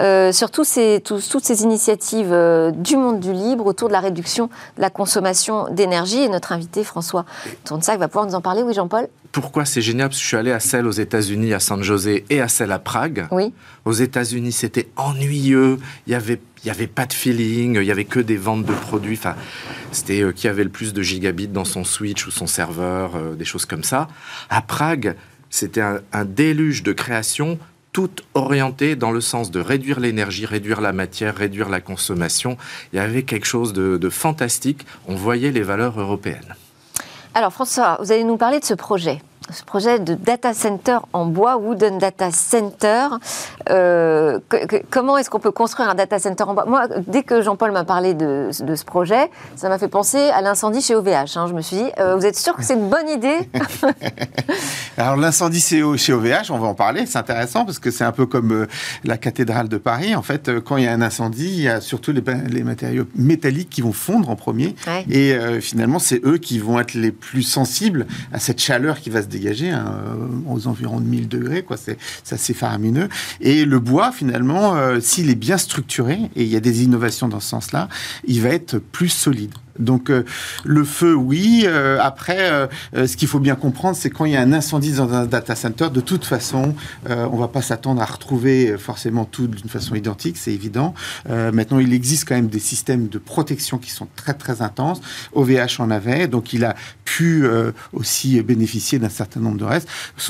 euh, 0.00 0.32
sur 0.32 0.50
ces, 0.64 1.02
toutes 1.04 1.44
ces 1.44 1.62
initiatives 1.62 2.32
euh, 2.32 2.70
du 2.70 2.96
monde 2.96 3.20
du 3.20 3.32
libre 3.32 3.66
autour 3.66 3.88
de 3.88 3.92
la 3.92 4.00
réduction 4.00 4.46
de 4.76 4.82
la 4.82 4.90
consommation 4.90 5.72
d'énergie. 5.72 6.20
Et 6.22 6.28
notre 6.28 6.52
invité 6.52 6.84
François 6.84 7.24
Tournesac 7.64 7.98
va 7.98 8.08
pouvoir 8.08 8.26
nous 8.26 8.34
en 8.34 8.40
parler. 8.40 8.62
Oui, 8.62 8.74
Jean-Paul? 8.74 9.08
Pourquoi 9.32 9.64
c'est 9.64 9.80
génial? 9.80 10.08
Parce 10.08 10.18
que 10.18 10.22
je 10.22 10.28
suis 10.28 10.36
allé 10.36 10.52
à 10.52 10.60
celle 10.60 10.86
aux 10.86 10.92
États-Unis, 10.92 11.54
à 11.54 11.60
San 11.60 11.82
José, 11.82 12.24
et 12.30 12.40
à 12.40 12.48
celle 12.48 12.72
à 12.72 12.80
Prague. 12.80 13.28
Oui. 13.30 13.52
Aux 13.84 13.92
États-Unis, 13.92 14.52
c'était 14.52 14.88
ennuyeux. 14.96 15.78
Il 16.06 16.12
y 16.12 16.16
avait 16.16 16.40
il 16.62 16.66
n'y 16.66 16.72
avait 16.72 16.88
pas 16.88 17.06
de 17.06 17.14
feeling, 17.14 17.76
il 17.76 17.84
n'y 17.84 17.90
avait 17.90 18.04
que 18.04 18.20
des 18.20 18.36
ventes 18.36 18.66
de 18.66 18.74
produits. 18.74 19.16
Enfin, 19.18 19.34
c'était 19.92 20.20
euh, 20.20 20.30
qui 20.30 20.46
avait 20.46 20.64
le 20.64 20.68
plus 20.68 20.92
de 20.92 21.00
gigabits 21.00 21.48
dans 21.48 21.64
son 21.64 21.84
switch 21.84 22.26
ou 22.26 22.30
son 22.30 22.46
serveur, 22.46 23.12
des 23.34 23.46
choses 23.46 23.64
comme 23.64 23.82
ça. 23.82 24.08
À 24.50 24.60
Prague, 24.60 25.16
c'était 25.50 25.82
un, 25.82 26.24
déluge 26.24 26.82
de 26.82 26.92
création 26.92 27.58
tout 27.92 28.10
orienté 28.34 28.94
dans 28.94 29.10
le 29.10 29.20
sens 29.20 29.50
de 29.50 29.60
réduire 29.60 29.98
l'énergie, 30.00 30.46
réduire 30.46 30.80
la 30.80 30.92
matière, 30.92 31.34
réduire 31.34 31.68
la 31.68 31.80
consommation. 31.80 32.56
Il 32.92 32.96
y 32.96 33.00
avait 33.00 33.24
quelque 33.24 33.46
chose 33.46 33.72
de 33.72 34.10
fantastique. 34.10 34.86
On 35.08 35.16
voyait 35.16 35.50
les 35.50 35.62
valeurs 35.62 36.00
européennes. 36.00 36.54
Alors 37.34 37.52
François, 37.52 37.96
vous 38.00 38.10
allez 38.10 38.24
nous 38.24 38.36
parler 38.36 38.58
de 38.58 38.64
ce 38.64 38.74
projet 38.74 39.20
ce 39.52 39.64
projet 39.64 39.98
de 39.98 40.14
data 40.14 40.54
center 40.54 40.98
en 41.12 41.26
bois, 41.26 41.56
Wooden 41.56 41.98
Data 41.98 42.30
Center. 42.30 43.08
Euh, 43.68 44.38
comment 44.90 45.18
est-ce 45.18 45.30
qu'on 45.30 45.40
peut 45.40 45.50
construire 45.50 45.88
un 45.88 45.94
data 45.94 46.18
center 46.18 46.44
en 46.44 46.54
bois? 46.54 46.64
Moi, 46.66 46.88
dès 47.06 47.22
que 47.22 47.42
Jean-Paul 47.42 47.72
m'a 47.72 47.84
parlé 47.84 48.14
de, 48.14 48.50
ce 48.52 48.84
projet, 48.84 49.30
ça 49.56 49.68
m'a 49.68 49.78
fait 49.78 49.88
penser 49.88 50.18
à 50.18 50.40
l'incendie 50.40 50.80
chez 50.80 50.94
OVH. 50.94 51.36
Hein. 51.36 51.46
Je 51.48 51.54
me 51.54 51.60
suis 51.60 51.76
dit, 51.76 51.90
euh, 51.98 52.16
vous 52.16 52.26
êtes 52.26 52.36
sûr 52.36 52.54
que 52.56 52.62
c'est 52.62 52.74
une 52.74 52.88
bonne 52.88 53.08
idée? 53.08 53.38
Alors 54.96 55.16
l'incendie 55.16 55.60
chez 55.60 55.82
OVH, 55.82 56.50
on 56.50 56.58
va 56.58 56.68
en 56.68 56.74
parler, 56.74 57.06
c'est 57.06 57.18
intéressant 57.18 57.64
parce 57.64 57.78
que 57.78 57.90
c'est 57.90 58.04
un 58.04 58.12
peu 58.12 58.26
comme 58.26 58.52
euh, 58.52 58.66
la 59.04 59.16
cathédrale 59.16 59.68
de 59.68 59.78
Paris. 59.78 60.14
En 60.14 60.22
fait, 60.22 60.60
quand 60.60 60.76
il 60.76 60.84
y 60.84 60.88
a 60.88 60.92
un 60.92 61.02
incendie, 61.02 61.48
il 61.48 61.62
y 61.62 61.68
a 61.68 61.80
surtout 61.80 62.12
les, 62.12 62.62
matériaux 62.62 63.06
métalliques 63.16 63.70
qui 63.70 63.82
vont 63.82 63.92
fondre 63.92 64.30
en 64.30 64.36
premier. 64.36 64.74
Et 65.10 65.34
finalement, 65.60 65.98
c'est 65.98 66.24
eux 66.24 66.38
qui 66.38 66.58
vont 66.58 66.78
être 66.78 66.94
les 66.94 67.12
plus 67.12 67.42
sensibles 67.42 68.06
à 68.32 68.38
cette 68.38 68.60
chaleur 68.60 69.00
qui 69.00 69.10
va 69.10 69.22
se 69.22 69.26
dégager 69.26 69.39
dégagé 69.40 69.70
hein, 69.70 69.94
euh, 70.06 70.52
aux 70.52 70.66
environs 70.66 71.00
de 71.00 71.06
1000 71.06 71.28
degrés, 71.28 71.62
quoi. 71.62 71.76
C'est 71.76 71.98
assez 72.30 72.54
faramineux. 72.54 73.08
Et 73.40 73.64
le 73.64 73.78
bois, 73.78 74.12
finalement, 74.12 74.76
euh, 74.76 75.00
s'il 75.00 75.30
est 75.30 75.34
bien 75.34 75.56
structuré, 75.56 76.18
et 76.36 76.42
il 76.42 76.48
y 76.48 76.56
a 76.56 76.60
des 76.60 76.84
innovations 76.84 77.28
dans 77.28 77.40
ce 77.40 77.48
sens-là, 77.48 77.88
il 78.24 78.40
va 78.42 78.50
être 78.50 78.78
plus 78.78 79.08
solide. 79.08 79.52
Donc 79.80 80.10
le 80.64 80.84
feu, 80.84 81.14
oui. 81.14 81.66
après, 82.00 82.68
ce 82.94 83.16
qu'il 83.16 83.28
faut 83.28 83.40
bien 83.40 83.54
comprendre, 83.54 83.96
c'est 83.96 84.10
quand 84.10 84.24
il 84.24 84.32
y 84.32 84.36
a 84.36 84.40
un 84.40 84.52
incendie 84.52 84.92
dans 84.92 85.12
un 85.12 85.26
data 85.26 85.54
center, 85.54 85.88
de 85.92 86.00
toute 86.00 86.24
façon, 86.24 86.74
on 87.08 87.36
va 87.36 87.48
pas 87.48 87.62
s'attendre 87.62 88.02
à 88.02 88.04
retrouver 88.04 88.76
forcément 88.78 89.24
tout 89.24 89.46
d'une 89.46 89.68
façon 89.68 89.94
identique, 89.94 90.36
c'est 90.36 90.52
évident. 90.52 90.94
maintenant, 91.28 91.78
il 91.78 91.92
existe 91.92 92.28
quand 92.28 92.34
même 92.34 92.48
des 92.48 92.60
systèmes 92.60 93.08
de 93.08 93.18
protection 93.18 93.78
qui 93.78 93.90
sont 93.90 94.08
très 94.16 94.34
très 94.34 94.62
intenses. 94.62 95.00
OVH 95.32 95.80
en 95.80 95.90
avait, 95.90 96.28
donc 96.28 96.52
il 96.52 96.64
a 96.64 96.74
pu 97.04 97.44
aussi 97.92 98.40
bénéficier 98.42 98.98
d'un 98.98 99.08
certain 99.08 99.40
nombre 99.40 99.58
de 99.58 99.64
restes. 99.64 99.88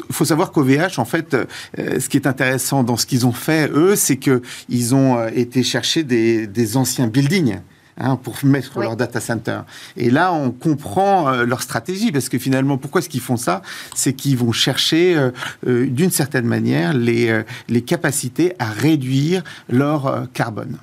Il 0.09 0.15
faut 0.15 0.25
savoir 0.25 0.53
qu'OVH, 0.53 0.99
en 0.99 1.05
fait, 1.05 1.37
ce 1.77 2.09
qui 2.09 2.17
est 2.17 2.27
intéressant 2.27 2.83
dans 2.83 2.97
ce 2.97 3.07
qu'ils 3.07 3.27
ont 3.27 3.33
fait, 3.33 3.71
eux, 3.73 3.97
c'est 3.97 4.17
qu'ils 4.17 4.95
ont 4.95 5.27
été 5.29 5.63
chercher 5.63 6.05
des 6.05 6.77
anciens 6.77 7.07
buildings 7.07 7.59
Hein, 8.03 8.17
pour 8.17 8.37
mettre 8.45 8.81
leur 8.81 8.97
data 8.97 9.21
center. 9.21 9.61
Et 9.95 10.09
là, 10.09 10.33
on 10.33 10.53
comprend 10.53 11.29
euh, 11.29 11.45
leur 11.45 11.61
stratégie, 11.61 12.11
parce 12.11 12.31
que 12.31 12.39
finalement, 12.39 12.79
pourquoi 12.79 13.01
est-ce 13.01 13.11
qu'ils 13.11 13.21
font 13.21 13.37
ça? 13.37 13.61
C'est 13.95 14.15
qu'ils 14.15 14.39
vont 14.39 14.53
chercher, 14.53 15.15
euh, 15.15 15.31
euh, 15.67 15.87
d'une 15.87 16.11
certaine 16.11 16.47
manière, 16.47 16.95
les, 16.95 17.43
les 17.69 17.83
capacités 17.83 18.55
à 18.59 18.65
réduire 18.71 19.43
leur 19.69 20.27
carbone. 20.33 20.79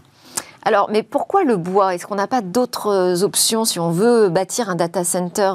Alors, 0.63 0.91
mais 0.91 1.01
pourquoi 1.01 1.43
le 1.43 1.57
bois? 1.57 1.95
Est-ce 1.95 2.05
qu'on 2.05 2.15
n'a 2.15 2.27
pas 2.27 2.41
d'autres 2.41 3.23
options 3.23 3.65
si 3.65 3.79
on 3.79 3.89
veut 3.89 4.29
bâtir 4.29 4.69
un 4.69 4.75
data 4.75 5.03
center 5.03 5.53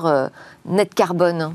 net 0.67 0.93
carbone? 0.95 1.55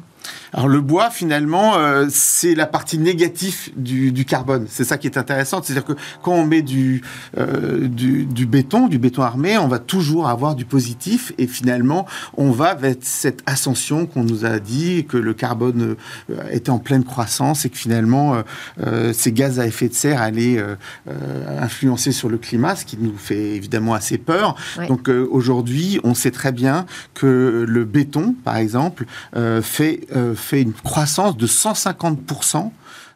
Alors 0.53 0.67
le 0.67 0.81
bois, 0.81 1.09
finalement, 1.09 1.75
euh, 1.75 2.07
c'est 2.09 2.55
la 2.55 2.65
partie 2.65 2.97
négative 2.97 3.69
du, 3.75 4.25
carbone. 4.25 4.65
C'est 4.69 4.83
ça 4.83 4.97
qui 4.97 5.07
est 5.07 5.17
intéressant. 5.17 5.61
C'est-à-dire 5.61 5.85
que 5.85 5.93
quand 6.21 6.33
on 6.33 6.45
met 6.45 6.61
du, 6.61 7.03
euh, 7.37 7.87
du, 7.87 8.45
béton, 8.45 8.87
du 8.87 8.97
béton 8.97 9.21
armé, 9.23 9.57
on 9.57 9.67
va 9.67 9.79
toujours 9.79 10.27
avoir 10.27 10.55
du 10.55 10.65
positif. 10.65 11.33
Et 11.37 11.47
finalement, 11.47 12.05
on 12.37 12.51
va 12.51 12.75
vers 12.75 12.95
cette 13.01 13.41
ascension 13.45 14.05
qu'on 14.05 14.23
nous 14.23 14.45
a 14.45 14.59
dit, 14.59 15.05
que 15.07 15.17
le 15.17 15.33
carbone 15.33 15.95
euh, 16.29 16.35
était 16.51 16.69
en 16.69 16.79
pleine 16.79 17.03
croissance 17.03 17.65
et 17.65 17.69
que 17.69 17.77
finalement, 17.77 18.43
ces 19.13 19.31
gaz 19.31 19.59
à 19.59 19.67
effet 19.67 19.89
de 19.89 19.93
serre 19.93 20.21
allaient 20.21 20.63
influencer 21.59 22.11
sur 22.11 22.29
le 22.29 22.37
climat, 22.37 22.75
ce 22.75 22.85
qui 22.85 22.97
nous 22.99 23.15
fait 23.17 23.55
évidemment 23.55 23.93
assez 23.93 24.17
peur. 24.17 24.55
Donc 24.87 25.09
aujourd'hui, 25.09 25.99
on 26.03 26.13
sait 26.13 26.31
très 26.31 26.51
bien 26.51 26.85
que 27.13 27.65
le 27.67 27.85
béton, 27.85 28.35
par 28.43 28.57
exemple, 28.57 29.05
fait 29.61 30.07
fait 30.35 30.61
une 30.61 30.73
croissance 30.73 31.37
de 31.37 31.47
150%. 31.47 32.71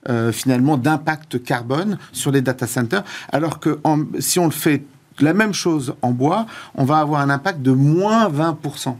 Euh, 0.09 0.31
finalement 0.31 0.77
d'impact 0.77 1.43
carbone 1.43 1.99
sur 2.11 2.31
les 2.31 2.41
data 2.41 2.65
centers, 2.65 3.03
alors 3.31 3.59
que 3.59 3.79
si 4.17 4.39
on 4.39 4.45
le 4.45 4.51
fait 4.51 4.83
la 5.19 5.35
même 5.35 5.53
chose 5.53 5.93
en 6.01 6.09
bois, 6.09 6.47
on 6.73 6.85
va 6.85 6.97
avoir 6.97 7.21
un 7.21 7.29
impact 7.29 7.61
de 7.61 7.71
moins 7.71 8.27
20%. 8.27 8.95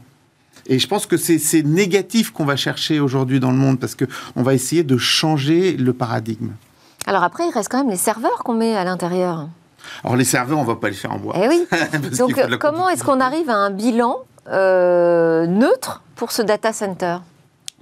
Et 0.66 0.78
je 0.78 0.86
pense 0.86 1.06
que 1.06 1.16
c'est 1.16 1.62
négatif 1.64 2.30
qu'on 2.30 2.44
va 2.44 2.54
chercher 2.54 3.00
aujourd'hui 3.00 3.40
dans 3.40 3.50
le 3.50 3.56
monde 3.56 3.80
parce 3.80 3.96
qu'on 3.96 4.42
va 4.44 4.54
essayer 4.54 4.84
de 4.84 4.96
changer 4.96 5.76
le 5.76 5.92
paradigme. 5.92 6.50
Alors 7.06 7.24
après, 7.24 7.48
il 7.48 7.52
reste 7.52 7.68
quand 7.68 7.78
même 7.78 7.90
les 7.90 7.96
serveurs 7.96 8.44
qu'on 8.44 8.54
met 8.54 8.76
à 8.76 8.84
l'intérieur. 8.84 9.48
Alors 10.04 10.14
les 10.14 10.24
serveurs, 10.24 10.58
on 10.58 10.62
ne 10.62 10.68
va 10.68 10.76
pas 10.76 10.88
les 10.88 10.94
faire 10.94 11.10
en 11.10 11.18
bois. 11.18 11.34
Eh 11.36 11.48
oui. 11.48 11.66
Donc 12.16 12.40
comment 12.60 12.88
est-ce 12.88 13.02
qu'on 13.02 13.18
arrive 13.18 13.50
à 13.50 13.56
un 13.56 13.70
bilan 13.70 14.18
euh, 14.48 15.46
neutre 15.46 16.02
pour 16.14 16.30
ce 16.30 16.42
data 16.42 16.72
center? 16.72 17.16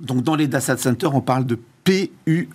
Donc 0.01 0.23
dans 0.23 0.37
les 0.37 0.47
data 0.47 0.77
centers, 0.77 1.15
on 1.15 1.21
parle 1.21 1.47
de 1.47 1.59
PUE. 1.85 2.49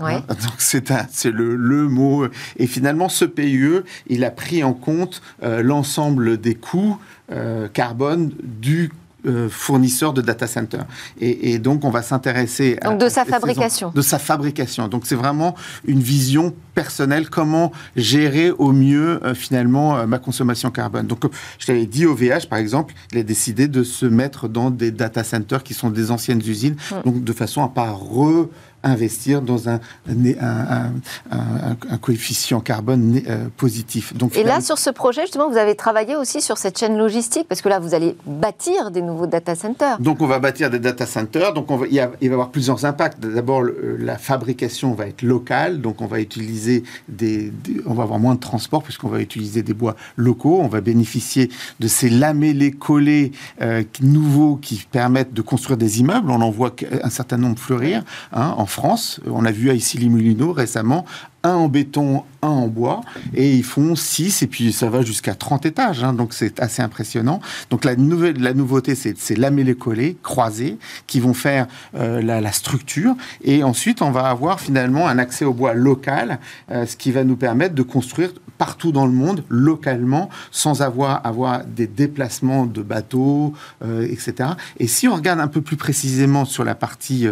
Hein. 0.00 0.22
donc 0.28 0.54
c'est 0.58 1.30
le, 1.30 1.56
le, 1.56 1.88
mot. 1.88 2.26
Et 2.56 2.66
finalement, 2.66 3.08
ce 3.08 3.24
PUE, 3.24 3.82
il 4.08 4.24
a 4.24 4.30
pris 4.30 4.64
en 4.64 4.72
compte 4.72 5.22
euh, 5.42 5.62
l'ensemble 5.62 6.38
des 6.40 6.54
coûts 6.54 6.98
euh, 7.30 7.68
carbone 7.68 8.32
du 8.42 8.90
euh, 9.24 9.48
fournisseur 9.48 10.12
de 10.12 10.20
data 10.20 10.46
center. 10.46 10.78
Et, 11.20 11.58
donc, 11.58 11.84
on 11.84 11.90
va 11.90 12.02
s'intéresser 12.02 12.78
donc 12.82 12.98
de 12.98 13.08
sa 13.08 13.24
fabrication. 13.24 13.92
De 13.94 14.02
sa 14.02 14.18
fabrication. 14.18 14.88
Donc, 14.88 15.02
c'est 15.06 15.14
vraiment 15.14 15.54
une 15.86 16.00
vision 16.00 16.52
personnelle, 16.74 17.30
comment 17.30 17.70
gérer 17.94 18.50
au 18.50 18.72
mieux, 18.72 19.24
euh, 19.24 19.34
finalement, 19.34 19.96
euh, 19.96 20.06
ma 20.06 20.18
consommation 20.18 20.70
carbone. 20.70 21.06
Donc, 21.06 21.24
je 21.58 21.66
t'avais 21.66 21.86
dit, 21.86 22.04
OVH, 22.04 22.48
par 22.48 22.58
exemple, 22.58 22.94
il 23.12 23.18
a 23.18 23.22
décidé 23.22 23.68
de 23.68 23.84
se 23.84 24.06
mettre 24.06 24.48
dans 24.48 24.70
des 24.70 24.90
data 24.90 25.22
centers 25.22 25.62
qui 25.62 25.74
sont 25.74 25.90
des 25.90 26.10
anciennes 26.10 26.42
usines, 26.44 26.76
mm. 26.90 27.02
donc 27.04 27.22
de 27.22 27.32
façon 27.32 27.62
à 27.62 27.68
pas 27.68 27.92
re 27.92 28.48
investir 28.82 29.42
dans 29.42 29.68
un, 29.68 29.80
un, 30.08 30.92
un, 31.30 31.96
coefficient 31.98 32.60
carbone 32.60 33.20
euh, 33.28 33.46
positif. 33.56 34.14
Donc, 34.14 34.36
Et 34.36 34.44
là, 34.44 34.60
sur 34.60 34.78
ce 34.78 34.90
projet, 34.90 35.22
justement, 35.22 35.48
vous 35.48 35.56
avez 35.56 35.76
travaillé 35.76 36.16
aussi 36.16 36.40
sur 36.40 36.58
cette 36.58 36.78
chaîne 36.78 36.96
logistique, 36.96 37.46
parce 37.48 37.62
que 37.62 37.68
là, 37.68 37.78
vous 37.78 37.94
allez 37.94 38.16
bâtir 38.26 38.90
des 38.90 39.02
nouveaux 39.02 39.26
data 39.26 39.54
centers. 39.54 39.98
Donc, 40.00 40.20
on 40.20 40.26
va 40.26 40.38
bâtir 40.38 40.70
des 40.70 40.78
data 40.78 41.06
centers. 41.06 41.52
Donc, 41.52 41.70
on 41.70 41.76
va, 41.76 41.86
il, 41.86 41.98
va 41.98 42.10
y 42.20 42.28
avoir 42.28 42.50
plusieurs 42.50 42.84
impacts. 42.84 43.20
D'abord, 43.20 43.62
la 43.98 44.18
fabrication 44.18 44.94
va 44.94 45.06
être 45.06 45.22
locale. 45.22 45.80
Donc, 45.80 46.00
on 46.00 46.06
va 46.06 46.20
utiliser 46.20 46.82
des, 47.08 47.52
on 47.86 47.94
va 47.94 48.02
avoir 48.02 48.18
moins 48.18 48.34
de 48.34 48.40
transport 48.40 48.82
puisqu'on 48.82 49.08
va 49.08 49.20
utiliser 49.20 49.62
des 49.62 49.74
bois 49.74 49.96
locaux. 50.16 50.60
On 50.60 50.68
va 50.68 50.80
bénéficier 50.80 51.50
de 51.80 51.88
ces 51.88 52.10
lamellés 52.10 52.72
collés 52.72 53.32
euh, 53.60 53.82
nouveaux 54.00 54.56
qui 54.56 54.84
permettent 54.90 55.34
de 55.34 55.42
construire 55.42 55.76
des 55.76 56.00
immeubles. 56.00 56.30
On 56.30 56.40
en 56.40 56.50
voit 56.50 56.74
un 57.02 57.10
certain 57.10 57.36
nombre 57.36 57.58
fleurir 57.58 58.02
hein, 58.32 58.54
en 58.56 58.66
France. 58.72 59.20
On 59.26 59.44
a 59.44 59.52
vu 59.52 59.70
à 59.70 59.74
Issy-les-Moulineaux 59.74 60.52
récemment 60.52 61.04
un 61.44 61.54
en 61.54 61.68
béton, 61.68 62.22
un 62.42 62.48
en 62.48 62.68
bois, 62.68 63.00
et 63.34 63.54
ils 63.54 63.64
font 63.64 63.96
6, 63.96 64.42
et 64.42 64.46
puis 64.46 64.72
ça 64.72 64.88
va 64.88 65.02
jusqu'à 65.02 65.34
30 65.34 65.66
étages, 65.66 66.04
hein, 66.04 66.12
donc 66.12 66.34
c'est 66.34 66.60
assez 66.60 66.82
impressionnant. 66.82 67.40
Donc 67.70 67.84
la, 67.84 67.96
nouveauté, 67.96 68.94
c'est 68.94 69.36
lamellé 69.36 69.74
collé, 69.74 70.16
croisés, 70.22 70.78
qui 71.06 71.20
vont 71.20 71.34
faire 71.34 71.66
euh, 71.96 72.22
la, 72.22 72.52
structure, 72.52 73.14
et 73.42 73.64
ensuite 73.64 74.02
on 74.02 74.10
va 74.10 74.26
avoir 74.26 74.60
finalement 74.60 75.08
un 75.08 75.18
accès 75.18 75.44
au 75.44 75.54
bois 75.54 75.74
local, 75.74 76.38
euh, 76.70 76.86
ce 76.86 76.96
qui 76.96 77.10
va 77.10 77.24
nous 77.24 77.36
permettre 77.36 77.74
de 77.74 77.82
construire 77.82 78.32
partout 78.58 78.92
dans 78.92 79.06
le 79.06 79.12
monde, 79.12 79.42
localement, 79.48 80.28
sans 80.52 80.82
avoir, 80.82 81.26
avoir 81.26 81.64
des 81.64 81.86
déplacements 81.88 82.66
de 82.66 82.82
bateaux, 82.82 83.54
euh, 83.84 84.06
etc. 84.08 84.50
Et 84.78 84.86
si 84.86 85.08
on 85.08 85.14
regarde 85.16 85.40
un 85.40 85.48
peu 85.48 85.60
plus 85.60 85.76
précisément 85.76 86.44
sur 86.44 86.62
la 86.62 86.74
partie 86.74 87.26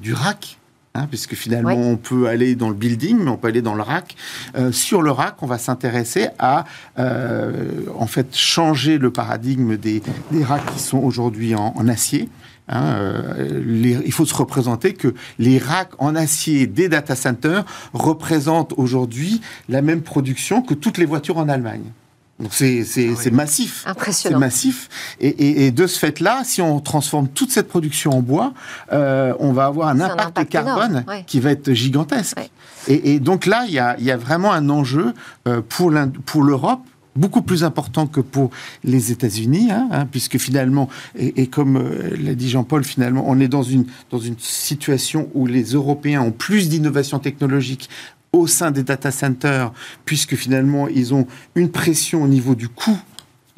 du 0.00 0.12
rack, 0.12 0.58
Hein, 0.98 1.06
puisque 1.08 1.34
finalement 1.34 1.76
on 1.76 1.96
peut 1.96 2.26
aller 2.26 2.56
dans 2.56 2.68
le 2.68 2.74
building, 2.74 3.18
mais 3.20 3.30
on 3.30 3.36
peut 3.36 3.48
aller 3.48 3.62
dans 3.62 3.74
le 3.74 3.82
rack. 3.82 4.16
Euh, 4.56 4.72
sur 4.72 5.00
le 5.00 5.12
rack, 5.12 5.40
on 5.42 5.46
va 5.46 5.58
s'intéresser 5.58 6.28
à 6.40 6.64
euh, 6.98 7.84
en 7.96 8.08
fait 8.08 8.34
changer 8.36 8.98
le 8.98 9.12
paradigme 9.12 9.76
des, 9.76 10.02
des 10.32 10.42
racks 10.42 10.66
qui 10.74 10.80
sont 10.80 10.98
aujourd'hui 10.98 11.54
en, 11.54 11.88
acier. 11.88 12.28
Hein, 12.68 12.82
euh, 12.98 14.02
il 14.04 14.12
faut 14.12 14.26
se 14.26 14.34
représenter 14.34 14.92
que 14.92 15.14
les 15.38 15.58
racks 15.58 15.92
en 15.98 16.16
acier 16.16 16.66
des 16.66 16.88
data 16.88 17.14
centers 17.14 17.64
représentent 17.92 18.74
aujourd'hui 18.76 19.40
la 19.68 19.82
même 19.82 20.02
production 20.02 20.62
que 20.62 20.74
toutes 20.74 20.98
les 20.98 21.06
voitures 21.06 21.38
en 21.38 21.48
Allemagne. 21.48 21.92
Donc 22.40 22.52
c'est 22.52 22.84
ah 22.86 23.30
massif. 23.32 23.84
Impressionnant. 23.86 24.36
C'est 24.36 24.40
massif. 24.40 24.88
Et, 25.20 25.66
et, 25.66 25.70
de 25.72 25.86
ce 25.86 25.98
fait-là, 25.98 26.42
si 26.44 26.62
on 26.62 26.78
transforme 26.78 27.28
toute 27.28 27.50
cette 27.50 27.66
production 27.66 28.12
en 28.12 28.22
bois, 28.22 28.54
euh, 28.92 29.34
on 29.40 29.52
va 29.52 29.66
avoir 29.66 29.88
un 29.88 30.00
impact, 30.00 30.48
carbone 30.48 31.04
qui 31.26 31.40
va 31.40 31.50
être 31.50 31.72
gigantesque. 31.72 32.38
Et, 32.86 33.14
et, 33.14 33.20
donc 33.20 33.44
là, 33.46 33.64
il 33.66 33.74
y 33.74 33.80
a, 33.80 33.98
y 33.98 34.12
a, 34.12 34.16
vraiment 34.16 34.52
un 34.52 34.70
enjeu 34.70 35.14
euh, 35.48 35.60
pour 35.68 35.90
l'Europe 35.90 36.80
beaucoup 37.16 37.42
plus 37.42 37.64
important 37.64 38.06
que 38.06 38.20
pour 38.20 38.50
les 38.84 39.10
États-Unis, 39.10 39.70
hein, 39.70 39.88
hein, 39.90 40.06
puisque 40.06 40.38
finalement, 40.38 40.88
et, 41.16 41.42
et 41.42 41.46
comme 41.48 41.76
euh, 41.76 42.16
l'a 42.22 42.34
dit 42.34 42.48
Jean-Paul, 42.48 42.84
finalement, 42.84 43.24
on 43.26 43.40
est 43.40 43.48
dans 43.48 43.64
une, 43.64 43.86
dans 44.10 44.18
une 44.18 44.38
situation 44.38 45.28
où 45.34 45.46
les 45.46 45.72
Européens 45.72 46.22
ont 46.22 46.30
plus 46.30 46.68
d'innovation 46.68 47.18
technologique 47.18 47.90
au 48.32 48.46
sein 48.46 48.70
des 48.70 48.82
data 48.82 49.10
centers, 49.10 49.72
puisque 50.04 50.34
finalement, 50.34 50.88
ils 50.88 51.14
ont 51.14 51.26
une 51.54 51.70
pression 51.70 52.22
au 52.22 52.28
niveau 52.28 52.54
du 52.54 52.68
coût 52.68 52.98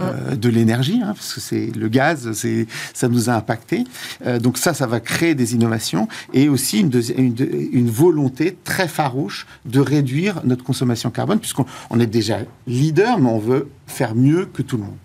euh, 0.00 0.36
de 0.36 0.48
l'énergie, 0.48 1.00
hein, 1.02 1.12
parce 1.14 1.34
que 1.34 1.40
c'est 1.40 1.66
le 1.76 1.88
gaz, 1.88 2.32
c'est 2.32 2.66
ça 2.94 3.08
nous 3.08 3.28
a 3.28 3.34
impacté. 3.34 3.84
Euh, 4.24 4.38
donc 4.38 4.56
ça, 4.56 4.72
ça 4.72 4.86
va 4.86 5.00
créer 5.00 5.34
des 5.34 5.54
innovations 5.54 6.08
et 6.32 6.48
aussi 6.48 6.80
une, 6.80 6.90
une, 7.18 7.34
une, 7.72 7.90
volonté 7.90 8.56
très 8.64 8.88
farouche 8.88 9.46
de 9.66 9.80
réduire 9.80 10.40
notre 10.44 10.64
consommation 10.64 11.10
carbone, 11.10 11.38
puisqu'on 11.38 11.66
on 11.90 12.00
est 12.00 12.06
déjà 12.06 12.38
leader, 12.66 13.18
mais 13.18 13.28
on 13.28 13.38
veut 13.38 13.68
faire 13.86 14.14
mieux 14.14 14.46
que 14.46 14.62
tout 14.62 14.76
le 14.76 14.84
monde. 14.84 14.96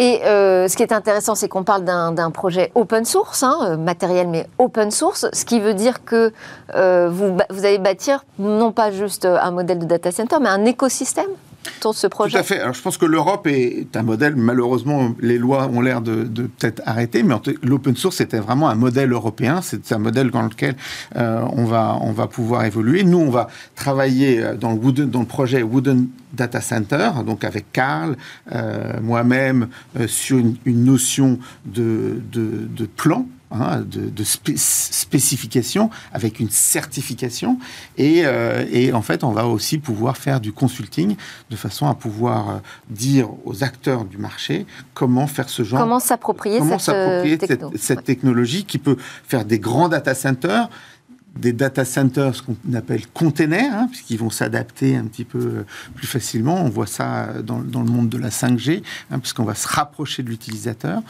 Et 0.00 0.24
euh, 0.24 0.68
ce 0.68 0.76
qui 0.76 0.84
est 0.84 0.92
intéressant, 0.92 1.34
c'est 1.34 1.48
qu'on 1.48 1.64
parle 1.64 1.82
d'un 1.82 2.30
projet 2.30 2.70
open 2.76 3.04
source, 3.04 3.42
hein, 3.42 3.58
euh, 3.64 3.76
matériel 3.76 4.28
mais 4.28 4.46
open 4.58 4.92
source, 4.92 5.26
ce 5.32 5.44
qui 5.44 5.58
veut 5.58 5.74
dire 5.74 6.04
que 6.04 6.32
euh, 6.76 7.08
vous, 7.10 7.36
vous 7.50 7.64
allez 7.64 7.78
bâtir 7.78 8.24
non 8.38 8.70
pas 8.70 8.92
juste 8.92 9.24
un 9.24 9.50
modèle 9.50 9.80
de 9.80 9.86
data 9.86 10.12
center, 10.12 10.36
mais 10.40 10.50
un 10.50 10.64
écosystème 10.66 11.26
autour 11.78 11.94
ce 11.94 12.06
projet 12.06 12.32
Tout 12.32 12.38
à 12.38 12.42
fait. 12.42 12.60
Alors 12.60 12.74
je 12.74 12.82
pense 12.82 12.98
que 12.98 13.06
l'Europe 13.06 13.46
est 13.46 13.96
un 13.96 14.02
modèle, 14.02 14.36
malheureusement 14.36 15.14
les 15.20 15.38
lois 15.38 15.68
ont 15.68 15.80
l'air 15.80 16.00
de, 16.00 16.24
peut-être 16.24 16.82
arrêter, 16.86 17.22
mais 17.22 17.34
l'open 17.62 17.96
source 17.96 18.16
c'était 18.16 18.38
vraiment 18.38 18.68
un 18.68 18.74
modèle 18.74 19.12
européen, 19.12 19.60
c'est 19.62 19.92
un 19.92 19.98
modèle 19.98 20.30
dans 20.30 20.42
lequel 20.42 20.76
euh, 21.16 21.42
on, 21.52 21.64
va, 21.64 21.98
on 22.00 22.12
va 22.12 22.26
pouvoir 22.26 22.64
évoluer. 22.64 23.04
Nous, 23.04 23.18
on 23.18 23.30
va 23.30 23.48
travailler 23.74 24.42
euh, 24.42 24.54
dans 24.54 24.72
le, 24.72 25.24
projet 25.24 25.62
Wooden 25.62 26.08
Data 26.32 26.60
Center, 26.60 27.10
donc 27.26 27.44
avec 27.44 27.72
Carl, 27.72 28.16
euh, 28.52 28.94
moi-même, 29.02 29.68
sur 30.06 30.38
une, 30.38 30.84
notion 30.84 31.38
de, 31.66 32.20
de 32.32 32.86
plan 32.86 33.26
Hein, 33.50 33.80
de, 33.80 34.24
spécification 34.24 35.88
avec 36.12 36.38
une 36.38 36.50
certification. 36.50 37.58
Euh, 37.98 38.66
et, 38.70 38.92
en 38.92 39.00
fait, 39.00 39.24
on 39.24 39.30
va 39.30 39.46
aussi 39.46 39.78
pouvoir 39.78 40.18
faire 40.18 40.38
du 40.38 40.52
consulting 40.52 41.16
de 41.48 41.56
façon 41.56 41.86
à 41.86 41.94
pouvoir 41.94 42.50
euh, 42.50 42.58
dire 42.90 43.30
aux 43.46 43.64
acteurs 43.64 44.04
du 44.04 44.18
marché 44.18 44.66
comment 44.92 45.26
faire 45.26 45.48
ce 45.48 45.62
genre. 45.62 45.80
Comment 45.80 45.98
s'approprier 45.98 46.60
cette, 46.78 47.62
euh, 47.62 47.70
cette, 47.76 48.04
technologie 48.04 48.64
qui 48.64 48.76
peut 48.76 48.98
faire 49.26 49.46
des 49.46 49.58
grands 49.58 49.88
data 49.88 50.14
centers 50.14 50.68
des 51.38 51.52
data 51.52 51.84
centers, 51.84 52.34
ce 52.34 52.42
qu'on 52.42 52.56
appelle 52.74 53.06
containers, 53.14 53.72
hein, 53.72 53.88
puisqu'ils 53.90 54.18
vont 54.18 54.30
s'adapter 54.30 54.96
un 54.96 55.04
petit 55.04 55.24
peu 55.24 55.38
euh, 55.38 55.66
plus 55.94 56.06
facilement. 56.06 56.62
On 56.64 56.68
voit 56.68 56.86
ça 56.86 57.28
dans, 57.44 57.58
dans 57.58 57.82
le 57.82 57.90
monde 57.90 58.08
de 58.08 58.18
la 58.18 58.30
5G, 58.30 58.82
hein, 59.10 59.18
puisqu'on 59.18 59.44
va 59.44 59.54
se 59.54 59.68
rapprocher 59.68 60.22
de 60.22 60.28
l'utilisateur. 60.28 61.02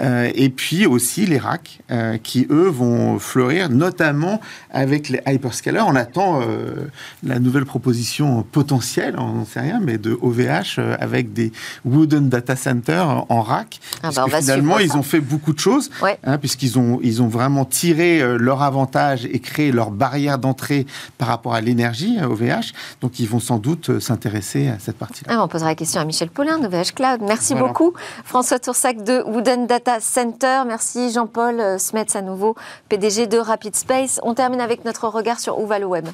Euh, 0.00 0.30
et 0.34 0.48
puis 0.50 0.86
aussi 0.86 1.26
les 1.26 1.38
racks, 1.38 1.80
euh, 1.90 2.18
qui 2.18 2.46
eux 2.50 2.68
vont 2.68 3.18
fleurir, 3.18 3.68
notamment 3.70 4.40
avec 4.70 5.08
les 5.08 5.20
hyperscalers. 5.26 5.84
On 5.86 5.96
attend 5.96 6.40
euh, 6.42 6.88
la 7.22 7.38
nouvelle 7.38 7.64
proposition 7.64 8.42
potentielle, 8.42 9.14
on 9.18 9.32
n'en 9.32 9.44
sait 9.44 9.60
rien, 9.60 9.80
mais 9.82 9.98
de 9.98 10.18
OVH 10.20 10.78
avec 10.98 11.32
des 11.32 11.52
wooden 11.84 12.28
data 12.28 12.56
centers 12.56 13.24
en 13.28 13.42
rack. 13.42 13.80
Ah 14.02 14.10
bah 14.14 14.26
finalement, 14.40 14.78
ils 14.78 14.96
ont 14.96 15.02
fait 15.02 15.20
beaucoup 15.20 15.52
de 15.52 15.58
choses, 15.58 15.90
hein, 16.24 16.38
puisqu'ils 16.38 16.78
ont, 16.78 17.00
ils 17.02 17.22
ont 17.22 17.28
vraiment 17.28 17.64
tiré 17.64 18.38
leur 18.38 18.62
avantage 18.62 19.26
et 19.26 19.38
créé 19.38 19.71
leur 19.72 19.90
barrière 19.90 20.38
d'entrée 20.38 20.86
par 21.18 21.28
rapport 21.28 21.54
à 21.54 21.60
l'énergie, 21.60 22.18
OVH. 22.22 22.42
Euh, 22.42 22.60
Donc, 23.00 23.18
ils 23.18 23.28
vont 23.28 23.40
sans 23.40 23.58
doute 23.58 23.90
euh, 23.90 24.00
s'intéresser 24.00 24.68
à 24.68 24.78
cette 24.78 24.96
partie-là. 24.96 25.34
Ah, 25.34 25.42
on 25.42 25.48
posera 25.48 25.70
la 25.70 25.74
question 25.74 26.00
à 26.00 26.04
Michel 26.04 26.30
Paulin 26.30 26.58
d'OVH 26.58 26.92
Cloud. 26.94 27.20
Merci 27.22 27.54
beaucoup. 27.54 27.92
François 28.24 28.58
Toursac 28.58 29.02
de 29.02 29.22
Wooden 29.22 29.66
Data 29.66 30.00
Center. 30.00 30.62
Merci 30.66 31.12
Jean-Paul 31.12 31.60
euh, 31.60 31.78
Smets 31.78 32.16
à 32.16 32.22
nouveau, 32.22 32.54
PDG 32.88 33.26
de 33.26 33.38
Rapid 33.38 33.74
Space. 33.76 34.20
On 34.22 34.34
termine 34.34 34.60
avec 34.60 34.84
notre 34.84 35.08
regard 35.08 35.40
sur 35.40 35.58
où 35.58 35.66
va 35.66 35.78
le 35.78 35.86
web. 35.86 36.06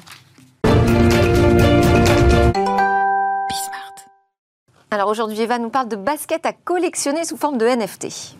Alors 4.91 5.09
aujourd'hui, 5.09 5.39
Eva 5.41 5.59
nous 5.59 5.69
parle 5.69 5.87
de 5.87 5.95
baskets 5.95 6.47
à 6.47 6.53
collectionner 6.53 7.23
sous 7.23 7.37
forme 7.37 7.59
de 7.59 7.65
NFT. 7.65 8.35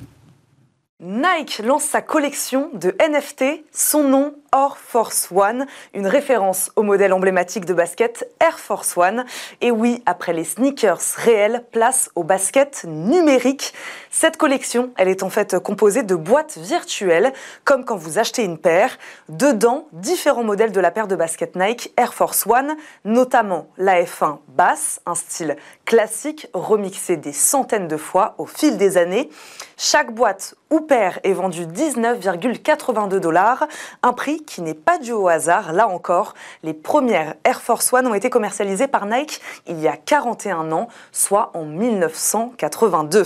Nike 1.01 1.59
lance 1.59 1.83
sa 1.83 2.01
collection 2.01 2.71
de 2.73 2.93
NFT, 2.99 3.63
son 3.71 4.03
nom 4.03 4.33
Air 4.55 4.77
Force 4.77 5.29
One, 5.33 5.65
une 5.93 6.07
référence 6.07 6.71
au 6.75 6.83
modèle 6.83 7.13
emblématique 7.13 7.65
de 7.65 7.73
basket 7.73 8.27
Air 8.39 8.59
Force 8.59 8.97
One. 8.97 9.25
Et 9.61 9.71
oui, 9.71 10.01
après 10.05 10.33
les 10.33 10.43
sneakers 10.43 11.01
réels, 11.17 11.63
place 11.71 12.09
au 12.15 12.23
basket 12.23 12.85
numérique. 12.87 13.73
Cette 14.09 14.37
collection, 14.37 14.91
elle 14.97 15.07
est 15.07 15.23
en 15.23 15.29
fait 15.29 15.59
composée 15.59 16.03
de 16.03 16.15
boîtes 16.15 16.57
virtuelles, 16.57 17.33
comme 17.63 17.85
quand 17.85 17.97
vous 17.97 18.19
achetez 18.19 18.43
une 18.43 18.57
paire. 18.57 18.97
Dedans, 19.29 19.87
différents 19.93 20.43
modèles 20.43 20.71
de 20.71 20.79
la 20.79 20.91
paire 20.91 21.07
de 21.07 21.15
basket 21.15 21.55
Nike 21.55 21.93
Air 21.97 22.13
Force 22.13 22.45
One, 22.47 22.75
notamment 23.05 23.67
la 23.77 24.01
F1 24.03 24.39
basse, 24.49 25.01
un 25.05 25.15
style 25.15 25.57
classique 25.85 26.47
remixé 26.53 27.17
des 27.17 27.33
centaines 27.33 27.87
de 27.87 27.97
fois 27.97 28.35
au 28.37 28.45
fil 28.45 28.77
des 28.77 28.97
années. 28.97 29.29
Chaque 29.77 30.13
boîte 30.13 30.55
ou 30.69 30.81
paire 30.81 31.19
est 31.23 31.33
vendue 31.33 31.65
19,82 31.65 33.19
dollars, 33.19 33.67
un 34.03 34.13
prix 34.13 34.38
qui 34.45 34.61
n'est 34.61 34.73
pas 34.73 34.97
dû 34.97 35.11
au 35.11 35.27
hasard. 35.27 35.73
Là 35.73 35.87
encore, 35.87 36.33
les 36.63 36.73
premières 36.73 37.35
Air 37.43 37.61
Force 37.61 37.91
One 37.93 38.07
ont 38.07 38.13
été 38.13 38.29
commercialisées 38.29 38.87
par 38.87 39.05
Nike 39.05 39.41
il 39.67 39.79
y 39.79 39.87
a 39.87 39.97
41 39.97 40.71
ans, 40.71 40.87
soit 41.11 41.51
en 41.53 41.65
1982. 41.65 43.25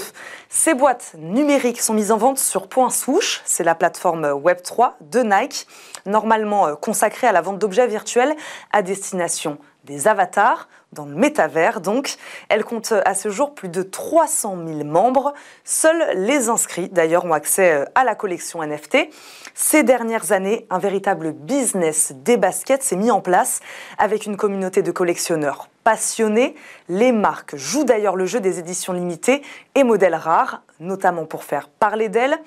Ces 0.50 0.74
boîtes 0.74 1.14
numériques 1.18 1.82
sont 1.82 1.94
mises 1.94 2.12
en 2.12 2.18
vente 2.18 2.40
sur 2.40 2.68
Point 2.68 2.90
Souche, 2.90 3.42
c'est 3.46 3.64
la 3.64 3.76
plateforme 3.76 4.26
Web3 4.26 4.92
de 5.02 5.22
Nike, 5.22 5.68
normalement 6.06 6.68
euh, 6.68 6.76
consacrée 6.76 7.28
à 7.28 7.32
la 7.32 7.42
vente 7.42 7.60
d'objets 7.60 7.88
virtuels 7.88 8.36
à 8.72 8.82
destination 8.82 9.58
des 9.84 10.08
avatars 10.08 10.68
dans 10.94 11.06
le 11.06 11.16
métavers. 11.16 11.82
Donc, 11.82 12.16
elle 12.50 12.64
compte 12.64 12.94
à 13.06 13.14
ce 13.14 13.30
jour 13.30 13.54
plus 13.54 13.70
de 13.70 13.84
300 13.84 14.58
000 14.66 14.84
membres. 14.84 15.34
Seuls 15.64 16.04
les 16.16 16.50
inscrits, 16.50 16.90
d'ailleurs, 16.90 17.26
ont 17.26 17.34
accès 17.34 17.74
euh, 17.74 17.86
à 17.96 18.04
la 18.04 18.16
collection 18.16 18.64
NFT. 18.64 19.10
Ces 19.54 19.84
dernières 19.84 20.32
années, 20.32 20.66
un 20.70 20.80
véritable 20.80 21.34
business 21.34 22.14
des 22.24 22.38
baskets 22.38 22.84
s'est 22.84 22.96
mis 22.96 23.12
en 23.12 23.22
place 23.22 23.60
avec 23.98 24.26
une 24.26 24.38
communauté 24.38 24.82
de 24.82 24.92
collectionneurs 24.92 25.68
passionnés. 25.84 26.56
Les 26.90 27.12
marques 27.12 27.56
jouent 27.56 27.84
d'ailleurs 27.84 28.16
le 28.16 28.26
jeu 28.26 28.40
des 28.40 28.60
éditions 28.60 28.94
limitées 28.94 29.42
et 29.76 29.84
modèles 29.84 30.16
rares, 30.16 30.62
notamment 30.80 31.26
pour 31.26 31.44
faire 31.44 31.70
parler 31.70 32.10
d'elles. 32.10 32.38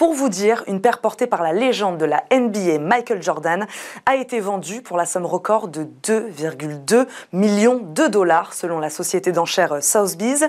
Pour 0.00 0.14
vous 0.14 0.30
dire, 0.30 0.64
une 0.66 0.80
paire 0.80 1.02
portée 1.02 1.26
par 1.26 1.42
la 1.42 1.52
légende 1.52 1.98
de 1.98 2.06
la 2.06 2.24
NBA 2.32 2.78
Michael 2.78 3.22
Jordan 3.22 3.66
a 4.06 4.16
été 4.16 4.40
vendue 4.40 4.80
pour 4.80 4.96
la 4.96 5.04
somme 5.04 5.26
record 5.26 5.68
de 5.68 5.86
2,2 6.02 7.06
millions 7.34 7.80
de 7.80 8.06
dollars 8.06 8.54
selon 8.54 8.78
la 8.78 8.88
société 8.88 9.30
d'enchères 9.30 9.82
Sotheby's. 9.82 10.46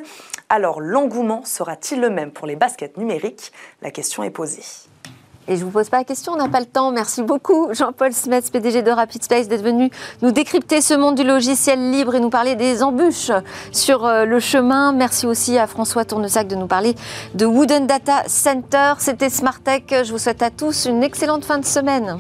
Alors 0.47 0.79
l'engouement 0.79 1.43
sera-t-il 1.43 1.99
le 1.99 2.09
même 2.09 2.31
pour 2.31 2.47
les 2.47 2.55
baskets 2.55 2.95
numériques? 2.95 3.51
La 3.81 3.91
question 3.91 4.23
est 4.23 4.29
posée. 4.29 4.63
Et 5.47 5.55
je 5.55 5.61
ne 5.61 5.65
vous 5.65 5.71
pose 5.71 5.89
pas 5.89 5.97
la 5.97 6.03
question, 6.03 6.33
on 6.33 6.37
n'a 6.37 6.47
pas 6.47 6.59
le 6.59 6.65
temps. 6.65 6.91
Merci 6.91 7.23
beaucoup, 7.23 7.69
Jean-Paul 7.73 8.13
Smets, 8.13 8.43
PDG 8.51 8.83
de 8.83 8.91
Rapid 8.91 9.23
Space, 9.23 9.47
d'être 9.47 9.63
venu 9.63 9.89
nous 10.21 10.31
décrypter 10.31 10.81
ce 10.81 10.93
monde 10.93 11.15
du 11.15 11.23
logiciel 11.23 11.91
libre 11.91 12.15
et 12.15 12.19
nous 12.19 12.29
parler 12.29 12.55
des 12.55 12.83
embûches 12.83 13.31
sur 13.71 14.05
euh, 14.05 14.25
le 14.25 14.39
chemin. 14.39 14.93
Merci 14.93 15.25
aussi 15.25 15.57
à 15.57 15.67
François 15.67 16.05
Tournesac 16.05 16.47
de 16.47 16.55
nous 16.55 16.67
parler 16.67 16.95
de 17.33 17.45
Wooden 17.45 17.87
Data 17.87 18.23
Center. 18.27 18.93
C'était 18.99 19.29
Smart 19.29 19.59
Tech. 19.59 19.83
Je 19.89 20.11
vous 20.11 20.19
souhaite 20.19 20.43
à 20.43 20.51
tous 20.51 20.85
une 20.85 21.03
excellente 21.03 21.43
fin 21.43 21.57
de 21.57 21.65
semaine. 21.65 22.19